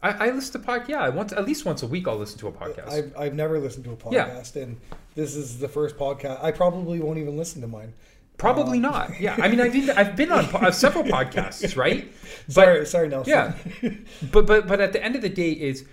I, 0.00 0.28
I 0.28 0.30
listen 0.30 0.60
to 0.60 0.68
podcast. 0.68 0.88
Yeah, 0.88 1.08
once 1.08 1.32
at 1.32 1.44
least 1.46 1.64
once 1.64 1.82
a 1.82 1.86
week, 1.88 2.06
I'll 2.06 2.16
listen 2.18 2.38
to 2.40 2.48
a 2.48 2.52
podcast. 2.52 2.90
I've, 2.90 3.16
I've 3.18 3.34
never 3.34 3.58
listened 3.58 3.86
to 3.86 3.90
a 3.92 4.12
Yeah. 4.12 4.28
podcast, 4.28 4.54
and 4.62 4.78
this 5.16 5.34
is 5.34 5.58
the 5.58 5.68
first 5.68 5.96
podcast. 5.96 6.44
I 6.44 6.52
probably 6.52 7.00
won't 7.00 7.18
even 7.18 7.36
listen 7.36 7.60
to 7.62 7.66
mine. 7.66 7.92
Probably 8.36 8.78
Uh, 8.78 8.82
not. 8.90 9.20
Yeah, 9.20 9.36
I 9.40 9.48
mean, 9.48 9.60
I've 9.60 9.72
been 9.72 9.90
I've 9.90 10.16
been 10.16 10.32
on 10.32 10.46
po- 10.48 10.58
uh, 10.58 10.70
several 10.70 11.04
podcasts, 11.04 11.76
right? 11.84 12.12
Sorry, 12.48 12.84
sorry, 12.86 13.08
Nelson. 13.08 13.30
Yeah, 13.32 13.90
but 14.32 14.46
but 14.46 14.66
but 14.66 14.80
at 14.80 14.92
the 14.92 15.02
end 15.02 15.14
of 15.16 15.22
the 15.22 15.28
day, 15.28 15.52
is 15.52 15.84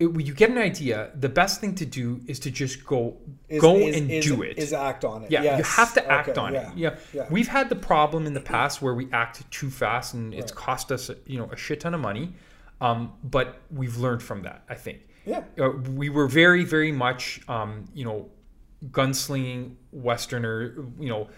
it, 0.00 0.06
when 0.06 0.24
you 0.26 0.32
get 0.34 0.50
an 0.50 0.58
idea, 0.58 1.10
the 1.18 1.28
best 1.28 1.60
thing 1.60 1.74
to 1.76 1.86
do 1.86 2.20
is 2.26 2.38
to 2.40 2.50
just 2.50 2.84
go 2.84 3.16
Is- 3.48 3.60
go 3.60 3.76
is- 3.76 3.96
and 3.96 4.10
is- 4.10 4.24
do 4.24 4.42
it. 4.42 4.58
Is 4.58 4.72
act 4.72 5.04
on 5.04 5.24
it. 5.24 5.30
yeah, 5.30 5.56
you 5.58 5.62
have 5.64 5.94
to 5.94 6.10
act 6.10 6.28
Okay, 6.30 6.40
on 6.40 6.54
yeah. 6.54 6.70
it. 6.72 6.76
Yeah. 6.76 6.96
Yeah. 7.12 7.26
we've 7.30 7.48
had 7.48 7.68
the 7.68 7.76
problem 7.76 8.26
in 8.26 8.34
the 8.34 8.40
past 8.40 8.82
where 8.82 8.94
we 8.94 9.08
act 9.12 9.48
too 9.50 9.70
fast 9.70 10.14
and 10.14 10.34
it's 10.34 10.52
Right. 10.52 10.64
cost 10.66 10.90
us 10.92 11.10
you 11.26 11.38
know 11.38 11.48
a 11.52 11.56
shit 11.56 11.80
ton 11.80 11.94
of 11.94 12.00
money, 12.00 12.34
um, 12.80 13.12
but 13.24 13.60
we've 13.70 13.96
learned 13.96 14.22
from 14.22 14.42
that. 14.42 14.62
I 14.68 14.74
think 14.74 14.98
Yeah. 15.24 15.42
uh, 15.60 15.70
we 15.94 16.08
were 16.10 16.26
very 16.28 16.64
very 16.64 16.92
much 16.92 17.40
um, 17.48 17.84
you 17.94 18.04
know 18.04 18.28
gunslinging 18.90 19.74
westerner 19.92 20.74
you 21.00 21.08
know 21.08 21.28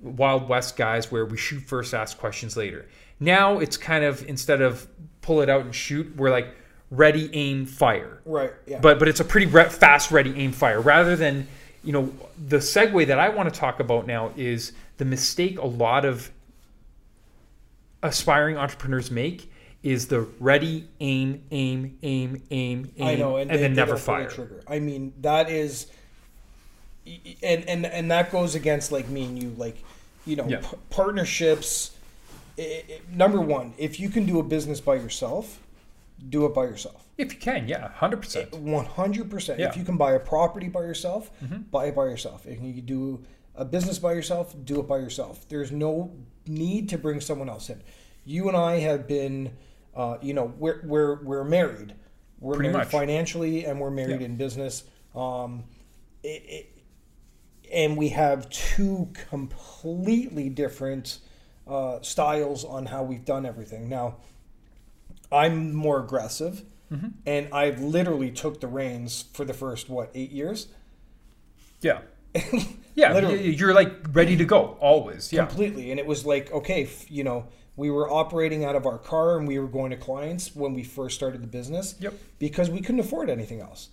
wild 0.00 0.48
west 0.48 0.76
guys 0.76 1.10
where 1.10 1.24
we 1.24 1.36
shoot 1.36 1.60
first 1.62 1.94
ask 1.94 2.18
questions 2.18 2.56
later 2.56 2.86
now 3.20 3.58
it's 3.58 3.76
kind 3.76 4.04
of 4.04 4.22
instead 4.28 4.60
of 4.60 4.86
pull 5.22 5.40
it 5.40 5.48
out 5.48 5.62
and 5.64 5.74
shoot 5.74 6.14
we're 6.16 6.30
like 6.30 6.54
ready 6.90 7.30
aim 7.32 7.64
fire 7.64 8.20
Right. 8.26 8.52
Yeah. 8.66 8.80
but 8.80 8.98
but 8.98 9.08
it's 9.08 9.20
a 9.20 9.24
pretty 9.24 9.46
re- 9.46 9.68
fast 9.70 10.10
ready 10.10 10.34
aim 10.36 10.52
fire 10.52 10.80
rather 10.80 11.16
than 11.16 11.48
you 11.82 11.92
know 11.92 12.12
the 12.48 12.58
segue 12.58 13.06
that 13.06 13.18
i 13.18 13.28
want 13.30 13.52
to 13.52 13.58
talk 13.58 13.80
about 13.80 14.06
now 14.06 14.30
is 14.36 14.72
the 14.98 15.04
mistake 15.06 15.58
a 15.58 15.66
lot 15.66 16.04
of 16.04 16.30
aspiring 18.02 18.56
entrepreneurs 18.56 19.10
make 19.10 19.50
is 19.82 20.08
the 20.08 20.20
ready 20.40 20.86
aim 21.00 21.42
aim 21.50 21.96
aim 22.02 22.42
aim 22.50 22.92
aim 22.98 23.06
I 23.08 23.14
know, 23.16 23.36
and, 23.36 23.50
and, 23.50 23.58
they- 23.58 23.62
then 23.62 23.72
they 23.72 23.76
never 23.76 23.96
fire 23.96 24.28
trigger. 24.28 24.62
I 24.68 24.78
mean, 24.78 25.12
that 25.22 25.50
is, 25.50 25.88
and 27.42 27.64
and 27.68 27.86
and 27.86 28.10
that 28.10 28.30
goes 28.30 28.54
against 28.54 28.92
like 28.92 29.08
me 29.08 29.24
and 29.24 29.42
you, 29.42 29.50
like, 29.56 29.76
you 30.26 30.36
know, 30.36 30.46
Yeah. 30.46 30.60
p- 30.60 30.76
partnerships. 30.90 31.92
i 32.58 32.62
i 32.88 33.00
number 33.10 33.40
one, 33.40 33.74
if 33.78 33.98
you 34.00 34.08
can 34.08 34.24
do 34.26 34.38
a 34.38 34.42
business 34.42 34.80
by 34.80 34.94
yourself, 34.96 35.58
do 36.28 36.46
it 36.46 36.54
by 36.54 36.64
yourself. 36.64 37.06
if 37.18 37.32
you 37.34 37.38
can 37.38 37.68
yeah 37.68 37.90
100% 37.98 38.52
One 38.58 38.84
hundred 38.86 39.30
percent. 39.30 39.60
If 39.60 39.76
you 39.76 39.84
can 39.84 39.96
buy 39.96 40.12
a 40.12 40.20
property 40.20 40.68
by 40.68 40.80
yourself, 40.82 41.30
Mm-hmm. 41.42 41.62
buy 41.70 41.86
it 41.86 41.94
by 41.94 42.04
yourself. 42.04 42.46
If 42.46 42.60
you 42.62 42.72
can 42.74 42.86
do 42.86 43.22
a 43.54 43.64
business 43.64 43.98
by 43.98 44.12
yourself, 44.14 44.54
do 44.64 44.80
it 44.80 44.86
by 44.88 44.98
yourself. 44.98 45.46
There's 45.48 45.70
no 45.72 46.10
need 46.46 46.88
to 46.90 46.98
bring 46.98 47.20
someone 47.20 47.48
else 47.50 47.68
in. 47.70 47.82
You 48.24 48.48
and 48.48 48.56
I 48.56 48.78
have 48.80 49.06
been 49.06 49.50
Uh, 49.94 50.16
you 50.22 50.32
know, 50.32 50.54
we're 50.58 50.80
we're 50.84 51.16
we're 51.22 51.44
married. 51.44 51.92
We're 52.40 52.54
Pretty 52.56 52.72
married 52.72 52.84
much. 52.86 52.90
financially, 53.00 53.66
and 53.66 53.78
we're 53.78 53.90
married 53.90 54.20
Yeah. 54.20 54.26
in 54.30 54.36
business. 54.36 54.84
Um, 55.14 55.64
it, 56.22 56.42
it, 56.56 56.71
and 57.72 57.96
we 57.96 58.10
have 58.10 58.48
two 58.50 59.08
completely 59.30 60.48
different 60.48 61.18
uh, 61.66 62.00
styles 62.02 62.64
on 62.64 62.86
how 62.86 63.02
we've 63.02 63.24
done 63.24 63.46
everything. 63.46 63.88
Now, 63.88 64.16
I'm 65.30 65.74
more 65.74 66.00
aggressive, 66.00 66.64
Mm-hmm. 66.92 67.08
and 67.24 67.48
I've 67.54 67.80
literally 67.80 68.30
took 68.30 68.60
the 68.60 68.66
reins 68.66 69.24
for 69.32 69.46
the 69.46 69.54
first 69.54 69.88
what 69.88 70.10
eight 70.14 70.30
years. 70.30 70.66
Yeah. 71.80 72.00
Yeah, 72.94 73.14
Literally. 73.14 73.54
you're 73.54 73.72
like 73.72 73.90
ready 74.14 74.36
to 74.36 74.44
go 74.44 74.76
always. 74.78 75.32
Yeah. 75.32 75.46
completely 75.46 75.90
and 75.92 75.98
it 75.98 76.04
was 76.04 76.26
like 76.26 76.52
okay 76.52 76.82
f- 76.82 77.10
you 77.10 77.24
know 77.24 77.46
we 77.74 77.90
were 77.90 78.10
operating 78.12 78.66
out 78.66 78.76
of 78.76 78.84
our 78.84 78.98
car 78.98 79.38
and 79.38 79.48
we 79.48 79.58
were 79.58 79.66
going 79.66 79.92
to 79.92 79.96
clients 79.96 80.54
when 80.54 80.74
we 80.74 80.82
first 80.84 81.16
started 81.16 81.42
the 81.42 81.46
business 81.46 81.94
Yep. 82.00 82.12
because 82.38 82.68
we 82.68 82.82
couldn't 82.82 83.00
afford 83.00 83.30
anything 83.30 83.60
else 83.62 83.88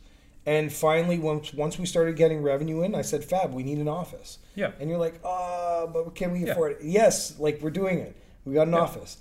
and 0.46 0.72
finally 0.72 1.20
once 1.20 1.54
once 1.54 1.78
we 1.78 1.86
started 1.86 2.16
getting 2.16 2.42
revenue 2.42 2.82
in 2.84 2.96
i 2.96 3.02
said 3.02 3.24
fab 3.24 3.54
we 3.54 3.64
need 3.64 3.78
an 3.78 3.88
office 3.88 4.38
Yeah. 4.56 4.72
and 4.80 4.90
you're 4.90 4.98
like 5.00 5.20
uh 5.24 5.86
but 5.88 6.16
can 6.16 6.32
we 6.32 6.40
Yeah. 6.46 6.52
afford 6.54 6.72
it 6.74 6.78
yes 6.82 7.38
like 7.40 7.60
we're 7.62 7.70
doing 7.72 8.00
it 8.00 8.16
we 8.46 8.54
got 8.54 8.68
an 8.68 8.74
Yeah. 8.74 8.80
office 8.80 9.18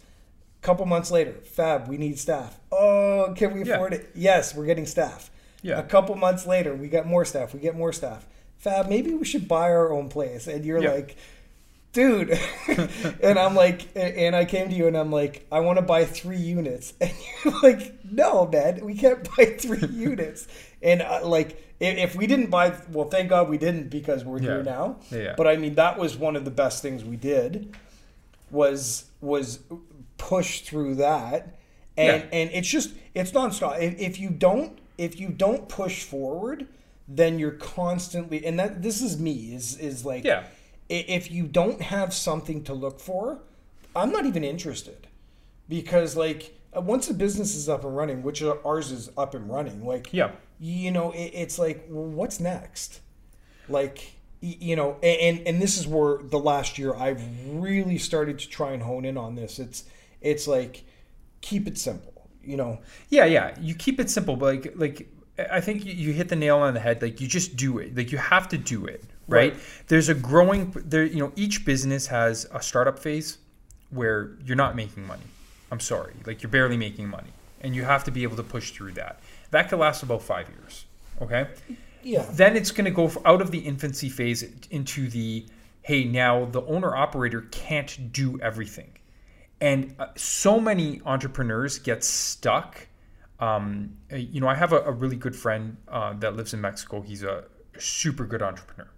couple 0.62 0.86
months 0.86 1.10
later 1.10 1.32
fab 1.44 1.88
we 1.88 1.96
need 1.98 2.18
staff 2.18 2.58
oh 2.72 3.32
can 3.36 3.52
we 3.54 3.64
Yeah. 3.64 3.74
afford 3.74 3.94
it 3.94 4.10
yes 4.14 4.54
we're 4.54 4.66
getting 4.66 4.86
staff 4.86 5.30
Yeah. 5.62 5.78
a 5.78 5.82
couple 5.82 6.14
months 6.14 6.46
later 6.46 6.74
we 6.74 6.88
got 6.88 7.06
more 7.06 7.24
staff 7.24 7.52
we 7.54 7.60
get 7.60 7.76
more 7.76 7.92
staff 7.92 8.26
fab 8.56 8.88
maybe 8.88 9.12
we 9.14 9.24
should 9.24 9.46
buy 9.48 9.70
our 9.70 9.92
own 9.92 10.08
place 10.08 10.46
and 10.46 10.64
you're 10.64 10.82
Yeah. 10.82 10.92
like 10.92 11.16
dude. 11.98 12.38
And 13.22 13.38
i'm 13.38 13.54
like 13.54 13.88
and 13.96 14.36
i 14.36 14.44
came 14.44 14.68
to 14.68 14.74
you 14.74 14.86
and 14.86 14.96
i'm 14.96 15.10
like 15.10 15.46
i 15.50 15.58
want 15.60 15.78
to 15.78 15.82
buy 15.94 16.04
three 16.04 16.36
units. 16.58 16.94
And 17.00 17.12
you're 17.44 17.60
like 17.62 17.92
no 18.10 18.46
man 18.46 18.84
we 18.84 18.94
can't 18.94 19.22
buy 19.36 19.44
three 19.58 19.86
units. 20.10 20.46
And 20.82 21.02
uh, 21.02 21.26
like 21.26 21.64
if, 21.80 22.14
we 22.16 22.26
didn't 22.26 22.50
buy 22.50 22.66
well 22.92 23.08
thank 23.08 23.30
god 23.30 23.48
we 23.48 23.58
didn't 23.58 23.88
because 23.90 24.24
we're 24.24 24.38
Yeah. 24.38 24.44
here 24.50 24.62
now. 24.62 24.96
Yeah, 25.10 25.34
but 25.36 25.46
i 25.46 25.56
mean 25.56 25.74
that 25.74 25.98
was 25.98 26.16
one 26.16 26.36
of 26.36 26.44
the 26.44 26.50
best 26.62 26.82
things 26.82 27.04
we 27.04 27.16
did 27.16 27.74
was 28.50 29.04
was 29.20 29.60
push 30.16 30.60
through 30.62 30.96
that. 30.96 31.58
And 31.96 32.22
Yeah. 32.22 32.38
and 32.38 32.50
it's 32.52 32.68
just 32.68 32.90
it's 33.14 33.32
nonstop. 33.32 33.80
If, 33.80 33.98
if 33.98 34.20
you 34.20 34.30
don't 34.30 34.78
if 34.98 35.18
you 35.20 35.28
don't 35.30 35.68
push 35.68 36.04
forward 36.04 36.66
then 37.10 37.38
you're 37.38 37.52
constantly 37.78 38.44
and 38.44 38.58
that 38.58 38.82
this 38.82 39.00
is 39.02 39.18
me 39.18 39.54
is 39.54 39.76
is 39.78 40.04
like 40.04 40.24
Yeah. 40.24 40.44
If 40.88 41.30
you 41.30 41.46
don't 41.46 41.82
have 41.82 42.14
something 42.14 42.62
to 42.64 42.72
look 42.74 42.98
for 43.00 43.40
i'm 43.94 44.10
not 44.10 44.24
even 44.26 44.42
interested 44.44 45.06
because 45.68 46.16
like 46.16 46.54
uh, 46.76 46.80
once 46.80 47.08
the 47.08 47.14
business 47.14 47.54
is 47.54 47.68
up 47.68 47.84
and 47.84 47.96
running 47.96 48.22
which 48.22 48.42
ours 48.42 48.90
is 48.90 49.10
up 49.16 49.34
and 49.34 49.50
running 49.50 49.84
like 49.84 50.12
Yeah. 50.12 50.30
you 50.58 50.90
know 50.90 51.12
it, 51.12 51.30
it's 51.34 51.58
like 51.58 51.86
well, 51.88 52.04
what's 52.06 52.40
next 52.40 53.00
like 53.68 54.12
you 54.40 54.76
know 54.76 54.96
and 55.02 55.40
and 55.46 55.60
this 55.60 55.76
is 55.76 55.86
where 55.86 56.18
the 56.22 56.38
last 56.38 56.78
year 56.78 56.94
i've 56.94 57.20
really 57.50 57.98
started 57.98 58.38
to 58.38 58.48
try 58.48 58.72
and 58.72 58.82
hone 58.82 59.04
in 59.04 59.16
on 59.16 59.34
this 59.34 59.58
it's 59.58 59.84
it's 60.20 60.46
like 60.48 60.84
keep 61.40 61.66
it 61.66 61.76
simple 61.76 62.12
you 62.42 62.56
know 62.56 62.78
Yeah, 63.10 63.26
yeah. 63.26 63.54
You 63.60 63.74
keep 63.74 64.00
it 64.00 64.08
simple, 64.08 64.34
but 64.36 64.46
like 64.46 64.72
like 64.76 65.08
I 65.50 65.60
think 65.60 65.84
you 65.84 66.12
hit 66.12 66.28
the 66.30 66.36
nail 66.36 66.58
on 66.58 66.72
the 66.72 66.80
head. 66.80 67.02
Like 67.02 67.20
you 67.20 67.28
just 67.28 67.56
do 67.56 67.76
it. 67.78 67.94
Like 67.94 68.10
you 68.10 68.16
have 68.18 68.48
to 68.48 68.56
do 68.56 68.86
it, 68.86 69.04
right? 69.28 69.52
Right. 69.52 69.62
There's 69.86 70.08
a 70.08 70.14
growing 70.14 70.72
there. 70.76 71.04
You 71.04 71.20
know, 71.20 71.32
each 71.36 71.64
business 71.64 72.06
has 72.08 72.46
a 72.52 72.62
startup 72.62 72.98
phase 72.98 73.38
where 73.90 74.32
you're 74.44 74.56
not 74.56 74.74
making 74.74 75.06
money. 75.06 75.22
I'm 75.70 75.80
sorry, 75.80 76.14
like 76.26 76.42
you're 76.42 76.50
barely 76.50 76.76
making 76.76 77.08
money, 77.08 77.30
and 77.60 77.74
you 77.74 77.84
have 77.84 78.04
to 78.04 78.10
be 78.10 78.22
able 78.22 78.36
to 78.36 78.42
push 78.42 78.70
through 78.70 78.92
that. 78.92 79.20
That 79.50 79.68
could 79.68 79.78
last 79.78 80.02
about 80.02 80.22
five 80.22 80.48
years. 80.48 80.86
Okay. 81.20 81.48
yeah 82.02 82.26
Then 82.30 82.56
it's 82.56 82.70
going 82.70 82.84
to 82.84 82.90
go 82.90 83.10
out 83.24 83.40
of 83.40 83.50
the 83.50 83.58
infancy 83.58 84.08
phase 84.08 84.44
into 84.70 85.08
the 85.08 85.46
hey, 85.82 86.04
now 86.04 86.44
the 86.44 86.62
owner 86.66 86.94
operator 86.94 87.46
can't 87.50 88.12
do 88.12 88.38
everything. 88.42 88.92
And 89.60 89.94
uh, 89.98 90.08
so 90.16 90.60
many 90.60 91.00
entrepreneurs 91.06 91.78
get 91.78 92.04
stuck. 92.04 92.86
Um, 93.40 93.96
uh, 94.12 94.16
you 94.16 94.40
know, 94.40 94.48
I 94.48 94.54
have 94.54 94.74
a, 94.74 94.80
a 94.80 94.92
really 94.92 95.16
good 95.16 95.34
friend 95.34 95.78
uh, 95.88 96.12
that 96.14 96.36
lives 96.36 96.52
in 96.52 96.60
Mexico. 96.60 97.00
He's 97.00 97.22
a 97.22 97.44
super 97.78 98.24
good 98.24 98.42
entrepreneur, 98.42 98.88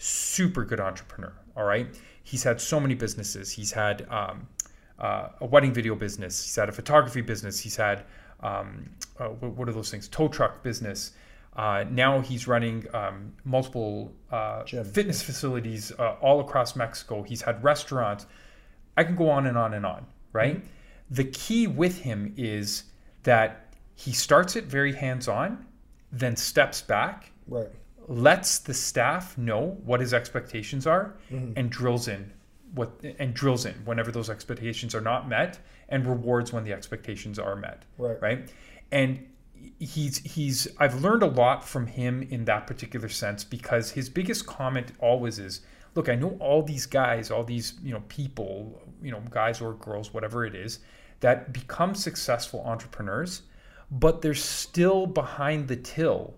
super 0.00 0.64
good 0.64 0.80
entrepreneur. 0.80 1.32
All 1.56 1.64
right. 1.64 1.86
He's 2.22 2.42
had 2.42 2.60
so 2.60 2.80
many 2.80 2.94
businesses. 2.94 3.50
He's 3.50 3.70
had 3.70 4.06
um, 4.08 4.46
uh, 4.98 5.28
a 5.40 5.46
wedding 5.46 5.72
video 5.72 5.94
business. 5.94 6.42
He's 6.42 6.56
had 6.56 6.68
a 6.68 6.72
photography 6.72 7.20
business. 7.20 7.60
He's 7.60 7.76
had 7.76 8.04
um, 8.40 8.88
uh, 9.18 9.26
what, 9.28 9.52
what 9.52 9.68
are 9.68 9.72
those 9.72 9.90
things? 9.90 10.08
Tow 10.08 10.28
truck 10.28 10.62
business. 10.62 11.12
Uh, 11.56 11.84
now 11.90 12.20
he's 12.20 12.46
running 12.46 12.86
um, 12.94 13.32
multiple 13.44 14.12
uh, 14.30 14.64
fitness 14.64 15.20
facilities 15.20 15.92
uh, 15.98 16.16
all 16.20 16.40
across 16.40 16.76
Mexico. 16.76 17.22
He's 17.22 17.42
had 17.42 17.62
restaurants. 17.62 18.26
I 18.96 19.04
can 19.04 19.16
go 19.16 19.28
on 19.28 19.46
and 19.46 19.58
on 19.58 19.74
and 19.74 19.84
on, 19.84 20.06
right? 20.32 20.64
The 21.10 21.24
key 21.24 21.66
with 21.66 21.98
him 21.98 22.32
is 22.36 22.84
that 23.24 23.74
he 23.96 24.12
starts 24.12 24.56
it 24.56 24.64
very 24.64 24.94
hands 24.94 25.28
on, 25.28 25.66
then 26.12 26.36
steps 26.36 26.80
back, 26.80 27.32
right 27.48 27.68
lets 28.10 28.58
the 28.58 28.74
staff 28.74 29.38
know 29.38 29.78
what 29.84 30.00
his 30.00 30.12
expectations 30.12 30.86
are, 30.86 31.14
mm-hmm. 31.30 31.52
and 31.56 31.70
drills 31.70 32.08
in 32.08 32.32
what 32.74 32.92
and 33.18 33.34
drills 33.34 33.66
in 33.66 33.74
whenever 33.84 34.12
those 34.12 34.28
expectations 34.28 34.94
are 34.94 35.00
not 35.00 35.28
met, 35.28 35.58
and 35.88 36.06
rewards 36.06 36.52
when 36.52 36.64
the 36.64 36.72
expectations 36.72 37.38
are 37.38 37.56
met 37.56 37.84
right. 37.98 38.20
right? 38.20 38.52
And 38.92 39.26
he's 39.78 40.18
he's 40.18 40.68
i've 40.78 41.02
learned 41.02 41.22
a 41.22 41.26
lot 41.26 41.66
from 41.66 41.86
him 41.86 42.22
in 42.30 42.44
that 42.44 42.66
particular 42.66 43.08
sense 43.08 43.44
because 43.44 43.90
his 43.90 44.08
biggest 44.08 44.46
comment 44.46 44.92
always 45.00 45.38
is 45.38 45.60
look 45.94 46.08
i 46.08 46.14
know 46.14 46.36
all 46.40 46.62
these 46.62 46.86
guys 46.86 47.30
all 47.30 47.44
these 47.44 47.74
you 47.82 47.92
know 47.92 48.02
people 48.08 48.80
you 49.02 49.10
know 49.10 49.22
guys 49.30 49.60
or 49.60 49.74
girls 49.74 50.14
whatever 50.14 50.44
it 50.44 50.54
is 50.54 50.80
that 51.20 51.52
become 51.52 51.94
successful 51.94 52.62
entrepreneurs 52.64 53.42
but 53.90 54.22
they're 54.22 54.34
still 54.34 55.06
behind 55.06 55.68
the 55.68 55.76
till 55.76 56.34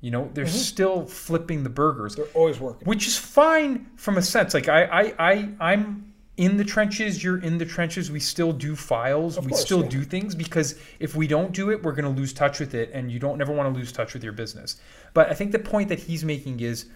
you 0.00 0.10
know 0.10 0.30
they're 0.34 0.44
mm-hmm. 0.44 0.54
still 0.54 1.04
flipping 1.04 1.62
the 1.62 1.70
burgers 1.70 2.16
they're 2.16 2.24
always 2.34 2.58
working 2.58 2.86
which 2.86 3.06
is 3.06 3.16
fine 3.16 3.86
from 3.96 4.18
a 4.18 4.22
sense. 4.22 4.54
Like 4.54 4.68
I, 4.68 4.84
I, 4.84 5.14
I 5.18 5.48
I'm 5.60 6.12
in 6.36 6.56
the 6.56 6.64
trenches. 6.64 7.22
You're 7.22 7.38
in 7.38 7.58
the 7.58 7.66
trenches. 7.66 8.10
We 8.10 8.20
still 8.20 8.52
do 8.52 8.74
files. 8.74 9.38
we 9.38 9.48
course, 9.48 9.60
still 9.60 9.82
yeah. 9.82 9.90
do 9.90 10.02
things 10.04 10.34
because 10.34 10.76
if 10.98 11.14
we 11.14 11.26
don't 11.26 11.52
do 11.52 11.70
it, 11.70 11.82
we're 11.82 11.92
going 11.92 12.12
to 12.12 12.20
lose 12.20 12.32
touch 12.32 12.60
with 12.60 12.74
it, 12.74 12.90
and 12.92 13.12
you 13.12 13.18
don't 13.18 13.36
never 13.36 13.52
want 13.52 13.72
to 13.72 13.78
lose 13.78 13.92
touch 13.92 14.14
with 14.14 14.24
your 14.24 14.32
business. 14.32 14.80
But 15.12 15.30
I 15.30 15.34
think 15.34 15.52
the 15.52 15.58
point 15.58 15.88
that 15.90 15.98
he's 15.98 16.24
making 16.24 16.60
is, 16.60 16.86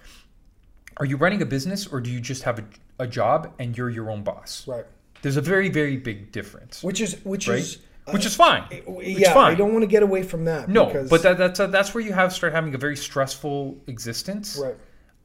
are 0.97 1.05
you 1.05 1.17
running 1.17 1.43
a 1.43 1.47
business 1.47 1.87
or 1.87 2.01
do 2.01 2.11
you 2.11 2.21
just 2.21 2.45
have 2.45 2.61
a, 2.61 2.65
a 3.01 3.07
job 3.07 3.53
and 3.59 3.77
you're 3.77 3.91
your 3.91 4.11
own 4.11 4.23
boss? 4.23 4.67
right 4.67 4.87
There's 5.23 5.37
a 5.37 5.43
very 5.43 5.69
very 5.69 5.97
big 5.97 6.33
difference, 6.33 6.83
which 6.83 7.01
is 7.01 7.23
which 7.25 7.49
right? 7.49 7.59
is 7.59 7.79
Which 8.11 8.27
is 8.27 8.37
fine. 8.37 8.65
yeah 8.71 8.81
It's 8.87 9.29
fine. 9.31 9.53
i 9.53 9.55
don't 9.55 9.73
want 9.73 9.83
to 9.83 9.87
get 9.87 10.03
away 10.03 10.23
from 10.23 10.45
that 10.45 10.69
No, 10.69 10.87
because, 10.87 11.09
but 11.09 11.23
that, 11.23 11.39
that's 11.39 11.59
that's 11.59 11.95
where 11.95 12.05
you 12.05 12.13
have 12.13 12.33
start 12.33 12.53
having 12.53 12.75
a 12.75 12.79
very 12.79 12.97
stressful 12.97 13.79
existence 13.87 14.59
right 14.63 14.77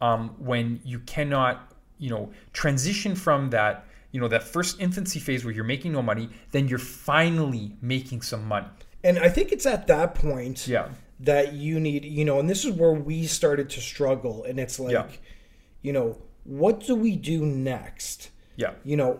um, 0.01 0.29
when 0.39 0.79
you 0.85 0.99
cannot, 0.99 1.73
you 1.97 2.09
know, 2.09 2.31
transition 2.53 3.15
from 3.15 3.49
that, 3.49 3.83
you 4.13 4.21
know, 4.21 4.29
that 4.29 4.43
first 4.43 4.79
infancy 4.79 5.19
phase 5.19 5.43
where 5.43 5.53
you're 5.53 5.65
making 5.65 5.91
no 5.91 6.01
money, 6.01 6.29
then 6.51 6.69
you're 6.69 6.79
finally 6.79 7.75
making 7.81 8.21
some 8.21 8.45
money. 8.47 8.67
and 9.03 9.19
i 9.19 9.27
think 9.27 9.51
it's 9.51 9.65
at 9.65 9.87
that 9.87 10.15
point 10.15 10.67
Yeah. 10.67 10.87
that 11.19 11.51
you 11.53 11.79
need 11.81 12.05
you 12.05 12.23
know 12.23 12.39
and 12.39 12.49
this 12.49 12.63
is 12.63 12.71
where 12.81 12.93
we 12.93 13.27
started 13.27 13.69
to 13.71 13.81
struggle 13.81 14.45
and 14.45 14.57
it's 14.57 14.79
like 14.79 14.93
Yeah. 14.93 15.07
you 15.81 15.91
know 15.97 16.17
what 16.45 16.79
do 16.87 16.95
we 16.95 17.11
do 17.17 17.45
next 17.45 18.29
Yeah. 18.55 18.71
you 18.85 18.95
know 18.97 19.19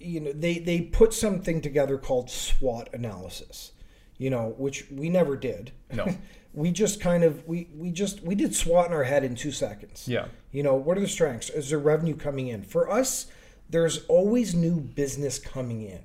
you 0.00 0.20
know 0.20 0.32
they 0.32 0.58
they 0.58 0.80
put 0.80 1.12
something 1.12 1.60
together 1.60 1.98
called 1.98 2.30
SWOT 2.30 2.88
analysis 2.92 3.72
you 4.18 4.30
know 4.30 4.54
which 4.58 4.90
we 4.90 5.08
never 5.08 5.36
did. 5.36 5.72
No. 5.92 6.06
we 6.52 6.70
just 6.72 7.00
kind 7.00 7.24
of 7.24 7.46
we 7.46 7.68
we 7.74 7.90
just 7.90 8.22
we 8.22 8.34
did 8.34 8.54
SWOT 8.54 8.88
in 8.88 8.92
our 8.92 9.04
head 9.04 9.24
in 9.24 9.34
2 9.34 9.52
seconds. 9.52 10.06
Yeah. 10.06 10.26
you 10.50 10.62
know 10.62 10.74
what 10.74 10.98
are 10.98 11.00
the 11.00 11.08
strengths? 11.08 11.48
Is 11.48 11.70
there 11.70 11.78
revenue 11.78 12.16
coming 12.16 12.48
in? 12.48 12.62
For 12.62 12.90
us 12.90 13.28
there's 13.70 14.04
always 14.06 14.54
new 14.54 14.80
business 14.80 15.38
coming 15.38 15.82
in. 15.82 16.00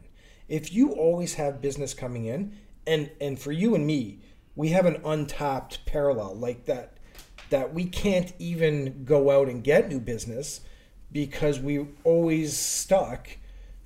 If 0.48 0.74
you 0.74 0.92
always 0.92 1.36
have 1.36 1.62
business 1.62 1.94
coming 1.94 2.26
in 2.26 2.56
and 2.86 3.10
and 3.20 3.40
for 3.40 3.52
you 3.52 3.76
and 3.76 3.86
me 3.86 4.20
we 4.56 4.70
have 4.70 4.86
an 4.86 5.02
untapped 5.04 5.86
parallel 5.86 6.36
like 6.36 6.66
that 6.66 6.98
that 7.50 7.74
we 7.74 7.86
can't 7.86 8.34
even 8.40 9.04
go 9.04 9.32
out 9.32 9.50
and 9.50 9.64
get 9.64 9.90
new 9.90 10.00
business 10.00 10.62
because 11.12 11.60
we 11.60 11.88
always 12.04 12.58
stuck 12.58 13.30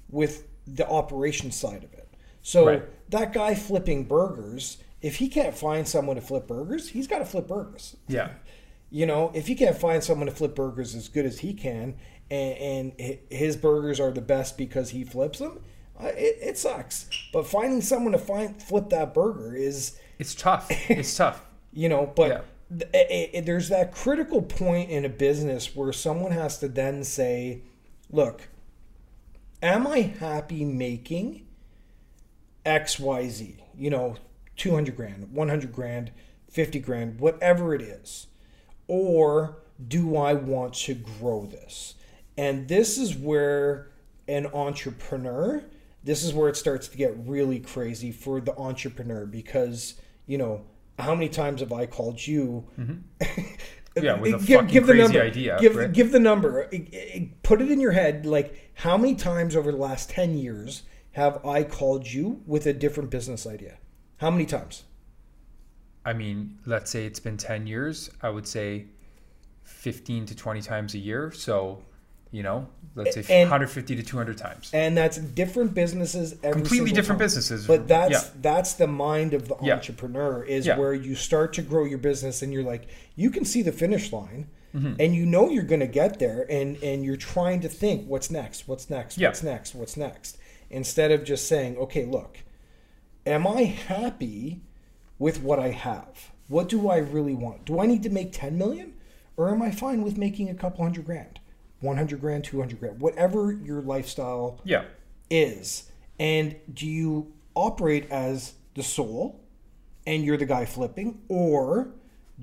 with 0.09 0.47
the 0.65 0.87
operation 0.87 1.51
side 1.51 1.83
of 1.83 1.93
it 1.93 2.07
so 2.41 2.65
Right. 2.67 2.83
that 3.09 3.33
guy 3.33 3.55
flipping 3.55 4.03
burgers 4.05 4.77
if 5.01 5.17
he 5.17 5.27
can't 5.29 5.55
find 5.55 5.87
someone 5.87 6.15
to 6.15 6.21
flip 6.21 6.47
burgers 6.47 6.89
he's 6.89 7.07
got 7.07 7.19
to 7.19 7.25
flip 7.25 7.47
burgers 7.47 7.95
Yeah. 8.07 8.31
you 8.89 9.05
know, 9.05 9.31
if 9.33 9.47
he 9.47 9.55
can't 9.55 9.77
find 9.77 10.03
someone 10.03 10.27
to 10.27 10.33
flip 10.33 10.55
burgers 10.55 10.95
as 10.95 11.09
good 11.09 11.25
as 11.25 11.39
he 11.39 11.53
can, 11.53 11.95
and, 12.31 12.93
and 12.99 13.17
his 13.29 13.57
burgers 13.57 13.99
are 13.99 14.11
the 14.11 14.21
best 14.21 14.57
because 14.57 14.91
he 14.91 15.03
flips 15.03 15.39
them, 15.39 15.59
uh, 16.01 16.07
it, 16.07 16.37
it 16.41 16.57
sucks. 16.57 17.09
But 17.33 17.45
finding 17.47 17.81
someone 17.81 18.13
to 18.13 18.17
find 18.17 18.61
flip 18.63 18.89
that 18.91 19.13
burger 19.13 19.53
is, 19.55 19.97
It's 20.19 20.33
tough. 20.35 20.67
It's 20.89 21.15
tough. 21.23 21.43
you 21.73 21.89
know, 21.89 22.11
but 22.15 22.29
Yeah. 22.29 22.41
th- 22.79 22.91
it- 23.11 23.29
it- 23.33 23.45
there's 23.45 23.67
that 23.69 23.91
critical 23.93 24.41
point 24.41 24.89
in 24.89 25.03
a 25.03 25.09
business 25.09 25.75
where 25.75 25.91
someone 25.91 26.31
has 26.31 26.57
to 26.59 26.69
then 26.69 27.03
say, 27.03 27.63
look, 28.09 28.47
am 29.61 29.87
I 29.87 29.99
happy 30.01 30.65
making 30.65 31.45
XYZ? 32.65 33.55
You 33.77 33.89
know, 33.89 34.15
200 34.57 34.95
grand, 34.95 35.31
100 35.31 35.71
grand, 35.71 36.11
50 36.49 36.79
grand, 36.79 37.19
whatever 37.19 37.73
it 37.73 37.81
is. 37.81 38.27
Or 38.87 39.57
do 39.85 40.15
I 40.17 40.33
want 40.33 40.73
to 40.75 40.93
grow 40.93 41.45
this? 41.45 41.95
And 42.37 42.67
this 42.67 42.97
is 42.97 43.15
where 43.15 43.89
an 44.27 44.47
entrepreneur, 44.47 45.63
this 46.03 46.23
is 46.23 46.33
where 46.33 46.49
it 46.49 46.55
starts 46.55 46.87
to 46.89 46.97
get 46.97 47.15
really 47.17 47.59
crazy 47.59 48.11
for 48.11 48.39
the 48.39 48.57
entrepreneur 48.57 49.25
because, 49.25 49.95
you 50.25 50.37
know, 50.37 50.63
how 50.99 51.13
many 51.13 51.29
times 51.29 51.61
have 51.61 51.71
I 51.71 51.85
called 51.85 52.25
you? 52.25 52.65
Mm-hmm. 52.79 53.43
Yeah, 54.03 54.19
with 54.19 54.35
a 54.35 54.39
fucking 54.39 54.83
crazy 54.83 55.19
idea, 55.19 55.57
Give, 55.59 55.75
right? 55.75 55.91
give 55.91 56.11
the 56.11 56.19
number. 56.19 56.69
Put 57.43 57.61
it 57.61 57.71
in 57.71 57.79
your 57.79 57.91
head. 57.91 58.25
Like, 58.27 58.66
how 58.77 58.95
many 58.97 59.15
times 59.15 59.55
over 59.55 59.71
the 59.71 59.77
last 59.77 60.09
10 60.09 60.37
years 60.37 60.83
have 61.13 61.43
I 61.45 61.63
called 61.63 62.05
you 62.11 62.41
with 62.45 62.67
a 62.67 62.73
different 62.73 63.09
business 63.09 63.47
idea? 63.47 63.77
How 64.17 64.29
many 64.29 64.45
times? 64.45 64.83
I 66.05 66.13
mean, 66.13 66.59
let's 66.65 66.91
say 66.91 67.05
it's 67.05 67.19
been 67.19 67.37
10 67.37 67.65
years, 67.67 68.09
I 68.21 68.29
would 68.29 68.47
say 68.47 68.85
15 69.63 70.27
to 70.27 70.35
20 70.35 70.61
times 70.61 70.93
a 70.93 70.99
year. 70.99 71.31
So, 71.31 71.81
you 72.31 72.43
know, 72.43 72.67
let's 72.95 73.15
say 73.15 73.21
And- 73.41 73.49
150 73.49 73.95
to 73.95 74.03
200 74.03 74.37
times. 74.37 74.69
And 74.73 74.95
that's 74.95 75.17
different 75.17 75.73
businesses. 75.73 76.35
Every 76.43 76.61
Completely 76.61 76.91
different 76.91 77.19
time. 77.19 77.25
businesses. 77.25 77.65
But 77.65 77.87
that's 77.87 78.11
yeah. 78.11 78.29
that's 78.41 78.73
the 78.73 78.87
mind 78.87 79.33
of 79.33 79.47
the 79.47 79.55
Yeah. 79.61 79.73
entrepreneur 79.73 80.43
is 80.43 80.67
Yeah. 80.67 80.77
where 80.77 80.93
you 80.93 81.15
start 81.15 81.51
to 81.53 81.61
grow 81.63 81.83
your 81.83 81.97
business 81.97 82.41
and 82.43 82.53
you're 82.53 82.63
like 82.63 82.87
you 83.15 83.29
can 83.31 83.43
see 83.43 83.61
the 83.63 83.71
finish 83.71 84.13
line 84.13 84.47
Mm-hmm. 84.75 84.93
and 84.99 85.15
you 85.15 85.25
know 85.25 85.49
you're 85.49 85.63
going 85.63 85.79
to 85.79 85.87
get 85.87 86.19
there 86.19 86.45
and 86.49 86.75
and 86.83 87.03
you're 87.05 87.15
trying 87.15 87.61
to 87.61 87.69
think 87.69 88.05
what's 88.07 88.29
next 88.29 88.67
what's 88.67 88.89
next 88.89 89.17
Yeah. 89.17 89.29
what's 89.29 89.41
next 89.41 89.73
what's 89.75 89.95
next 89.97 90.37
instead 90.69 91.09
of 91.11 91.23
just 91.23 91.47
saying 91.47 91.77
okay 91.77 92.05
look 92.05 92.39
am 93.25 93.47
I 93.47 93.63
happy 93.63 94.61
with 95.19 95.41
what 95.41 95.57
I 95.59 95.69
have 95.69 96.31
what 96.49 96.67
do 96.69 96.89
I 96.89 96.97
really 96.97 97.33
want 97.33 97.63
do 97.65 97.79
I 97.79 97.85
need 97.85 98.03
to 98.03 98.09
make 98.09 98.33
10 98.33 98.57
million 98.57 98.93
or 99.37 99.49
am 99.49 99.61
I 99.61 99.71
fine 99.71 100.01
with 100.03 100.17
making 100.17 100.49
a 100.49 100.53
couple 100.53 100.83
hundred 100.83 101.05
grand 101.05 101.39
100 101.79 102.19
grand 102.19 102.43
200 102.43 102.79
grand 102.79 102.99
whatever 102.99 103.51
your 103.53 103.81
lifestyle 103.81 104.59
Yeah. 104.65 104.83
is. 105.29 105.89
And 106.19 106.55
do 106.73 106.85
you 106.87 107.31
operate 107.55 108.09
as 108.11 108.53
the 108.75 108.83
sole 108.83 109.39
and 110.05 110.23
you're 110.25 110.37
the 110.37 110.45
guy 110.45 110.65
flipping, 110.65 111.19
or 111.27 111.89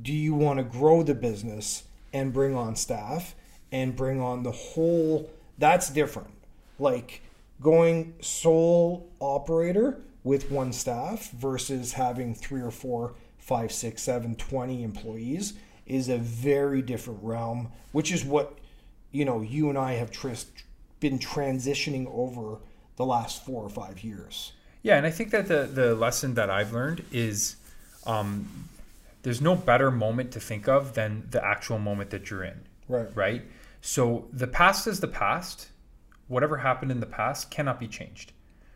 do 0.01 0.12
you 0.12 0.35
want 0.35 0.59
to 0.59 0.62
grow 0.64 1.03
the 1.03 1.14
business 1.14 1.85
and 2.15 2.33
bring 2.33 2.57
on 2.57 2.77
staff 2.77 3.35
and 3.71 3.95
bring 3.95 4.23
on 4.23 4.43
the 4.43 4.53
whole? 4.53 5.29
That's 5.59 5.91
different. 5.91 6.31
Like 6.79 7.21
going 7.61 8.15
sole 8.23 9.11
operator 9.21 10.01
with 10.23 10.51
one 10.51 10.73
staff 10.73 11.31
versus 11.33 11.93
having 11.93 12.35
three 12.35 12.62
or 12.62 12.71
four, 12.71 13.15
five, 13.39 13.71
six, 13.71 14.03
seven, 14.03 14.35
20 14.37 14.83
employees 14.83 15.53
is 15.87 16.09
a 16.09 16.17
very 16.17 16.81
different 16.81 17.23
realm, 17.23 17.71
which 17.93 18.11
is 18.11 18.25
what 18.25 18.59
you 19.12 19.25
know 19.25 19.43
you 19.43 19.69
and 19.69 19.79
I 19.79 19.93
have 19.95 20.11
tris- 20.11 20.47
been 21.01 21.19
transitioning 21.19 22.07
over 22.12 22.59
the 22.97 23.05
last 23.05 23.45
four 23.45 23.62
or 23.62 23.69
five 23.69 24.03
years. 24.03 24.53
Yeah, 24.83 24.97
and 24.97 25.07
I 25.07 25.11
think 25.11 25.31
that 25.31 25.49
the 25.49 25.65
the 25.65 25.95
lesson 25.95 26.35
that 26.35 26.49
I've 26.49 26.73
learned 26.73 27.05
is 27.12 27.57
um, 28.07 28.69
there's 29.25 29.41
no 29.41 29.57
better 29.57 29.91
moment 29.91 30.31
to 30.33 30.41
think 30.41 30.68
of 30.68 30.95
than 30.95 31.27
the 31.31 31.45
actual 31.45 31.79
moment 31.79 32.11
that 32.11 32.31
you're 32.31 32.45
in. 32.45 32.61
Right. 32.89 33.09
Right. 33.16 33.43
So 33.81 34.29
the 34.33 34.47
past 34.47 34.87
is 34.87 35.01
the 35.01 35.09
past. 35.09 35.70
Whatever 36.29 36.59
happened 36.59 36.93
in 36.93 37.01
the 37.01 37.07
past 37.07 37.51
cannot 37.51 37.81
be 37.81 37.89
changed. 37.89 38.33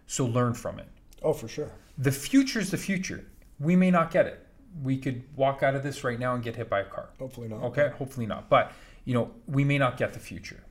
So 0.07 0.27
learn 0.27 0.55
from 0.55 0.79
it. 0.79 0.89
Oh, 1.23 1.35
for 1.35 1.49
sure. 1.49 1.71
The 1.99 2.11
future 2.11 2.61
is 2.61 2.71
the 2.71 2.79
future. 2.79 3.27
We 3.61 3.77
may 3.77 3.91
not 3.91 4.11
get 4.11 4.27
it. 4.27 4.47
We 4.83 4.97
could 4.97 5.23
walk 5.37 5.63
out 5.63 5.75
of 5.75 5.83
this 5.83 6.03
right 6.03 6.19
now 6.19 6.35
and 6.35 6.43
get 6.43 6.57
hit 6.57 6.71
by 6.71 6.81
a 6.81 6.85
car. 6.85 7.11
Hopefully 7.19 7.49
not. 7.49 7.63
Okay, 7.65 7.91
hopefully 7.99 8.27
not. 8.27 8.49
But 8.49 8.73
you 9.05 9.15
know, 9.15 9.31
we 9.47 9.65
may 9.65 9.79
not 9.79 9.97
get 9.97 10.13
the 10.13 10.19
future. 10.19 10.63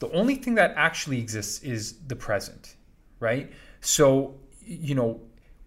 The 0.00 0.10
only 0.12 0.36
thing 0.36 0.56
that 0.56 0.72
actually 0.76 1.18
exists 1.18 1.62
is 1.62 1.98
the 2.06 2.16
present, 2.16 2.74
right? 3.20 3.52
So, 3.80 4.34
you 4.64 4.94
know, 4.94 5.20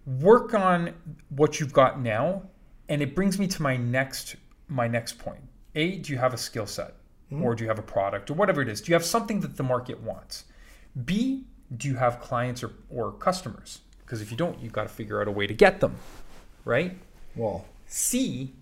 work 0.05 0.53
on 0.53 0.93
what 1.29 1.59
you've 1.59 1.73
got 1.73 2.01
now, 2.01 2.43
and 2.89 3.01
it 3.01 3.15
brings 3.15 3.39
me 3.39 3.47
to 3.47 3.61
my 3.61 3.77
next 3.77 4.35
my 4.67 4.87
next 4.87 5.19
point. 5.19 5.41
A, 5.75 5.97
do 5.97 6.13
you 6.13 6.19
have 6.19 6.33
a 6.33 6.37
skill 6.37 6.65
set? 6.65 6.95
Hmm? 7.29 7.43
Or 7.43 7.55
do 7.55 7.63
you 7.63 7.69
have 7.69 7.79
a 7.79 7.83
product 7.83 8.29
or 8.29 8.33
whatever 8.33 8.61
it 8.61 8.69
is? 8.69 8.81
Do 8.81 8.91
you 8.91 8.95
have 8.95 9.05
something 9.05 9.39
that 9.41 9.57
the 9.57 9.63
market 9.63 10.01
wants? 10.01 10.45
B, 11.05 11.45
do 11.75 11.87
you 11.87 11.95
have 11.95 12.19
clients 12.19 12.63
or, 12.63 12.71
or 12.89 13.11
customers? 13.13 13.79
Because 14.05 14.21
if 14.21 14.31
you 14.31 14.37
don't, 14.37 14.59
you've 14.59 14.73
got 14.73 14.83
to 14.83 14.89
figure 14.89 15.21
out 15.21 15.27
a 15.27 15.31
way 15.31 15.47
to 15.47 15.53
get 15.53 15.79
them, 15.79 15.95
right? 16.65 16.97
Well, 17.35 17.65
C, 17.87 18.53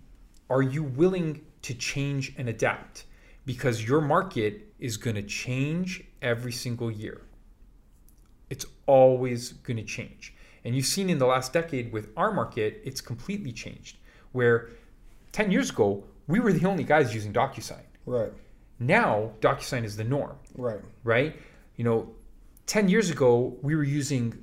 are 0.50 0.62
you 0.62 0.84
willing 0.84 1.42
to 1.64 1.74
change 1.74 2.34
and 2.38 2.48
adapt? 2.48 3.06
Because 3.46 3.86
your 3.86 4.02
market 4.02 4.74
is 4.80 4.98
going 4.98 5.16
to 5.16 5.24
change 5.24 6.04
every 6.22 6.52
single 6.52 6.92
year. 6.92 7.22
It's 8.50 8.66
always 8.86 9.54
going 9.54 9.78
to 9.78 9.84
change. 9.84 10.34
And 10.64 10.76
you've 10.76 10.86
seen 10.86 11.10
in 11.10 11.18
the 11.18 11.26
last 11.26 11.54
decade 11.54 11.92
with 11.92 12.10
our 12.16 12.32
market, 12.32 12.82
it's 12.84 13.02
completely 13.02 13.52
changed. 13.52 13.98
Where 14.32 14.70
10 15.32 15.52
years 15.52 15.70
ago, 15.70 16.04
we 16.28 16.40
were 16.40 16.54
the 16.54 16.68
only 16.68 16.84
guys 16.84 17.14
using 17.14 17.34
DocuSign. 17.34 17.84
right, 18.06 18.32
Now, 18.80 19.32
DocuSign 19.42 19.84
is 19.84 19.96
the 19.98 20.04
norm 20.04 20.38
right, 20.56 20.80
right? 21.04 21.36
You 21.76 21.84
know, 21.84 22.14
10 22.68 22.88
years 22.88 23.10
ago, 23.10 23.58
we 23.62 23.76
were 23.76 23.84
using 23.84 24.38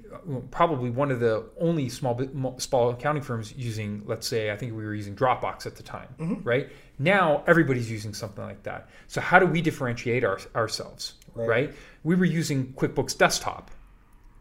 probably 0.51 0.91
one 0.91 1.11
of 1.11 1.21
the 1.21 1.47
only 1.59 1.89
small 1.89 2.21
small 2.59 2.91
accounting 2.91 3.23
firms 3.23 3.55
using, 3.57 4.03
let's 4.07 4.27
say, 4.27 4.51
I 4.51 4.57
think 4.57 4.73
we 4.77 4.85
were 4.85 4.95
using 4.95 5.17
Dropbox 5.17 5.67
at 5.67 5.77
the 5.77 5.83
time, 5.83 6.09
mm-hmm. 6.19 6.43
right? 6.47 6.69
Now, 6.99 7.43
everybody's 7.47 7.91
using 7.91 8.13
something 8.13 8.45
like 8.45 8.63
that. 8.65 8.89
So, 9.07 9.21
how 9.21 9.39
do 9.39 9.47
we 9.47 9.63
differentiate 9.63 10.25
our, 10.25 10.39
ourselves, 10.55 11.15
Right. 11.35 11.49
right. 11.49 11.75
We 12.03 12.17
were 12.17 12.25
using 12.25 12.73
QuickBooks 12.75 13.17
Desktop, 13.17 13.71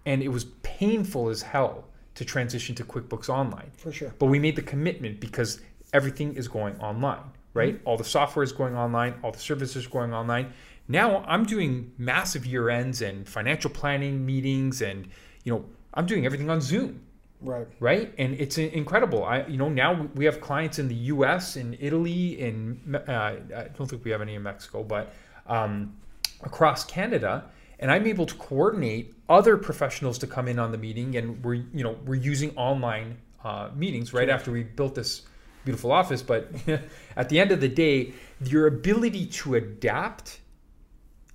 and 0.06 0.22
it 0.22 0.30
was 0.30 0.46
painful 0.64 1.30
as 1.30 1.42
hell 1.42 1.86
to 2.18 2.26
transition 2.26 2.74
to 2.74 2.84
QuickBooks 2.84 3.30
Online. 3.30 3.70
for 3.78 3.92
sure. 3.92 4.12
But 4.18 4.26
we 4.26 4.40
made 4.40 4.56
the 4.56 4.64
commitment 4.64 5.20
because 5.20 5.62
everything 5.94 6.34
is 6.36 6.48
going 6.48 6.76
online, 6.80 7.30
right? 7.54 7.80
All 7.86 7.96
the 7.96 8.04
software 8.04 8.44
is 8.44 8.52
going 8.52 8.76
online, 8.76 9.14
all 9.24 9.32
the 9.32 9.40
services 9.40 9.86
are 9.86 9.90
going 9.90 10.14
online. 10.16 10.52
Now 10.88 11.24
I'm 11.28 11.46
doing 11.46 11.92
massive 12.00 12.44
year 12.46 12.70
ends 12.70 13.04
and 13.04 13.30
financial 13.30 13.70
planning 13.70 14.26
meetings, 14.26 14.82
and 14.82 15.08
you 15.44 15.54
know 15.54 15.66
I'm 15.94 16.08
doing 16.08 16.26
everything 16.26 16.50
on 16.50 16.60
Zoom, 16.60 17.02
Right, 17.40 17.68
right? 17.80 18.12
And 18.18 18.34
it's 18.34 18.58
incredible. 18.58 19.24
I 19.24 19.46
you 19.46 19.58
know 19.58 19.70
now 19.70 20.10
we 20.16 20.26
have 20.26 20.42
clients 20.42 20.80
in 20.80 20.88
the 20.88 20.96
U.S., 21.14 21.56
in 21.56 21.78
Italy, 21.80 22.40
in 22.40 22.96
uh, 23.08 23.12
I 23.12 23.68
don't 23.78 23.88
think 23.88 24.04
we 24.04 24.10
have 24.10 24.22
any 24.22 24.34
in 24.34 24.42
Mexico, 24.42 24.84
but 24.84 25.14
um, 25.46 25.96
across 26.42 26.84
Canada, 26.84 27.46
and 27.80 27.92
I'm 27.92 28.08
able 28.08 28.26
to 28.26 28.36
coordinate 28.36 29.14
other 29.30 29.58
professionals 29.58 30.18
to 30.20 30.28
come 30.28 30.48
in 30.48 30.60
on 30.60 30.72
the 30.72 30.78
meeting, 30.78 31.16
and 31.16 31.44
we're 31.44 31.56
you 31.56 31.84
know 31.84 31.98
we're 32.06 32.16
using 32.16 32.56
online 32.56 33.18
uh, 33.44 33.70
meetings 33.76 34.14
right 34.14 34.30
after 34.30 34.52
we 34.52 34.64
built 34.64 34.96
this 34.96 35.24
beautiful 35.64 35.92
office. 35.92 36.22
But 36.22 36.50
at 37.16 37.30
the 37.30 37.40
end 37.40 37.52
of 37.52 37.62
the 37.62 37.68
day, 37.68 38.14
your 38.44 38.68
ability 38.68 39.28
to 39.28 39.56
adapt 39.56 40.40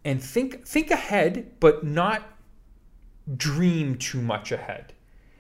and 0.04 0.22
think 0.22 0.66
think 0.66 0.90
ahead, 0.90 1.52
but 1.60 1.84
not 1.84 2.22
dream 3.36 3.96
too 3.96 4.20
much 4.20 4.50
ahead. 4.50 4.92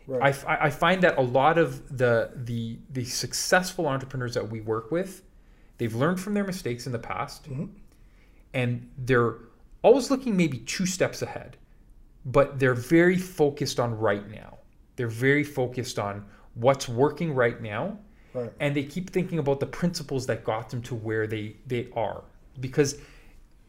right. 0.06 0.44
I, 0.46 0.66
I 0.66 0.70
find 0.70 1.02
that 1.02 1.18
a 1.18 1.22
lot 1.22 1.58
of 1.58 1.96
the 1.96 2.30
the 2.34 2.78
the 2.90 3.04
successful 3.04 3.88
entrepreneurs 3.88 4.34
that 4.34 4.48
we 4.48 4.60
work 4.60 4.90
with, 4.92 5.22
they've 5.78 5.94
learned 5.94 6.20
from 6.20 6.34
their 6.34 6.44
mistakes 6.44 6.86
in 6.86 6.92
the 6.92 6.98
past, 6.98 7.48
and 8.54 8.88
they're 8.98 9.34
always 9.82 10.10
looking 10.10 10.36
maybe 10.36 10.58
two 10.58 10.86
steps 10.86 11.22
ahead, 11.22 11.56
but 12.24 12.58
they're 12.58 12.74
very 12.74 13.18
focused 13.18 13.80
on 13.80 13.98
right 13.98 14.28
now. 14.30 14.58
They're 14.96 15.08
very 15.08 15.44
focused 15.44 15.98
on 15.98 16.24
what's 16.54 16.88
working 16.88 17.34
right 17.34 17.60
now, 17.60 17.98
Right. 18.34 18.50
and 18.60 18.74
they 18.74 18.84
keep 18.84 19.10
thinking 19.10 19.38
about 19.38 19.60
the 19.60 19.66
principles 19.66 20.26
that 20.26 20.44
got 20.44 20.70
them 20.70 20.82
to 20.82 20.94
where 20.94 21.26
they 21.26 21.56
they 21.66 21.88
are. 21.94 22.22
Because, 22.60 22.98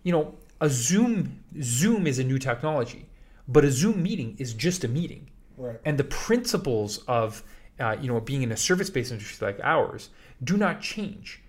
you 0.03 0.11
know, 0.11 0.35
a 0.61 0.69
Zoom 0.69 1.39
Zoom 1.61 2.07
is 2.07 2.19
a 2.19 2.23
new 2.23 2.37
technology, 2.39 3.09
but 3.47 3.65
a 3.65 3.71
Zoom 3.71 4.01
meeting 4.01 4.35
is 4.37 4.53
just 4.53 4.83
a 4.83 4.87
meeting 4.87 5.29
Right. 5.57 5.79
and 5.85 5.97
the 5.97 6.03
principles 6.05 6.99
of 7.07 7.43
uh, 7.79 7.95
you 8.01 8.07
know 8.07 8.19
being 8.19 8.41
in 8.43 8.51
a 8.51 8.57
service-based 8.57 9.11
industry 9.11 9.45
like 9.45 9.59
ours 9.63 10.09
do 10.43 10.57
not 10.57 10.81
change 10.81 11.42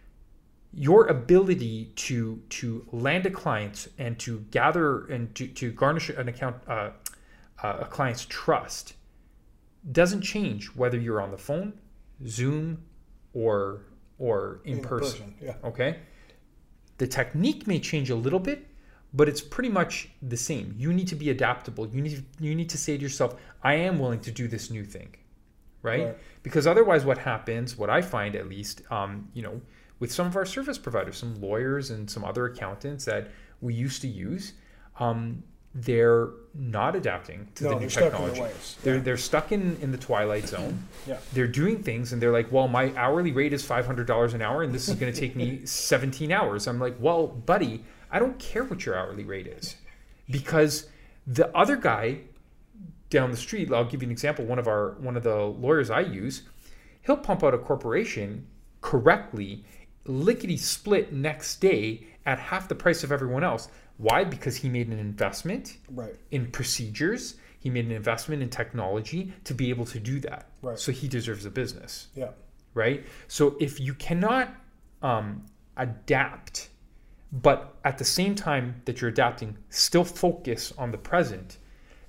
your 0.76 1.06
ability 1.06 1.92
to 1.94 2.42
to 2.48 2.86
land 2.90 3.26
a 3.26 3.30
client 3.30 3.88
and 3.98 4.18
to 4.18 4.40
gather 4.50 5.06
and 5.06 5.34
to, 5.34 5.46
to 5.46 5.70
garnish 5.70 6.10
an 6.10 6.28
account 6.28 6.56
uh, 6.68 6.90
uh, 7.62 7.78
a 7.80 7.84
client's 7.84 8.26
trust 8.28 8.94
doesn't 9.92 10.22
change 10.22 10.66
whether 10.68 10.98
you're 10.98 11.20
on 11.20 11.30
the 11.30 11.38
phone, 11.38 11.74
Zoom, 12.26 12.82
or 13.32 13.82
or 14.18 14.60
in, 14.64 14.80
person. 14.80 15.34
Yeah. 15.40 15.54
Okay. 15.64 15.98
The 16.98 17.06
technique 17.06 17.66
may 17.66 17.80
change 17.80 18.10
a 18.10 18.14
little 18.14 18.38
bit, 18.38 18.66
but 19.12 19.28
it's 19.28 19.40
pretty 19.40 19.68
much 19.68 20.08
the 20.22 20.36
same. 20.36 20.74
You 20.78 20.92
need 20.92 21.08
to 21.08 21.16
be 21.16 21.30
adaptable. 21.30 21.86
You 21.88 22.00
need 22.00 22.24
you 22.40 22.54
need 22.54 22.70
to 22.70 22.78
say 22.78 22.96
to 22.96 23.02
yourself, 23.02 23.36
I 23.62 23.74
am 23.74 23.98
willing 23.98 24.20
to 24.20 24.30
do 24.30 24.48
this 24.48 24.70
new 24.70 24.84
thing. 24.84 25.14
Right? 25.82 26.06
Right. 26.06 26.18
Because 26.42 26.66
otherwise 26.66 27.04
what 27.04 27.18
happens, 27.18 27.76
what 27.76 27.90
I 27.90 28.00
find 28.00 28.34
at 28.36 28.48
least, 28.48 28.80
um, 28.90 29.28
you 29.34 29.42
know, 29.42 29.60
with 30.00 30.12
some 30.12 30.26
of 30.26 30.36
our 30.36 30.44
service 30.46 30.78
providers, 30.78 31.16
some 31.18 31.40
lawyers 31.40 31.90
and 31.90 32.10
some 32.10 32.24
other 32.24 32.46
accountants 32.46 33.04
that 33.04 33.28
we 33.60 33.74
used 33.74 34.02
to 34.02 34.08
use, 34.08 34.52
um, 34.98 35.42
they're 35.76 36.28
not 36.54 36.94
adapting 36.94 37.48
to 37.56 37.64
No, 37.64 37.70
the 37.70 37.74
new 37.76 37.80
they're 37.80 37.90
stuck 37.90 38.02
technology. 38.12 38.40
ways. 38.42 38.76
They're 38.84 38.96
Yeah. 38.96 39.02
they're 39.02 39.16
stuck 39.16 39.50
in, 39.50 39.76
in 39.80 39.90
the 39.90 39.98
twilight 39.98 40.46
zone. 40.48 40.86
Yeah. 41.06 41.18
They're 41.32 41.48
doing 41.48 41.82
things 41.82 42.12
and 42.12 42.22
they're 42.22 42.32
like, 42.32 42.50
well, 42.52 42.66
my 42.68 42.92
hourly 42.96 43.32
rate 43.32 43.52
is 43.52 43.64
five 43.64 43.84
hundred 43.86 44.06
dollars 44.06 44.34
an 44.34 44.40
hour, 44.42 44.62
and 44.62 44.72
this 44.74 44.88
is 44.88 44.94
going 44.94 45.12
to 45.12 45.20
take 45.20 45.34
me 45.36 45.60
seventeen 45.66 46.30
hours. 46.32 46.66
I'm 46.66 46.78
like, 46.80 46.94
well, 47.00 47.26
buddy, 47.26 47.84
I 48.10 48.18
don't 48.20 48.38
care 48.38 48.64
what 48.64 48.86
your 48.86 48.96
hourly 48.96 49.24
rate 49.24 49.46
is, 49.48 49.76
because 50.30 50.88
the 51.26 51.54
other 51.56 51.76
guy 51.76 52.18
down 53.10 53.30
the 53.30 53.36
street, 53.36 53.70
I'll 53.72 53.84
give 53.84 54.02
you 54.02 54.06
an 54.08 54.12
example. 54.12 54.44
One 54.44 54.58
of 54.58 54.66
our 54.68 54.92
one 54.92 55.16
of 55.16 55.24
the 55.24 55.36
lawyers 55.36 55.90
I 55.90 56.00
use, 56.00 56.42
he'll 57.02 57.16
pump 57.16 57.42
out 57.44 57.52
a 57.52 57.58
corporation 57.58 58.46
correctly, 58.80 59.64
lickety 60.06 60.56
split 60.56 61.12
next 61.12 61.60
day 61.60 62.06
at 62.26 62.38
half 62.38 62.68
the 62.68 62.74
price 62.74 63.04
of 63.04 63.12
everyone 63.12 63.44
else. 63.44 63.68
Why? 63.96 64.24
Because 64.24 64.56
he 64.56 64.68
made 64.68 64.88
an 64.88 64.98
investment 64.98 65.76
Right. 65.90 66.14
in 66.30 66.50
procedures. 66.50 67.36
He 67.60 67.70
made 67.70 67.86
an 67.86 67.92
investment 67.92 68.42
in 68.42 68.50
technology 68.50 69.32
to 69.44 69.54
be 69.54 69.70
able 69.70 69.86
to 69.86 70.00
do 70.00 70.20
that. 70.20 70.48
Right. 70.62 70.78
So 70.78 70.92
he 70.92 71.08
deserves 71.08 71.44
a 71.46 71.50
business, 71.50 72.08
Yeah. 72.14 72.30
right? 72.74 73.04
So 73.28 73.56
if 73.60 73.80
you 73.80 73.94
cannot 73.94 74.54
um, 75.02 75.44
adapt, 75.76 76.70
but 77.32 77.76
at 77.84 77.98
the 77.98 78.04
same 78.04 78.34
time 78.34 78.80
that 78.86 79.00
you're 79.00 79.10
adapting, 79.10 79.56
still 79.68 80.04
focus 80.04 80.72
on 80.78 80.90
the 80.92 80.98
present, 80.98 81.58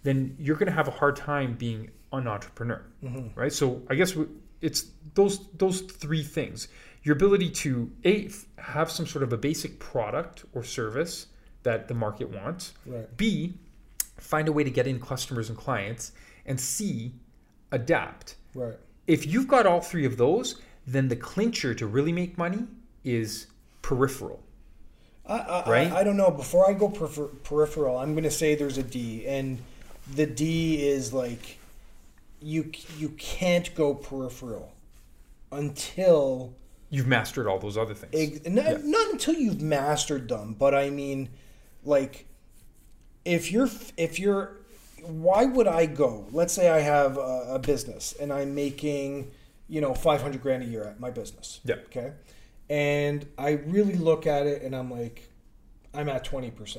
then 0.03 0.35
you're 0.39 0.55
going 0.55 0.67
to 0.67 0.71
have 0.71 0.87
a 0.87 0.91
hard 0.91 1.15
time 1.17 1.55
being 1.57 1.89
an 2.13 2.27
entrepreneur, 2.27 2.81
right? 3.35 3.51
So 3.51 3.81
I 3.89 3.95
guess 3.95 4.15
we- 4.15 4.27
it's 4.61 4.85
those 5.15 5.45
those 5.57 5.81
three 5.81 6.23
things: 6.23 6.69
your 7.05 7.15
ability 7.15 7.51
to 7.51 7.91
a 8.03 8.29
have 8.57 8.91
some 8.91 9.05
sort 9.05 9.23
of 9.23 9.31
a 9.31 9.37
basic 9.37 9.79
product 9.79 10.43
or 10.53 10.63
service 10.63 11.27
that 11.61 11.87
the 11.87 11.93
market 11.93 12.29
wants. 12.31 12.73
Right. 12.85 13.15
B, 13.15 13.53
find 14.17 14.47
a 14.47 14.51
way 14.51 14.63
to 14.63 14.71
get 14.71 14.87
in 14.87 14.99
customers 14.99 15.47
and 15.47 15.57
clients, 15.57 16.11
and 16.47 16.59
C, 16.59 17.13
adapt. 17.71 18.35
Right. 18.55 18.73
If 19.05 19.27
you've 19.27 19.47
got 19.47 19.67
all 19.67 19.81
three 19.81 20.05
of 20.05 20.17
those, 20.17 20.59
then 20.87 21.07
the 21.07 21.15
clincher 21.15 21.75
to 21.75 21.85
really 21.85 22.11
make 22.11 22.39
money 22.39 22.65
is 23.03 23.47
peripheral. 23.83 24.41
I, 25.27 25.37
I, 25.37 25.69
Right? 25.69 25.91
I, 25.91 25.99
I 25.99 26.03
don't 26.03 26.17
know. 26.17 26.31
Before 26.31 26.67
I 26.67 26.73
go 26.73 26.89
peripheral, 26.89 27.99
I'm 27.99 28.13
going 28.13 28.23
to 28.23 28.31
say 28.31 28.55
there's 28.55 28.79
a 28.79 28.83
D, 28.83 29.27
and 29.27 29.59
the 30.11 30.25
D 30.25 30.87
is 30.87 31.13
like 31.13 31.59
you 32.41 32.71
you 32.97 33.09
can't 33.09 33.73
go 33.75 33.93
peripheral 33.93 34.73
until 35.51 36.55
You've 36.95 37.07
mastered 37.07 37.47
all 37.47 37.59
those 37.59 37.77
other 37.77 37.93
things. 37.93 38.13
ex- 38.39 38.47
not, 38.49 38.65
Yeah. 38.65 38.77
not 38.83 39.11
until 39.11 39.35
you've 39.35 39.61
mastered 39.61 40.27
them. 40.29 40.55
But 40.57 40.73
I 40.73 40.89
mean, 40.89 41.29
like 41.83 42.25
if 43.25 43.51
you're 43.51 43.69
if 43.97 44.19
you're 44.19 44.57
why 45.03 45.45
would 45.45 45.67
I 45.67 45.85
go? 45.85 46.25
Let's 46.31 46.53
say 46.53 46.69
I 46.69 46.79
have 46.79 47.17
a, 47.17 47.45
a 47.55 47.59
business 47.59 48.13
and 48.19 48.31
I'm 48.33 48.55
making 48.55 49.31
you 49.67 49.81
know 49.81 49.93
500 49.93 50.41
grand 50.41 50.63
a 50.63 50.65
year 50.65 50.83
at 50.83 50.99
my 50.99 51.11
business. 51.11 51.59
Yeah. 51.65 51.75
Okay. 51.87 52.13
And 52.69 53.25
I 53.37 53.51
really 53.51 53.95
look 53.95 54.25
at 54.25 54.47
it 54.47 54.63
and 54.63 54.75
I'm 54.75 54.89
like, 54.89 55.29
I'm 55.93 56.09
at 56.09 56.25
20%. 56.25 56.77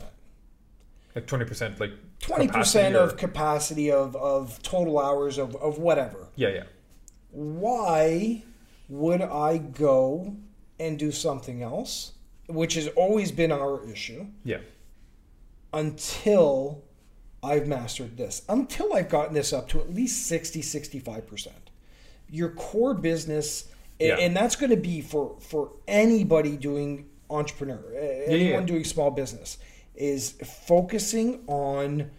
Like 1.15 1.27
twenty 1.27 1.45
percent, 1.47 1.79
like 1.81 1.93
Twenty 2.21 2.47
capacity 2.47 2.79
percent 2.79 2.95
or- 2.97 3.01
of 3.01 3.17
capacity 3.17 3.91
of, 3.93 4.15
of 4.17 4.61
total 4.63 4.99
hours 4.99 5.39
of, 5.39 5.55
of 5.57 5.79
whatever. 5.79 6.27
yeah, 6.37 6.49
yeah, 6.49 6.63
Why 7.31 8.43
would 8.89 9.23
I 9.23 9.59
go 9.59 10.37
and 10.79 10.99
do 10.99 11.11
something 11.11 11.63
else, 11.63 12.13
which 12.49 12.75
has 12.75 12.89
always 12.89 13.33
been 13.33 13.51
our 13.53 13.85
issue, 13.89 14.27
yeah, 14.45 14.59
until 15.73 16.83
I've 17.43 17.67
mastered 17.67 18.17
this, 18.17 18.43
until 18.49 18.95
I've 18.95 19.09
gotten 19.09 19.35
this 19.35 19.53
up 19.53 19.69
to 19.71 19.81
at 19.81 19.93
least 19.93 20.27
60, 20.27 20.63
65%. 20.63 21.49
Your 22.29 22.51
core 22.51 22.95
business, 22.95 23.69
Yeah. 24.01 24.17
and 24.19 24.37
that's 24.37 24.57
going 24.57 24.71
to 24.71 24.77
be 24.77 25.01
for, 25.01 25.37
for 25.41 25.73
anybody 25.87 26.57
doing 26.57 27.09
entrepreneur, 27.31 27.83
anyone 28.27 28.63
yeah. 28.63 28.67
doing 28.67 28.85
small 28.85 29.11
business, 29.11 29.59
is 29.95 30.33
focusing 30.67 31.43
on 31.47 32.11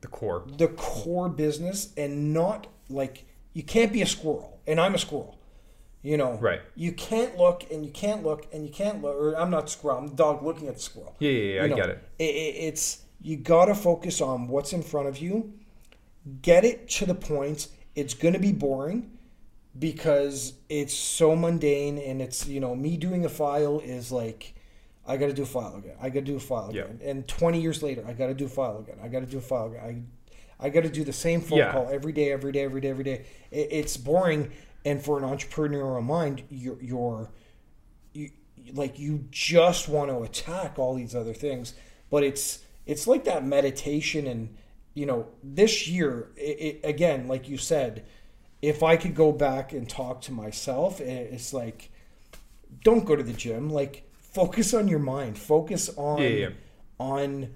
the 0.00 0.08
core. 0.08 0.44
the 0.56 0.68
core 0.68 1.28
business 1.28 1.92
and 1.96 2.32
not 2.32 2.66
like 2.88 3.24
you 3.52 3.62
can't 3.62 3.92
be 3.92 4.00
a 4.02 4.06
squirrel 4.06 4.58
and 4.66 4.80
i'm 4.80 4.94
a 4.94 4.98
squirrel 4.98 5.38
you 6.02 6.16
know 6.16 6.32
Right. 6.40 6.60
you 6.74 6.92
can't 6.92 7.36
look 7.36 7.70
and 7.70 7.84
you 7.84 7.90
can't 7.92 8.22
look 8.24 8.46
and 8.52 8.64
you 8.66 8.72
can't 8.72 9.02
look 9.02 9.14
or 9.16 9.34
i'm 9.34 9.50
not 9.50 9.68
squirrel 9.68 9.98
i'm 9.98 10.08
the 10.08 10.14
dog 10.14 10.42
looking 10.42 10.66
at 10.68 10.74
the 10.74 10.80
squirrel 10.80 11.14
Yeah, 11.18 11.30
yeah, 11.30 11.54
yeah, 11.56 11.62
I 11.62 11.66
know, 11.68 11.76
get 11.76 11.88
it. 11.90 12.04
it, 12.18 12.24
it- 12.24 12.56
it's 12.68 13.02
you 13.22 13.36
gotta 13.36 13.74
focus 13.74 14.20
on 14.20 14.48
what's 14.48 14.72
in 14.72 14.82
front 14.82 15.08
of 15.08 15.18
you 15.18 15.52
get 16.42 16.64
it 16.64 16.88
to 16.88 17.06
the 17.06 17.14
point 17.14 17.68
it's 17.94 18.14
gonna 18.14 18.38
be 18.38 18.52
boring 18.52 19.10
because 19.78 20.54
it's 20.68 20.94
so 20.94 21.36
mundane 21.36 21.98
and 21.98 22.20
it's 22.20 22.46
you 22.46 22.60
know 22.60 22.74
me 22.74 22.96
doing 22.96 23.24
a 23.24 23.28
file 23.28 23.80
is 23.80 24.10
like 24.10 24.54
I 25.06 25.16
got 25.16 25.26
to 25.26 25.32
do 25.32 25.42
a 25.42 25.46
file 25.46 25.76
again. 25.76 25.96
I 26.00 26.08
got 26.08 26.20
to 26.20 26.26
do 26.26 26.36
a 26.36 26.40
file 26.40 26.70
Yeah. 26.72 26.82
again. 26.82 27.00
And 27.02 27.26
20 27.26 27.60
years 27.60 27.82
later, 27.82 28.04
I 28.06 28.12
got 28.12 28.26
to 28.28 28.34
do 28.34 28.44
a 28.44 28.48
file 28.48 28.78
again. 28.78 28.96
I 29.02 29.08
got 29.08 29.20
to 29.20 29.26
do 29.26 29.38
a 29.38 29.40
file 29.40 29.66
again. 29.72 30.06
I, 30.60 30.66
I 30.66 30.68
got 30.68 30.82
to 30.82 30.88
do 30.90 31.02
the 31.02 31.12
same 31.12 31.40
phone 31.40 31.58
Yeah. 31.58 31.72
call 31.72 31.88
every 31.90 32.12
day, 32.12 32.30
every 32.30 32.52
day, 32.52 32.60
every 32.60 32.80
day, 32.80 32.88
every 32.90 33.02
day. 33.04 33.24
It, 33.50 33.68
it's 33.72 33.96
boring. 33.96 34.52
And 34.84 35.02
for 35.02 35.18
an 35.18 35.24
entrepreneurial 35.24 36.02
mind, 36.02 36.44
you're, 36.48 36.80
you're 36.82 37.30
you, 38.12 38.30
like 38.72 38.98
you 38.98 39.26
just 39.30 39.88
want 39.88 40.10
to 40.10 40.22
attack 40.22 40.78
all 40.78 40.94
these 40.94 41.14
other 41.14 41.34
things. 41.34 41.74
But 42.10 42.24
it's 42.24 42.60
it's 42.86 43.06
like 43.06 43.24
that 43.24 43.44
meditation. 43.44 44.26
And 44.26 44.56
you 44.94 45.06
know, 45.06 45.28
this 45.42 45.86
year, 45.86 46.30
it, 46.36 46.40
it, 46.40 46.80
again, 46.84 47.28
like 47.28 47.48
you 47.48 47.56
said, 47.56 48.04
if 48.62 48.82
I 48.82 48.96
could 48.96 49.14
go 49.14 49.32
back 49.32 49.72
and 49.72 49.88
talk 49.88 50.22
to 50.22 50.32
myself, 50.32 51.00
it's 51.00 51.52
like 51.52 51.90
don't 52.82 53.04
go 53.04 53.16
to 53.16 53.22
the 53.22 53.32
gym. 53.32 53.70
Like 53.70 54.08
focus 54.18 54.74
on 54.74 54.88
your 54.88 54.98
mind. 54.98 55.38
Focus 55.38 55.90
on 55.96 56.22
Yeah, 56.22 56.28
yeah, 56.28 56.48
on 56.98 57.54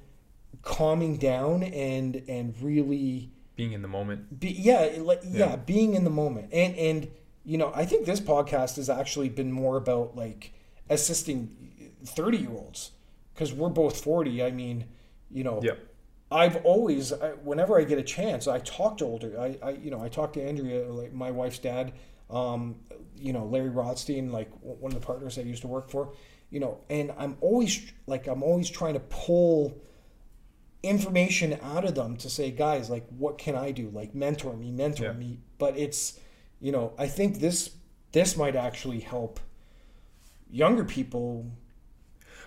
calming 0.62 1.16
down 1.16 1.62
and 1.62 2.22
and 2.29 2.55
really 2.61 3.31
Being 3.57 3.73
in 3.73 3.83
the 3.83 3.89
moment. 3.89 4.41
be 4.41 4.51
yeah 4.51 4.91
like 4.99 5.21
yeah, 5.25 5.51
Yeah. 5.51 5.57
being 5.57 5.95
in 5.95 6.05
the 6.05 6.11
moment 6.11 6.53
and 6.53 6.75
and 6.77 7.09
you 7.45 7.57
know 7.59 7.71
I 7.75 7.85
think 7.85 8.05
this 8.07 8.21
podcast 8.21 8.77
has 8.77 8.91
actually 8.91 9.29
been 9.29 9.53
more 9.53 9.77
about 9.77 10.17
like 10.17 10.53
assisting 10.91 11.97
thirty 12.05 12.39
year 12.39 12.51
olds 12.51 12.93
because 13.33 13.53
we're 13.53 13.69
both 13.69 14.01
forty. 14.01 14.43
I 14.43 14.51
mean, 14.51 14.85
you 15.31 15.45
know, 15.45 15.61
Yeah. 15.63 15.73
I've 16.31 16.57
always, 16.65 17.13
I, 17.13 17.31
whenever 17.45 17.79
I 17.79 17.85
get 17.85 17.99
a 17.99 18.03
chance, 18.03 18.49
I 18.49 18.59
talk 18.61 18.99
to 18.99 19.05
older. 19.05 19.39
I, 19.41 19.57
I, 19.63 19.71
you 19.71 19.91
know, 19.91 20.01
I 20.03 20.09
talk 20.09 20.33
to 20.35 20.43
Andrea, 20.43 20.91
like 20.93 21.13
my 21.13 21.31
wife's 21.31 21.59
dad. 21.59 21.93
Um, 22.31 22.77
you 23.17 23.33
know, 23.33 23.45
Larry 23.45 23.69
Rothstein, 23.71 24.33
like 24.33 24.51
one 24.63 24.93
of 24.93 25.01
the 25.01 25.05
partners 25.07 25.39
I 25.39 25.43
used 25.43 25.63
to 25.63 25.69
work 25.69 25.91
for. 25.91 26.13
You 26.51 26.61
know, 26.61 26.81
and 26.91 27.13
I'm 27.19 27.37
always 27.41 27.93
like, 28.07 28.27
I'm 28.27 28.43
always 28.43 28.69
trying 28.71 28.95
to 28.95 29.01
pull 29.01 29.77
information 30.85 31.59
out 31.62 31.85
of 31.85 31.95
them 31.95 32.16
to 32.18 32.28
say, 32.30 32.51
guys, 32.51 32.89
like, 32.91 33.07
what 33.18 33.39
can 33.39 33.55
I 33.57 33.70
do? 33.72 33.91
Like, 33.91 34.14
mentor 34.14 34.55
me, 34.57 34.70
mentor 34.70 35.07
Yeah. 35.07 35.12
me. 35.12 35.39
But 35.59 35.76
it's, 35.76 36.18
you 36.61 36.72
know, 36.72 36.93
I 36.99 37.07
think 37.09 37.41
this 37.41 37.70
this 38.12 38.37
might 38.37 38.55
actually 38.57 39.01
help 39.01 39.41
younger 40.51 40.85
people. 40.85 41.51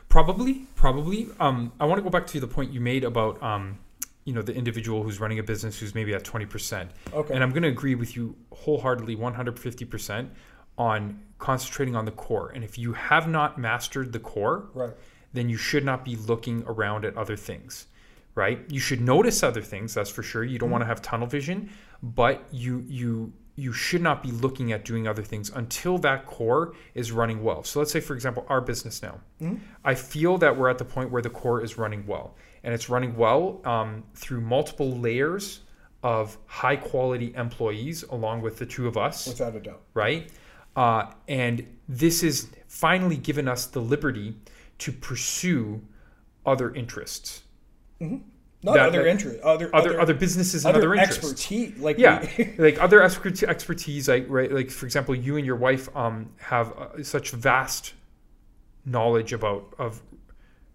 Probably, 0.09 0.65
probably. 0.75 1.27
Um, 1.39 1.73
I 1.79 1.85
want 1.85 1.99
to 1.99 2.03
go 2.03 2.09
back 2.09 2.27
to 2.27 2.39
the 2.39 2.47
point 2.47 2.71
you 2.71 2.79
made 2.79 3.03
about, 3.03 3.41
um, 3.43 3.79
you 4.23 4.33
know, 4.33 4.41
the 4.41 4.53
individual 4.55 5.03
who's 5.03 5.19
running 5.19 5.39
a 5.39 5.43
business 5.43 5.77
who's 5.79 5.93
maybe 5.93 6.13
at 6.13 6.23
twenty 6.23 6.45
percent. 6.45 6.91
Okay. 7.13 7.33
And 7.33 7.43
I'm 7.43 7.49
going 7.51 7.63
to 7.63 7.69
agree 7.69 7.95
with 7.95 8.15
you 8.15 8.35
wholeheartedly, 8.53 9.15
one 9.15 9.33
hundred 9.33 9.59
fifty 9.59 9.83
percent, 9.85 10.31
on 10.77 11.19
concentrating 11.39 11.95
on 11.95 12.05
the 12.05 12.11
core. 12.11 12.49
And 12.55 12.63
if 12.63 12.77
you 12.77 12.93
have 12.93 13.27
not 13.27 13.57
mastered 13.57 14.13
the 14.13 14.19
core, 14.19 14.69
Right. 14.73 14.93
then 15.33 15.49
you 15.49 15.57
should 15.57 15.83
not 15.83 16.05
be 16.05 16.15
looking 16.15 16.63
around 16.65 17.03
at 17.05 17.15
other 17.17 17.35
things, 17.35 17.87
right? 18.37 18.59
You 18.69 18.79
should 18.79 19.01
notice 19.01 19.43
other 19.43 19.61
things, 19.61 19.93
that's 19.95 20.09
for 20.09 20.23
sure. 20.23 20.43
You 20.43 20.57
don't 20.59 20.69
want 20.71 20.83
to 20.83 20.85
have 20.85 21.01
tunnel 21.01 21.27
vision, 21.27 21.69
but 22.01 22.45
you 22.51 22.85
you 22.87 23.33
you 23.55 23.73
should 23.73 24.03
not 24.03 24.21
be 24.21 24.29
looking 24.31 24.71
at 24.71 24.85
doing 24.85 25.07
other 25.07 25.23
things 25.23 25.49
until 25.49 25.97
that 25.97 26.27
core 26.27 26.75
is 26.93 27.11
running 27.11 27.43
well. 27.43 27.63
So 27.63 27.79
let's 27.79 27.91
say 27.91 27.99
for 27.99 28.13
example 28.13 28.45
our 28.47 28.61
business 28.61 29.01
now. 29.01 29.19
I 29.83 29.95
feel 29.95 30.37
that 30.37 30.55
we're 30.55 30.69
at 30.69 30.77
the 30.77 30.85
point 30.85 31.11
where 31.11 31.23
the 31.23 31.31
core 31.31 31.61
is 31.63 31.77
running 31.77 32.05
well, 32.05 32.35
and 32.63 32.73
it's 32.73 32.87
running 32.87 33.15
well 33.17 33.59
um, 33.65 34.03
through 34.13 34.41
multiple 34.41 34.91
layers 34.97 35.61
of 36.03 36.37
high 36.45 36.75
quality 36.75 37.33
employees 37.35 38.03
along 38.03 38.41
with 38.41 38.57
the 38.59 38.65
two 38.65 38.87
of 38.87 38.95
us 38.97 39.27
without 39.27 39.55
a 39.55 39.59
doubt. 39.59 39.81
right? 39.95 40.29
Uh, 40.75 41.11
and 41.27 41.65
this 41.89 42.21
has 42.21 42.47
finally 42.67 43.17
given 43.17 43.47
us 43.47 43.65
the 43.65 43.79
liberty 43.81 44.35
to 44.77 44.91
pursue 44.91 45.81
other 46.45 46.73
interests, 46.75 47.41
Not 47.99 48.73
That- 48.73 48.87
other 48.87 49.05
interest, 49.05 49.39
other 49.41 49.73
other 49.73 49.99
other 50.01 50.13
businesses 50.13 50.65
and 50.65 50.75
other 50.75 50.93
other, 50.93 51.01
expertise. 51.01 51.77
Like 51.77 51.97
Yeah, 51.97 52.27
we- 52.37 52.53
like 52.57 52.81
other 52.81 53.01
expertise, 53.03 54.07
like 54.09 54.25
right, 54.29 54.51
like 54.51 54.71
for 54.71 54.85
example, 54.85 55.13
you 55.15 55.37
and 55.37 55.45
your 55.45 55.55
wife 55.55 55.95
um, 55.95 56.31
have 56.37 56.73
uh, 56.77 57.03
such 57.03 57.31
vast 57.31 57.93
knowledge 58.85 59.33
about 59.33 59.73
of 59.77 60.01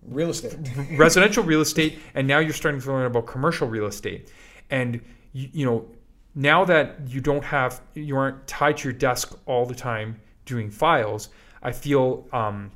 real 0.07 0.31
estate. 0.31 0.55
residential 0.97 1.43
real 1.43 1.61
estate, 1.61 1.99
and 2.15 2.27
now 2.27 2.39
you're 2.39 2.53
starting 2.53 2.81
to 2.81 2.93
learn 2.93 3.07
about 3.07 3.27
commercial 3.27 3.67
real 3.69 3.87
estate. 3.87 4.31
And 4.71 5.01
you, 5.33 5.49
you 5.53 5.67
know, 5.67 5.87
now 6.35 6.65
that 6.65 7.01
you 7.09 7.21
don't 7.21 7.45
have, 7.45 7.83
you 7.95 8.17
aren't 8.17 8.47
tied 8.47 8.79
to 8.79 8.89
your 8.89 8.99
desk 8.99 9.37
all 9.47 9.67
the 9.67 9.75
time 9.75 10.21
doing 10.45 10.71
files. 10.71 11.29
I 11.63 11.73
feel 11.73 12.27
um, 12.33 12.71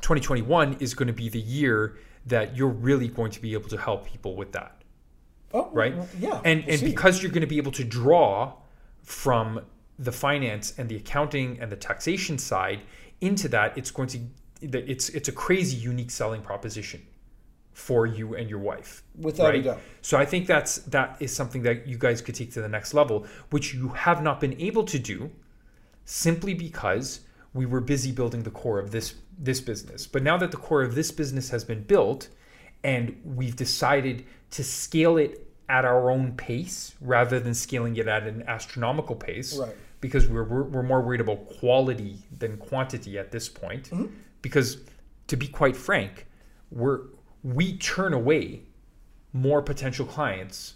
2021 0.00 0.76
is 0.80 0.94
going 0.94 1.08
to 1.08 1.12
be 1.12 1.28
the 1.28 1.40
year 1.40 1.98
that 2.26 2.56
you're 2.56 2.68
really 2.68 3.08
going 3.08 3.30
to 3.30 3.40
be 3.40 3.52
able 3.54 3.68
to 3.68 3.78
help 3.78 4.06
people 4.06 4.34
with 4.36 4.52
that 4.52 4.76
Oh, 5.56 5.70
right? 5.72 5.94
Yeah. 6.18 6.40
And 6.44 6.64
we'll 6.64 6.70
and 6.72 6.80
see. 6.80 6.86
because 6.86 7.22
you're 7.22 7.32
going 7.32 7.40
to 7.40 7.46
be 7.46 7.56
able 7.56 7.72
to 7.72 7.84
draw 7.84 8.54
from 9.02 9.60
the 9.98 10.12
finance 10.12 10.74
and 10.78 10.88
the 10.88 10.96
accounting 10.96 11.58
and 11.60 11.72
the 11.72 11.76
taxation 11.76 12.36
side 12.38 12.80
into 13.20 13.48
that, 13.48 13.76
it's 13.78 13.90
going 13.90 14.08
to 14.08 14.20
it's 14.60 15.08
it's 15.10 15.28
a 15.28 15.32
crazy 15.32 15.76
unique 15.76 16.10
selling 16.10 16.42
proposition 16.42 17.02
for 17.72 18.06
you 18.06 18.34
and 18.34 18.50
your 18.50 18.58
wife. 18.58 19.02
Without 19.18 19.54
a 19.54 19.58
right? 19.58 19.64
doubt. 19.64 19.80
So 20.02 20.18
I 20.18 20.24
think 20.24 20.46
that's 20.46 20.76
that 20.78 21.16
is 21.20 21.34
something 21.34 21.62
that 21.62 21.86
you 21.86 21.96
guys 21.96 22.20
could 22.20 22.34
take 22.34 22.52
to 22.52 22.60
the 22.60 22.68
next 22.68 22.92
level, 22.92 23.26
which 23.50 23.72
you 23.72 23.88
have 23.88 24.22
not 24.22 24.40
been 24.40 24.60
able 24.60 24.84
to 24.84 24.98
do 24.98 25.30
simply 26.04 26.54
because 26.54 27.20
we 27.56 27.66
were 27.66 27.80
busy 27.80 28.12
building 28.12 28.42
the 28.42 28.50
core 28.50 28.78
of 28.78 28.90
this 28.90 29.14
this 29.38 29.60
business. 29.60 30.06
But 30.06 30.22
now 30.22 30.36
that 30.38 30.50
the 30.50 30.56
core 30.56 30.82
of 30.82 30.94
this 30.94 31.10
business 31.10 31.50
has 31.50 31.64
been 31.64 31.82
built 31.82 32.28
and 32.84 33.20
we've 33.24 33.56
decided 33.56 34.24
to 34.52 34.62
scale 34.62 35.16
it 35.16 35.32
at 35.68 35.84
our 35.84 36.10
own 36.10 36.32
pace 36.36 36.94
rather 37.00 37.40
than 37.40 37.54
scaling 37.54 37.96
it 37.96 38.06
at 38.06 38.22
an 38.24 38.44
astronomical 38.46 39.16
pace 39.16 39.58
Right. 39.58 39.74
because 40.00 40.28
we're, 40.28 40.44
we're, 40.44 40.62
we're 40.62 40.82
more 40.82 41.00
worried 41.02 41.20
about 41.20 41.48
quality 41.58 42.18
than 42.38 42.56
quantity 42.56 43.18
at 43.18 43.32
this 43.32 43.48
point 43.48 43.90
Mm-hmm. 43.90 44.06
because 44.42 44.78
to 45.26 45.36
be 45.36 45.48
quite 45.48 45.76
frank 45.76 46.26
we're 46.70 47.00
we 47.42 47.76
turn 47.78 48.12
away 48.12 48.62
more 49.32 49.60
potential 49.62 50.06
clients 50.06 50.74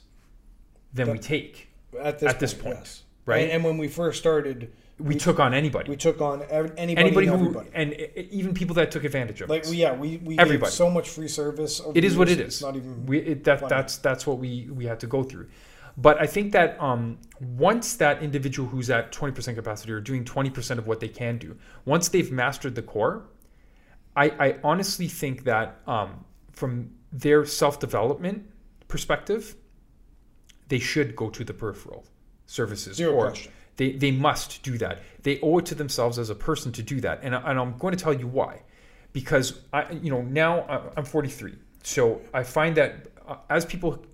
than 0.93 1.11
we 1.13 1.19
take 1.19 1.69
at 2.01 2.19
this 2.19 2.31
at 2.31 2.41
this 2.41 2.53
point, 2.53 2.65
point, 2.65 2.77
yes. 2.79 3.03
right? 3.27 3.43
And, 3.45 3.53
and 3.53 3.65
when 3.65 3.79
we 3.79 3.89
first 3.89 4.19
started, 4.19 4.73
we 5.01 5.15
took 5.15 5.39
on 5.41 5.55
anybody 5.55 5.91
we 5.91 5.97
took 5.97 6.21
on 6.21 6.43
ev- 6.51 6.73
anybody, 6.77 7.07
anybody 7.07 7.27
and 7.29 7.37
who 7.41 7.47
everybody. 7.49 7.71
and 7.75 7.93
even 8.31 8.53
people 8.55 8.75
that 8.75 8.91
took 8.91 9.05
advantage 9.05 9.41
of 9.41 9.49
Like 9.49 9.63
us. 9.65 9.71
we, 9.71 9.77
yeah, 9.79 9.93
we 9.95 10.19
we 10.19 10.39
Everybody. 10.39 10.71
so 10.73 10.91
much 10.91 11.09
free 11.09 11.29
service. 11.29 11.81
Over 11.81 11.99
it 11.99 12.03
the 12.03 12.19
what 12.19 12.29
years, 12.29 12.41
It's 12.41 12.63
not 12.63 12.77
even. 12.77 13.07
we, 13.07 13.19
it, 13.19 13.45
that 13.45 13.61
funny. 13.61 13.71
that's 13.71 13.97
that's 13.99 14.27
what 14.27 14.39
we 14.39 14.69
we 14.71 14.85
had 14.85 15.01
to 15.01 15.07
go 15.07 15.23
through. 15.23 15.49
But 15.97 16.21
I 16.21 16.27
think 16.27 16.53
that 16.53 16.81
um, 16.81 17.19
once 17.41 17.97
that 17.97 18.23
individual 18.23 18.69
who's 18.69 18.89
at 18.91 19.11
20% 19.13 19.55
capacity 19.57 19.93
or 19.93 20.01
doing 20.01 20.25
20% 20.25 20.79
of 20.79 20.87
what 20.87 21.01
they 21.01 21.09
can 21.09 21.37
do, 21.37 21.57
once 21.85 22.09
they've 22.09 22.31
mastered 22.31 22.75
the 22.75 22.83
core, 22.83 23.25
I, 24.17 24.27
I 24.47 24.57
honestly 24.63 25.09
think 25.09 25.45
that 25.45 25.81
um, 25.87 26.25
from 26.53 26.91
their 27.13 27.45
self 27.45 27.81
development 27.81 28.47
perspective, 28.89 29.57
they 30.69 30.79
should 30.79 31.17
go 31.17 31.29
to 31.31 31.45
the 31.45 31.53
peripheral 31.53 32.05
services 32.47 32.97
Zero 32.97 33.13
or 33.15 33.27
question. 33.29 33.53
They, 33.81 33.93
they 33.93 34.11
must 34.11 34.63
do 34.63 34.77
that. 34.77 35.01
They 35.23 35.41
owe 35.41 35.57
it 35.57 35.65
to 35.67 35.75
themselves 35.75 36.19
as 36.19 36.29
a 36.29 36.35
person 36.35 36.71
to 36.73 36.83
do 36.83 37.01
that. 37.01 37.21
And, 37.23 37.35
and 37.35 37.59
I'm 37.59 37.79
going 37.79 37.97
to 37.97 38.05
tell 38.05 38.13
you 38.13 38.27
why. 38.27 38.61
Because 39.15 39.59
I, 39.73 39.91
you 39.93 40.11
know, 40.11 40.21
now 40.21 40.93
I'm 40.99 41.07
43. 41.07 41.55
So 41.83 42.21
I 42.35 42.43
find 42.43 42.77
that 42.77 43.07
uh, 43.27 43.37
as 43.49 43.65
people 43.65 44.05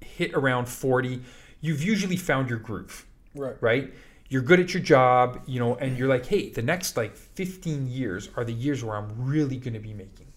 hit 0.00 0.32
around 0.34 0.68
40, 0.68 1.20
you've 1.60 1.82
usually 1.82 2.16
found 2.16 2.48
your 2.48 2.60
groove 2.60 3.04
right. 3.34 3.56
right? 3.60 3.94
You're 4.28 4.42
good 4.42 4.60
at 4.60 4.72
your 4.72 4.82
job, 4.84 5.42
you 5.44 5.58
know, 5.58 5.74
and 5.74 5.98
you're 5.98 6.08
like, 6.08 6.26
hey, 6.26 6.50
the 6.50 6.62
next 6.62 6.96
like 6.96 7.16
15 7.16 7.88
years 7.88 8.28
are 8.36 8.44
the 8.44 8.52
years 8.52 8.84
where 8.84 8.94
I'm 8.94 9.10
really 9.18 9.56
going 9.56 9.74
to 9.74 9.80
be 9.80 9.92
making 9.92 10.32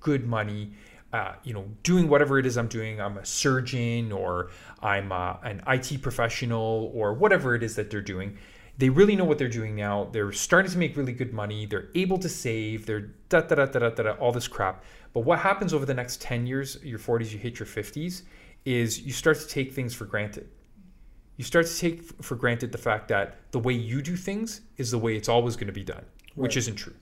good 0.00 0.26
money, 0.26 0.72
uh, 1.12 1.34
you 1.44 1.52
know, 1.52 1.66
doing 1.82 2.08
whatever 2.08 2.38
it 2.38 2.46
is 2.46 2.56
I'm 2.56 2.68
doing. 2.68 3.00
I'm 3.00 3.18
a 3.18 3.24
surgeon 3.24 4.12
or 4.12 4.50
I'm 4.80 5.12
uh, 5.12 5.36
an 5.42 5.62
IT 5.66 6.02
professional 6.02 6.90
or 6.94 7.12
whatever 7.12 7.54
it 7.54 7.62
is 7.62 7.76
that 7.76 7.90
they're 7.90 8.00
doing. 8.00 8.38
They 8.78 8.88
really 8.88 9.16
know 9.16 9.24
what 9.24 9.36
they're 9.36 9.48
doing 9.48 9.76
now. 9.76 10.08
They're 10.12 10.32
starting 10.32 10.72
to 10.72 10.78
make 10.78 10.96
really 10.96 11.12
good 11.12 11.32
money. 11.32 11.66
They're 11.66 11.88
able 11.94 12.18
to 12.18 12.28
save. 12.28 12.86
They're 12.86 13.12
da 13.28 13.42
da 13.42 13.54
da 13.56 13.66
da 13.66 13.90
da 13.90 14.02
da, 14.02 14.12
all 14.12 14.32
this 14.32 14.48
crap. 14.48 14.84
But 15.12 15.20
what 15.20 15.38
happens 15.38 15.74
over 15.74 15.84
the 15.84 15.94
next 15.94 16.22
10 16.22 16.46
years, 16.46 16.78
your 16.82 16.98
40s, 16.98 17.32
you 17.32 17.38
hit 17.38 17.58
your 17.58 17.66
50s, 17.66 18.22
is 18.64 19.02
you 19.02 19.12
start 19.12 19.38
to 19.38 19.46
take 19.46 19.72
things 19.72 19.92
for 19.92 20.06
granted 20.06 20.48
you 21.36 21.44
start 21.44 21.66
to 21.66 21.76
take 21.76 22.02
for 22.22 22.36
granted 22.36 22.72
the 22.72 22.78
fact 22.78 23.08
that 23.08 23.36
the 23.52 23.58
way 23.58 23.72
you 23.72 24.02
do 24.02 24.16
things 24.16 24.60
is 24.76 24.90
the 24.90 24.98
way 24.98 25.16
it's 25.16 25.28
always 25.28 25.56
going 25.56 25.66
to 25.66 25.72
be 25.72 25.84
done, 25.84 26.04
which 26.34 26.56
isn't 26.56 26.76
true. 26.76 26.94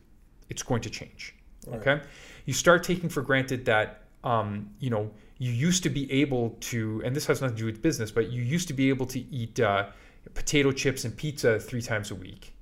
It's 0.48 0.62
going 0.62 0.82
to 0.82 0.90
change. 0.90 1.34
Right. 1.66 1.80
Okay. 1.80 2.00
You 2.46 2.52
start 2.52 2.82
taking 2.82 3.08
for 3.08 3.22
granted 3.22 3.64
that, 3.66 3.99
um, 4.24 4.70
you 4.78 4.90
know, 4.90 5.10
you 5.38 5.50
used 5.50 5.82
to 5.84 5.88
be 5.90 6.10
able 6.12 6.50
to, 6.60 7.00
and 7.04 7.14
this 7.16 7.26
has 7.26 7.40
nothing 7.40 7.56
to 7.56 7.60
do 7.62 7.66
with 7.66 7.80
business, 7.82 8.10
but 8.10 8.30
you 8.30 8.42
used 8.42 8.68
to 8.68 8.74
be 8.74 8.88
able 8.90 9.06
to 9.06 9.20
eat 9.34 9.58
uh, 9.60 9.86
potato 10.34 10.70
chips 10.72 11.04
and 11.04 11.16
pizza 11.16 11.58
three 11.58 11.80
times 11.82 12.10
a 12.10 12.14
week. 12.14 12.54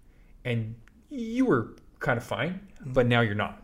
And 0.45 0.75
you 1.11 1.45
were 1.47 1.75
kind 2.01 2.17
of 2.17 2.25
fine, 2.25 2.61
Mm-hmm. 2.81 2.93
but 2.93 3.07
now 3.07 3.23
you're 3.23 3.35
not, 3.35 3.61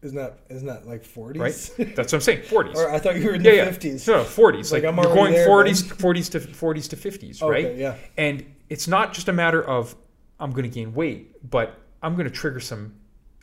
Isn't 0.00 0.16
that 0.16 0.38
isn't 0.48 0.66
that 0.66 0.86
like 0.88 1.04
forties? 1.04 1.38
right? 1.42 1.52
That's 1.94 2.12
what 2.12 2.14
I'm 2.14 2.20
saying. 2.22 2.40
40s. 2.44 2.76
or 2.76 2.90
I 2.90 2.98
thought 2.98 3.16
you 3.16 3.26
were 3.26 3.34
in 3.34 3.42
yeah, 3.44 3.50
the 3.50 3.56
yeah. 3.58 3.64
fifties. 3.66 4.08
No, 4.08 4.18
no, 4.18 4.24
40s. 4.24 4.72
Like, 4.72 4.84
Like, 4.84 4.84
I'm 4.90 4.96
you're 4.96 5.14
going 5.14 5.32
there, 5.34 5.46
40s, 5.46 5.82
40s 5.94 6.30
to 6.30 6.40
40s 6.40 6.88
to 6.88 6.96
50s, 6.96 7.42
right? 7.42 7.66
Okay, 7.66 7.78
yeah. 7.78 7.96
And 8.16 8.42
it's 8.70 8.88
not 8.88 9.12
just 9.12 9.28
a 9.28 9.32
matter 9.34 9.62
of 9.62 9.94
I'm 10.40 10.50
going 10.52 10.62
to 10.62 10.70
gain 10.74 10.94
weight, 10.94 11.50
but 11.50 11.78
I'm 12.02 12.14
going 12.14 12.24
to 12.26 12.32
trigger 12.32 12.58
some 12.60 12.94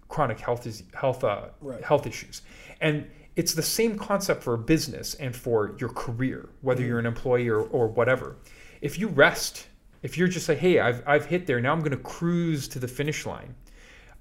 chronic 0.08 0.40
health 0.40 0.66
health 0.96 1.24
uh, 1.24 1.50
Right. 1.62 1.84
health 1.84 2.08
issues. 2.08 2.42
And 2.82 3.06
it's 3.36 3.54
the 3.54 3.64
same 3.64 3.98
concept 3.98 4.44
for 4.44 4.54
a 4.54 4.58
business 4.58 5.14
and 5.16 5.36
for 5.36 5.76
your 5.80 5.90
career, 5.90 6.50
whether 6.62 6.84
you're 6.84 7.00
an 7.00 7.06
mm-hmm. 7.06 7.16
employee 7.16 7.48
or, 7.48 7.62
or 7.62 7.88
whatever. 7.88 8.36
If 8.82 9.00
you 9.00 9.08
rest, 9.08 9.68
if 10.04 10.18
you're 10.18 10.28
just 10.28 10.50
like, 10.50 10.58
hey, 10.58 10.80
I've, 10.80 11.04
I've 11.08 11.26
hit 11.26 11.48
there, 11.48 11.62
now 11.62 11.72
I'm 11.72 11.80
going 11.80 11.92
to 11.92 11.98
cruise 11.98 12.68
to 12.70 12.80
the 12.80 12.88
finish 12.88 13.26
line. 13.26 13.56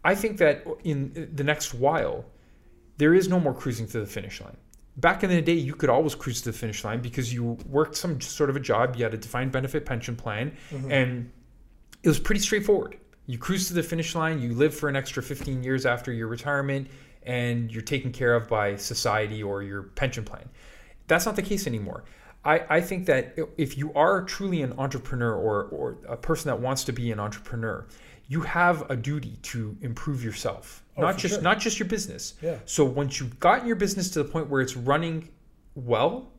I 0.04 0.14
think 0.14 0.38
that 0.38 0.64
in 0.84 1.30
the 1.34 1.44
next 1.44 1.74
while, 1.74 2.24
there 2.98 3.14
is 3.14 3.28
no 3.28 3.40
more 3.40 3.54
cruising 3.54 3.86
to 3.88 4.00
the 4.00 4.06
finish 4.06 4.40
line. 4.40 4.56
Back 4.96 5.24
in 5.24 5.30
the 5.30 5.40
day, 5.40 5.54
you 5.54 5.74
could 5.74 5.90
always 5.90 6.14
cruise 6.14 6.42
to 6.42 6.52
the 6.52 6.56
finish 6.56 6.84
line 6.84 7.00
because 7.00 7.32
you 7.32 7.58
worked 7.66 7.96
some 7.96 8.20
sort 8.20 8.50
of 8.50 8.56
a 8.56 8.60
job, 8.60 8.96
you 8.96 9.04
had 9.04 9.14
a 9.14 9.18
defined 9.18 9.52
benefit 9.52 9.86
pension 9.86 10.16
plan, 10.16 10.52
mm-hmm. 10.70 10.90
and 10.90 11.30
it 12.02 12.08
was 12.08 12.18
pretty 12.18 12.40
straightforward. 12.40 12.96
You 13.26 13.38
cruise 13.38 13.68
to 13.68 13.74
the 13.74 13.82
finish 13.82 14.14
line, 14.14 14.40
you 14.40 14.54
live 14.54 14.74
for 14.74 14.88
an 14.88 14.96
extra 14.96 15.22
15 15.22 15.62
years 15.62 15.86
after 15.86 16.12
your 16.12 16.26
retirement, 16.28 16.88
and 17.30 17.70
you're 17.70 17.80
taken 17.80 18.10
care 18.10 18.34
of 18.34 18.48
by 18.48 18.74
society 18.74 19.40
or 19.40 19.62
your 19.62 19.84
pension 19.84 20.24
plan. 20.24 20.48
That's 21.06 21.26
not 21.26 21.36
the 21.36 21.42
case 21.42 21.64
anymore. 21.68 22.02
I, 22.44 22.64
I 22.68 22.80
think 22.80 23.06
that 23.06 23.38
if 23.56 23.78
you 23.78 23.92
are 23.94 24.22
truly 24.22 24.62
an 24.62 24.72
entrepreneur 24.78 25.32
or, 25.32 25.64
or 25.66 25.98
a 26.08 26.16
person 26.16 26.48
that 26.48 26.60
wants 26.60 26.82
to 26.84 26.92
be 26.92 27.12
an 27.12 27.20
entrepreneur, 27.20 27.86
you 28.26 28.40
have 28.40 28.90
a 28.90 28.96
duty 28.96 29.38
to 29.42 29.76
improve 29.80 30.24
yourself. 30.24 30.82
Oh, 30.96 31.02
not 31.02 31.18
just 31.18 31.34
sure. 31.34 31.42
not 31.42 31.60
just 31.60 31.78
your 31.78 31.86
business. 31.88 32.34
Yeah. 32.42 32.58
So 32.64 32.84
once 32.84 33.20
you've 33.20 33.38
gotten 33.38 33.66
your 33.68 33.76
business 33.76 34.10
to 34.10 34.22
the 34.24 34.28
point 34.28 34.48
where 34.48 34.60
it's 34.60 34.76
running 34.76 35.28
well, 35.76 36.32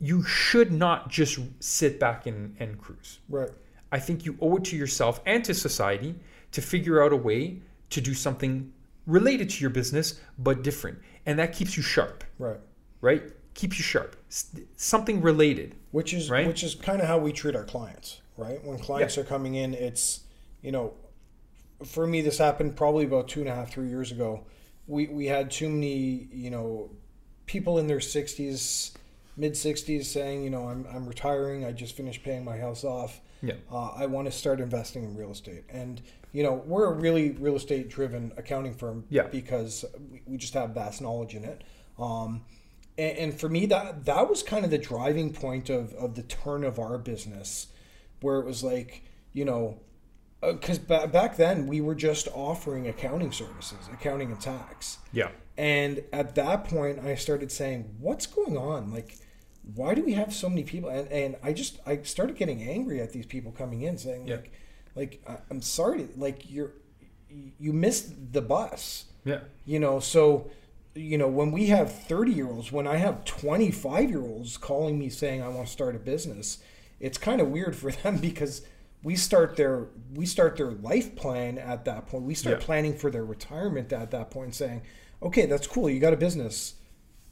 you 0.00 0.24
should 0.24 0.72
not 0.72 1.10
just 1.10 1.38
sit 1.60 2.00
back 2.00 2.26
and, 2.26 2.56
and 2.58 2.76
cruise. 2.76 3.20
Right. 3.28 3.50
I 3.92 4.00
think 4.00 4.24
you 4.24 4.36
owe 4.40 4.56
it 4.56 4.64
to 4.64 4.76
yourself 4.76 5.20
and 5.26 5.44
to 5.44 5.54
society 5.54 6.16
to 6.52 6.60
figure 6.60 7.04
out 7.04 7.12
a 7.12 7.16
way 7.16 7.60
to 7.90 8.00
do 8.00 8.14
something 8.14 8.72
related 9.10 9.50
to 9.50 9.60
your 9.60 9.70
business 9.70 10.20
but 10.38 10.62
different. 10.62 10.98
And 11.26 11.38
that 11.38 11.52
keeps 11.52 11.76
you 11.76 11.82
sharp, 11.82 12.24
Right. 12.38 12.60
right? 13.00 13.22
Keeps 13.54 13.78
you 13.78 13.82
sharp. 13.84 14.16
S- 14.30 14.50
Something 14.76 15.20
related. 15.20 15.74
Which 15.90 16.14
is 16.14 16.30
Right? 16.30 16.46
which 16.46 16.62
is 16.62 16.74
kind 16.74 17.00
of 17.02 17.08
how 17.08 17.18
we 17.18 17.32
treat 17.32 17.56
our 17.56 17.64
clients, 17.64 18.20
right? 18.36 18.64
When 18.64 18.78
clients 18.78 19.18
are 19.18 19.24
coming 19.24 19.54
in, 19.56 19.74
it's 19.74 20.20
you 20.62 20.72
know, 20.72 20.94
for 21.84 22.06
me 22.06 22.20
this 22.20 22.38
happened 22.38 22.76
probably 22.76 23.04
about 23.04 23.28
two 23.28 23.40
and 23.40 23.48
a 23.48 23.54
half, 23.54 23.72
three 23.72 23.88
years 23.88 24.12
ago. 24.12 24.44
We 24.86 25.06
we 25.08 25.26
had 25.26 25.50
too 25.50 25.68
many, 25.68 26.28
you 26.32 26.50
know, 26.50 26.90
people 27.46 27.78
in 27.78 27.86
their 27.86 28.00
sixties, 28.00 28.92
mid 29.36 29.56
sixties 29.56 30.08
saying, 30.10 30.44
you 30.44 30.50
know, 30.50 30.68
I'm 30.68 30.86
I'm 30.92 31.06
retiring, 31.06 31.64
I 31.64 31.72
just 31.72 31.96
finished 31.96 32.22
paying 32.22 32.44
my 32.44 32.56
house 32.58 32.84
off. 32.84 33.20
Yeah. 33.42 33.54
Uh, 33.72 33.90
I 33.96 34.06
want 34.06 34.26
to 34.26 34.32
start 34.32 34.60
investing 34.60 35.02
in 35.02 35.16
real 35.16 35.30
estate. 35.32 35.64
And, 35.70 36.02
you 36.32 36.42
know, 36.42 36.62
we're 36.66 36.86
a 36.86 36.92
really 36.92 37.30
real 37.32 37.56
estate 37.56 37.88
driven 37.88 38.32
accounting 38.36 38.74
firm 38.74 39.04
Yeah. 39.08 39.24
because 39.28 39.84
we, 40.26 40.36
just 40.36 40.54
have 40.54 40.70
vast 40.70 41.00
knowledge 41.02 41.34
in 41.34 41.44
it. 41.44 41.62
Um, 41.98 42.42
and, 42.98 43.18
and 43.18 43.40
for 43.40 43.48
me 43.48 43.66
that 43.66 44.04
that 44.06 44.28
was 44.28 44.42
kind 44.42 44.64
of 44.64 44.70
the 44.70 44.78
driving 44.78 45.32
point 45.32 45.70
of 45.70 45.92
of 45.94 46.14
the 46.16 46.22
turn 46.22 46.64
of 46.64 46.78
our 46.78 46.98
business 46.98 47.68
where 48.20 48.38
it 48.40 48.46
was 48.46 48.62
like 48.64 49.04
you 49.32 49.44
know 49.44 49.78
because 50.42 50.78
ba- 50.78 51.06
back 51.06 51.36
then 51.36 51.66
we 51.66 51.80
were 51.80 51.94
just 51.94 52.26
offering 52.34 52.88
accounting 52.88 53.30
services 53.32 53.78
accounting 53.92 54.32
and 54.32 54.40
tax 54.40 54.98
Yeah. 55.12 55.28
and 55.56 56.02
at 56.12 56.34
that 56.34 56.64
point 56.64 56.98
i 57.00 57.14
started 57.14 57.52
saying 57.52 57.94
what's 58.00 58.26
going 58.26 58.56
on 58.56 58.90
like 58.92 59.16
why 59.74 59.94
do 59.94 60.02
we 60.04 60.14
have 60.14 60.32
so 60.34 60.48
many 60.48 60.64
people 60.64 60.90
and, 60.90 61.06
and 61.12 61.36
i 61.42 61.52
just 61.52 61.78
i 61.86 62.02
started 62.02 62.36
getting 62.36 62.62
angry 62.62 63.00
at 63.00 63.12
these 63.12 63.26
people 63.26 63.52
coming 63.52 63.82
in 63.82 63.98
saying 63.98 64.26
Yeah. 64.26 64.36
like 64.36 64.52
like 64.96 65.22
i'm 65.50 65.62
sorry 65.62 66.08
like 66.16 66.50
you're 66.50 66.72
you 67.58 67.72
missed 67.72 68.32
the 68.32 68.42
bus. 68.42 69.04
Yeah. 69.24 69.40
you 69.64 69.78
know 69.78 70.00
so 70.00 70.50
you 70.94 71.16
know 71.18 71.28
when 71.28 71.52
we 71.52 71.66
have 71.66 71.92
30 71.92 72.32
year 72.32 72.48
olds 72.48 72.72
when 72.72 72.86
i 72.86 72.96
have 72.96 73.24
25 73.24 74.08
year 74.10 74.22
olds 74.22 74.56
calling 74.56 74.98
me 74.98 75.08
saying 75.10 75.42
i 75.42 75.48
want 75.48 75.66
to 75.66 75.72
start 75.72 75.94
a 75.94 75.98
business 75.98 76.58
it's 76.98 77.18
kind 77.18 77.40
of 77.40 77.48
weird 77.48 77.76
for 77.76 77.90
them 78.02 78.16
because 78.16 78.62
we 79.02 79.14
start 79.16 79.56
their 79.56 79.86
we 80.14 80.26
start 80.26 80.56
their 80.56 80.72
life 80.72 81.16
plan 81.16 81.56
at 81.56 81.84
that 81.86 82.06
point. 82.06 82.24
We 82.24 82.34
start 82.34 82.60
Yeah. 82.60 82.66
planning 82.66 82.94
for 82.96 83.10
their 83.10 83.24
retirement 83.24 83.92
at 83.92 84.10
that 84.10 84.30
point 84.30 84.54
saying 84.54 84.82
okay 85.22 85.46
that's 85.46 85.66
cool 85.66 85.88
you 85.88 86.00
got 86.00 86.12
a 86.12 86.18
business. 86.18 86.74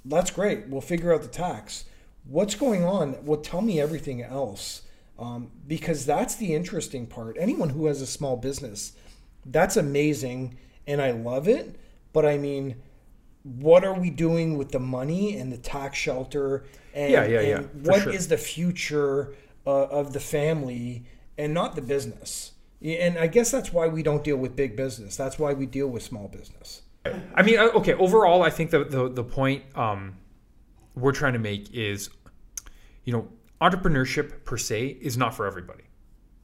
That's 0.05 0.31
great 0.31 0.69
we'll 0.69 0.81
figure 0.81 1.13
out 1.13 1.23
the 1.23 1.29
tax. 1.29 1.85
What's 2.25 2.55
going 2.55 2.85
on? 2.85 3.17
Well 3.25 3.41
tell 3.41 3.61
me 3.61 3.81
everything 3.81 4.23
else 4.23 4.83
um, 5.19 5.51
because 5.67 6.07
that's 6.07 6.37
the 6.37 6.55
interesting 6.55 7.07
part 7.07 7.37
anyone 7.39 7.71
who 7.71 7.87
has 7.87 8.01
a 8.01 8.07
small 8.07 8.37
business 8.37 8.93
that's 9.47 9.77
amazing 9.77 10.57
and 10.87 11.01
i 11.01 11.11
love 11.11 11.49
it 11.49 11.77
but 12.13 12.25
i 12.25 12.37
mean 12.37 12.77
what 13.43 13.85
are 13.85 13.95
we 13.95 14.11
doing 14.11 14.59
with 14.59 14.73
the 14.73 14.81
money 14.81 15.37
and 15.37 15.53
the 15.53 15.57
tax 15.57 15.97
shelter 15.97 16.65
and, 16.93 17.13
Yeah, 17.13 17.25
yeah, 17.27 17.41
yeah, 17.41 17.61
what 17.85 18.07
is 18.09 18.23
sure. 18.25 18.29
the 18.29 18.39
future 18.39 19.35
uh, 19.67 19.85
of 19.87 20.13
the 20.13 20.21
family 20.21 21.05
and 21.37 21.55
not 21.55 21.75
the 21.75 21.83
business 21.83 22.53
and 22.83 23.19
i 23.19 23.27
guess 23.27 23.51
that's 23.51 23.73
why 23.73 23.87
we 23.89 24.03
don't 24.03 24.25
deal 24.25 24.37
with 24.37 24.55
big 24.55 24.77
business 24.77 25.17
that's 25.17 25.39
why 25.39 25.53
we 25.53 25.67
deal 25.67 25.89
with 25.89 26.03
small 26.03 26.29
business 26.29 26.83
I 27.35 27.43
mean, 27.43 27.59
uh, 27.59 27.69
okay. 27.77 27.95
Overall, 27.95 28.43
I 28.43 28.51
think 28.51 28.71
the 28.71 28.85
the, 28.85 29.09
the 29.09 29.25
point 29.25 29.65
um, 29.77 30.17
we're 30.95 31.13
trying 31.13 31.35
to 31.35 31.39
make 31.39 31.73
is, 31.73 32.11
you 33.05 33.13
know, 33.13 33.29
entrepreneurship 33.61 34.45
per 34.45 34.57
se 34.57 34.99
is 35.01 35.17
not 35.17 35.35
for 35.35 35.47
everybody. 35.47 35.85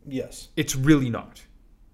yes 0.06 0.48
It's 0.56 0.74
really 0.76 1.10
not. 1.10 1.42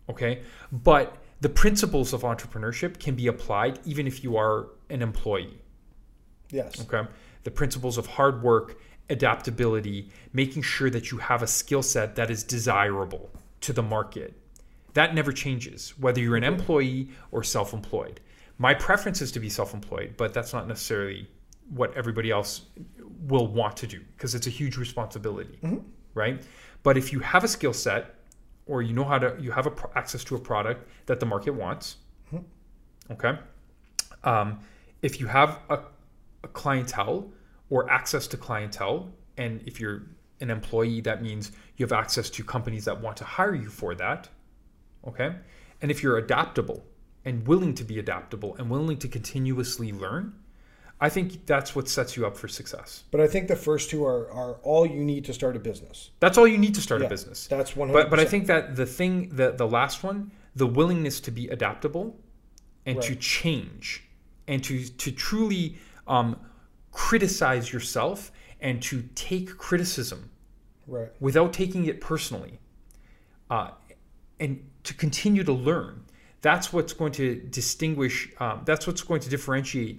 Okay, 0.09 0.43
but 0.73 1.17
the 1.41 1.49
principles 1.49 2.13
of 2.13 2.23
entrepreneurship 2.23 2.99
can 2.99 3.15
be 3.15 3.27
applied 3.29 3.79
even 3.85 4.07
if 4.07 4.25
you 4.25 4.37
are 4.37 4.69
an 4.89 5.03
employee. 5.03 5.63
yes 6.51 6.81
Okay. 6.81 7.09
The 7.45 7.51
principles 7.51 7.97
of 7.97 8.07
hard 8.07 8.43
work, 8.43 8.79
adaptability, 9.09 10.11
making 10.33 10.63
sure 10.63 10.91
that 10.91 11.11
you 11.11 11.19
have 11.19 11.43
a 11.43 11.47
skill 11.47 11.83
set 11.83 12.17
that 12.17 12.31
is 12.31 12.45
desirable 12.45 13.31
to 13.63 13.73
the 13.73 13.83
market. 13.83 14.35
That 14.95 15.15
never 15.15 15.33
changes, 15.33 15.95
whether 15.99 16.21
you're 16.21 16.37
an 16.37 16.43
mm-hmm. 16.43 16.61
employee 16.61 17.11
or 17.31 17.43
self 17.43 17.73
employed. 17.73 18.21
My 18.59 18.75
preference 18.75 19.23
is 19.23 19.33
to 19.33 19.41
be 19.41 19.49
self 19.49 19.73
employed, 19.73 20.15
but 20.17 20.35
that's 20.35 20.53
not 20.53 20.69
necessarily 20.69 21.29
what 21.71 21.95
everybody 21.97 22.31
else 22.31 22.63
will 23.27 23.47
want 23.47 23.77
to 23.79 23.87
do 23.87 24.01
because 24.17 24.35
it's 24.35 24.47
a 24.47 24.51
huge 24.51 24.77
responsibility, 24.77 25.59
right? 26.15 26.43
But 26.83 26.97
if 26.97 27.13
you 27.13 27.21
have 27.21 27.45
a 27.45 27.49
skill 27.49 27.73
set 27.73 28.15
or 28.67 28.83
you 28.83 28.93
know 28.93 29.05
how 29.05 29.19
to, 29.19 29.37
you 29.41 29.51
have 29.53 29.67
a, 29.67 29.71
pro- 29.71 29.91
access 29.95 30.25
to 30.25 30.37
a 30.37 30.39
product 30.39 30.89
that 31.07 31.21
the 31.21 31.27
market 31.27 31.53
wants, 31.53 31.97
okay? 33.11 33.39
Um, 34.25 34.61
if 35.03 35.21
you 35.21 35.27
have 35.27 35.59
a, 35.71 35.81
a 36.45 36.49
clientele 36.49 37.31
or 37.71 37.91
access 37.91 38.27
to 38.29 38.37
clientele, 38.37 39.11
and 39.37 39.63
if 39.67 39.81
you're 39.81 40.03
an 40.41 40.51
employee, 40.51 41.01
that 41.03 41.23
means 41.23 41.53
you 41.77 41.85
have 41.85 41.93
access 41.93 42.31
to 42.31 42.45
companies 42.45 42.85
that 42.85 43.01
want 43.01 43.17
to 43.19 43.25
hire 43.25 43.55
you 43.55 43.69
for 43.69 43.95
that. 43.95 44.29
Okay. 45.07 45.35
And 45.81 45.91
if 45.91 46.03
you're 46.03 46.19
adaptable 46.19 46.85
and 47.25 47.47
willing 47.47 47.75
to 47.75 47.85
be 47.85 47.99
adaptable 47.99 48.57
and 48.57 48.71
willing 48.71 48.99
to 48.99 49.09
continuously 49.09 49.93
learn, 49.93 50.35
I 51.03 51.09
think 51.09 51.47
that's 51.47 51.75
what 51.75 51.89
sets 51.89 52.17
you 52.17 52.27
up 52.27 52.37
for 52.37 52.49
success. 52.49 53.05
but 53.11 53.21
i 53.21 53.27
think 53.27 53.49
the 53.49 53.57
first 53.57 53.91
two 53.91 54.05
are, 54.05 54.31
are 54.33 54.55
all 54.63 54.85
you 54.87 55.03
need 55.13 55.25
to 55.25 55.33
start 55.33 55.57
a 55.57 55.59
business 55.71 56.11
That's 56.21 56.37
all 56.39 56.47
you 56.47 56.59
need 56.59 56.75
to 56.75 56.83
start 56.89 57.01
Yeah, 57.01 57.07
a 57.07 57.11
business. 57.17 57.47
that's 57.47 57.75
100 57.77 57.93
But 57.99 58.11
but 58.11 58.21
I 58.21 58.27
think 58.33 58.47
that 58.53 58.77
the 58.77 58.87
thing 58.99 59.15
the 59.41 59.49
the 59.53 59.67
last 59.79 60.03
one, 60.05 60.31
the 60.63 60.67
willingness 60.67 61.21
to 61.27 61.31
be 61.31 61.45
adaptable 61.49 62.07
and 62.87 63.01
to 63.09 63.15
change 63.17 63.85
and 64.49 64.63
to 64.65 64.75
to 65.05 65.09
truly 65.13 65.79
um, 66.07 66.37
criticize 66.93 67.73
yourself 67.73 68.33
and 68.61 68.83
to 68.83 69.03
take 69.15 69.57
criticism 69.67 70.21
right 70.87 71.11
without 71.21 71.53
taking 71.53 71.87
it 71.87 72.01
personally, 72.01 72.59
uh, 73.49 73.71
and 74.39 74.53
to 74.85 74.93
continue 74.95 75.45
to 75.45 75.53
learn. 75.53 76.05
That's 76.43 76.73
what's 76.73 76.93
going 77.01 77.13
to 77.13 77.27
distinguish. 77.61 78.31
Um, 78.41 78.63
that's 78.65 78.87
what's 78.87 79.03
going 79.03 79.21
to 79.21 79.29
differentiate 79.29 79.97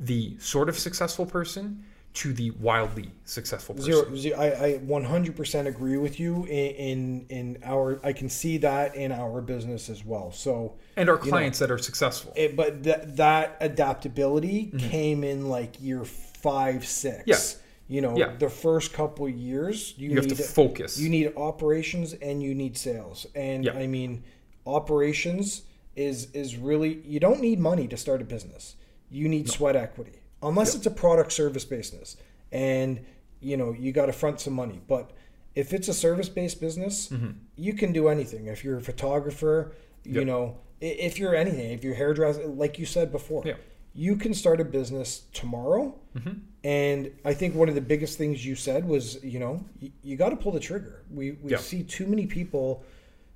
the 0.00 0.36
sort 0.38 0.68
of 0.68 0.78
successful 0.78 1.26
person 1.26 1.84
to 2.12 2.32
the 2.32 2.50
wildly 2.52 3.12
successful 3.24 3.74
person. 3.74 3.92
Zero, 3.92 4.16
zero 4.16 4.36
I, 4.40 4.46
I 4.46 4.78
100% 4.78 5.66
agree 5.66 5.96
with 5.96 6.18
you 6.18 6.44
in, 6.46 6.74
in 6.74 7.26
in 7.28 7.58
our 7.64 8.00
I 8.02 8.12
can 8.12 8.28
see 8.28 8.56
that 8.58 8.96
in 8.96 9.12
our 9.12 9.40
business 9.40 9.88
as 9.88 10.04
well. 10.04 10.32
So, 10.32 10.74
and 10.96 11.08
our 11.08 11.16
you 11.18 11.24
know, 11.26 11.28
clients 11.30 11.60
that 11.60 11.70
are 11.70 11.78
successful. 11.78 12.32
it, 12.34 12.56
but 12.56 12.82
that 12.82 13.16
that 13.18 13.56
adaptability 13.60 14.72
came 14.78 15.22
in 15.22 15.48
like 15.48 15.80
year 15.80 16.04
five, 16.04 16.84
six. 16.84 17.20
Mm-hmm. 17.20 17.30
Yeah. 17.30 17.94
You 17.94 18.00
know, 18.02 18.16
Yeah. 18.16 18.36
the 18.36 18.48
first 18.48 18.92
couple 18.92 19.26
of 19.26 19.32
years, 19.32 19.94
you, 19.96 20.10
You 20.10 20.16
have 20.16 20.26
need 20.26 20.36
to 20.36 20.42
focus. 20.42 20.98
You 20.98 21.08
need 21.08 21.32
operations 21.36 22.12
and 22.14 22.42
you 22.42 22.54
need 22.54 22.76
sales. 22.76 23.26
And 23.34 23.64
Yeah. 23.64 23.72
I 23.74 23.86
mean, 23.86 24.24
operations 24.66 25.62
is 25.96 26.28
is 26.32 26.56
really 26.56 27.02
you 27.04 27.20
don't 27.20 27.40
need 27.40 27.58
money 27.60 27.86
to 27.88 27.96
start 27.96 28.20
a 28.20 28.24
business. 28.24 28.76
You 29.10 29.28
need 29.28 29.48
sweat 29.50 29.76
equity. 29.76 30.12
Unless 30.42 30.74
it's 30.74 30.86
a 30.86 30.90
product 30.90 31.32
service 31.32 31.64
business 31.64 32.16
and 32.52 33.00
you 33.40 33.56
know, 33.56 33.72
you 33.72 33.90
got 33.92 34.06
to 34.06 34.12
front 34.12 34.38
some 34.40 34.52
money. 34.52 34.80
But 34.86 35.10
if 35.54 35.72
it's 35.72 35.88
a 35.88 35.94
service-based 35.94 36.60
business, 36.60 37.08
Mm-hmm. 37.08 37.30
you 37.56 37.72
can 37.72 37.92
do 37.92 38.08
anything. 38.08 38.46
If 38.46 38.62
you're 38.64 38.76
a 38.76 38.82
photographer, 38.82 39.72
you 40.04 40.24
know, 40.26 40.58
if 40.80 41.18
you're 41.18 41.34
anything, 41.34 41.72
if 41.72 41.82
you're 41.82 41.94
hairdresser, 41.94 42.46
like 42.46 42.78
you 42.78 42.84
said 42.86 43.10
before, 43.10 43.42
Yeah. 43.46 43.54
you 43.94 44.16
can 44.16 44.34
start 44.34 44.60
a 44.60 44.64
business 44.64 45.22
tomorrow. 45.32 45.94
Mm-hmm. 46.16 46.32
And 46.64 47.10
I 47.24 47.32
think 47.32 47.54
one 47.54 47.68
of 47.70 47.74
the 47.74 47.80
biggest 47.80 48.18
things 48.18 48.44
you 48.44 48.54
said 48.54 48.86
was, 48.86 49.22
you 49.24 49.38
know, 49.38 49.64
you, 49.80 49.90
you 50.02 50.16
got 50.16 50.28
to 50.30 50.36
pull 50.36 50.52
the 50.52 50.60
trigger. 50.60 51.02
We 51.10 51.32
we 51.42 51.52
Yeah. 51.52 51.58
see 51.58 51.82
too 51.82 52.06
many 52.06 52.26
people 52.26 52.84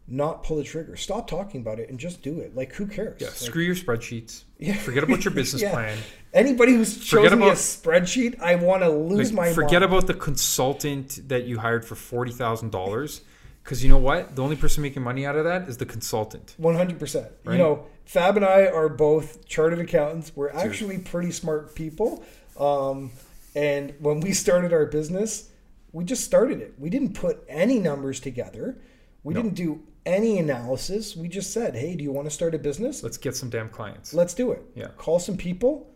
not 0.06 0.42
pull 0.42 0.58
the 0.58 0.64
trigger. 0.64 0.96
Stop 0.96 1.26
talking 1.26 1.62
about 1.62 1.78
it 1.80 1.88
and 1.88 1.98
just 1.98 2.20
do 2.22 2.40
it. 2.40 2.54
Like 2.54 2.74
who 2.74 2.86
cares? 2.86 3.20
Yeah, 3.22 3.28
Like, 3.28 3.36
screw 3.36 3.62
your 3.62 3.74
spreadsheets. 3.74 4.44
Yeah. 4.66 4.76
Forget 4.76 5.04
about 5.04 5.24
your 5.24 5.34
business 5.34 5.62
Yeah. 5.66 5.72
plan. 5.72 5.98
Anybody 6.32 6.72
who's 6.72 6.92
Forget 6.96 7.24
chosen 7.30 7.38
me 7.40 7.48
a 7.48 7.52
spreadsheet, 7.52 8.40
I 8.40 8.54
want 8.56 8.82
to 8.82 8.90
lose 8.90 9.32
Like, 9.32 9.48
my 9.48 9.52
forget 9.52 9.82
mind. 9.82 9.84
about 9.92 10.06
the 10.06 10.14
consultant 10.14 11.28
that 11.28 11.44
you 11.44 11.58
hired 11.58 11.84
for 11.84 11.94
forty 11.94 12.32
thousand 12.32 12.70
dollars, 12.72 13.20
because 13.62 13.82
you 13.84 13.88
know 13.90 13.98
what? 13.98 14.34
The 14.36 14.42
only 14.42 14.56
person 14.56 14.82
making 14.82 15.02
money 15.02 15.24
out 15.26 15.36
of 15.36 15.44
that 15.44 15.68
is 15.68 15.76
the 15.76 15.86
consultant. 15.86 16.54
One 16.56 16.74
hundred 16.74 16.98
percent. 16.98 17.28
You 17.46 17.58
know, 17.58 17.86
Fab 18.04 18.36
and 18.36 18.44
I 18.44 18.66
are 18.66 18.88
both 18.88 19.46
chartered 19.46 19.78
accountants. 19.80 20.32
We're 20.34 20.50
actually 20.50 20.98
pretty 20.98 21.30
smart 21.30 21.74
people. 21.74 22.24
Um, 22.58 23.12
and 23.54 23.94
when 24.00 24.20
we 24.20 24.32
started 24.32 24.72
our 24.72 24.86
business, 24.86 25.50
we 25.92 26.04
just 26.04 26.24
started 26.24 26.60
it. 26.60 26.74
We 26.78 26.90
didn't 26.90 27.14
put 27.14 27.44
any 27.48 27.78
numbers 27.78 28.18
together. 28.20 28.76
We 29.22 29.34
No. 29.34 29.42
didn't 29.42 29.54
do 29.54 29.82
any 30.06 30.38
analysis. 30.38 31.16
We 31.16 31.28
just 31.28 31.52
said, 31.52 31.74
"Hey, 31.76 31.94
do 31.96 32.04
you 32.04 32.12
want 32.12 32.26
to 32.26 32.30
start 32.34 32.54
a 32.54 32.58
business? 32.58 33.02
Let's 33.02 33.16
get 33.16 33.36
some 33.36 33.50
damn 33.50 33.68
clients. 33.68 34.12
Let's 34.14 34.34
do 34.34 34.50
it. 34.52 34.62
Yeah. 34.74 34.88
Call 34.96 35.18
some 35.18 35.36
people, 35.36 35.90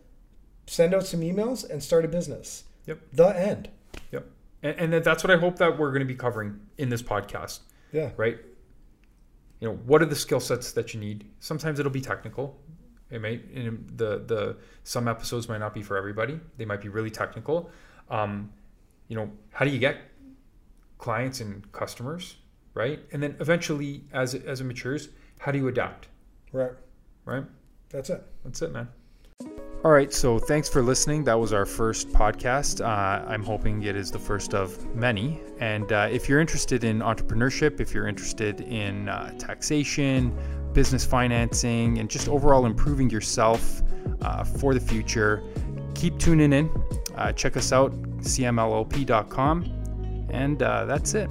send 0.67 0.93
out 0.93 1.05
some 1.05 1.21
emails, 1.21 1.69
and 1.69 1.81
start 1.83 2.05
a 2.05 2.07
business." 2.07 2.63
Yep. 2.85 2.99
The 3.13 3.27
end. 3.39 3.69
Yep. 4.11 4.25
And, 4.63 4.93
and 4.95 5.03
that's 5.03 5.23
what 5.23 5.31
I 5.31 5.37
hope 5.37 5.57
that 5.57 5.77
we're 5.77 5.89
going 5.91 5.99
to 6.01 6.05
be 6.05 6.15
covering 6.15 6.59
in 6.77 6.89
this 6.89 7.01
podcast, 7.03 7.59
Yeah. 7.91 8.11
right? 8.17 8.37
You 9.59 9.67
know, 9.67 9.75
what 9.85 10.01
are 10.01 10.05
the 10.05 10.15
skill 10.15 10.39
sets 10.39 10.71
that 10.71 10.93
you 10.93 10.99
need? 10.99 11.25
Sometimes 11.39 11.79
it'll 11.79 11.91
be 11.91 12.01
technical. 12.01 12.57
It 13.11 13.19
may 13.21 13.41
in 13.53 13.85
the 13.95 14.19
the 14.25 14.57
some 14.83 15.07
episodes 15.07 15.49
might 15.49 15.57
not 15.59 15.73
be 15.73 15.81
for 15.81 15.97
everybody. 15.97 16.39
They 16.57 16.65
might 16.65 16.81
be 16.81 16.89
really 16.89 17.09
technical. 17.11 17.69
Um, 18.09 18.51
you 19.07 19.15
know, 19.15 19.29
how 19.51 19.65
do 19.65 19.71
you 19.71 19.79
get 19.79 19.97
clients 20.97 21.41
and 21.41 21.69
customers, 21.71 22.35
right? 22.79 22.99
And 23.11 23.21
then 23.21 23.35
eventually, 23.41 24.05
as 24.13 24.33
it, 24.33 24.45
as 24.45 24.61
it 24.61 24.63
matures, 24.63 25.09
how 25.39 25.51
do 25.51 25.57
you 25.59 25.67
adapt, 25.67 26.07
Right. 26.53 26.71
right? 27.25 27.43
That's 27.89 28.09
it. 28.09 28.23
That's 28.45 28.61
it, 28.61 28.71
man. 28.71 28.87
All 29.83 29.91
right, 29.91 30.13
so 30.13 30.39
thanks 30.39 30.69
for 30.69 30.81
listening. 30.81 31.25
That 31.25 31.37
was 31.37 31.51
our 31.51 31.65
first 31.65 32.09
podcast. 32.09 32.79
Uh, 32.79 33.25
I'm 33.29 33.43
hoping 33.43 33.83
it 33.83 33.95
is 33.97 34.11
the 34.11 34.19
first 34.19 34.53
of 34.53 34.69
many. 34.95 35.41
And 35.59 35.91
uh, 35.91 36.07
if 36.09 36.29
you're 36.29 36.39
interested 36.39 36.85
in 36.85 36.99
entrepreneurship, 36.99 37.81
if 37.81 37.93
you're 37.93 38.07
interested 38.07 38.61
in 38.61 39.09
uh, 39.09 39.37
taxation, 39.37 40.33
business 40.73 41.05
financing, 41.05 41.99
and 41.99 42.09
just 42.09 42.29
overall 42.29 42.65
improving 42.65 43.09
yourself 43.09 43.81
uh, 44.21 44.43
for 44.45 44.73
the 44.73 44.79
future, 44.79 45.43
keep 45.95 46.17
tuning 46.17 46.53
in. 46.53 46.69
Uh, 47.15 47.33
check 47.33 47.57
us 47.57 47.73
out, 47.73 47.91
cmllp.com. 48.21 49.55
And 50.29 50.61
uh, 50.63 50.85
that's 50.85 51.13
it. 51.13 51.29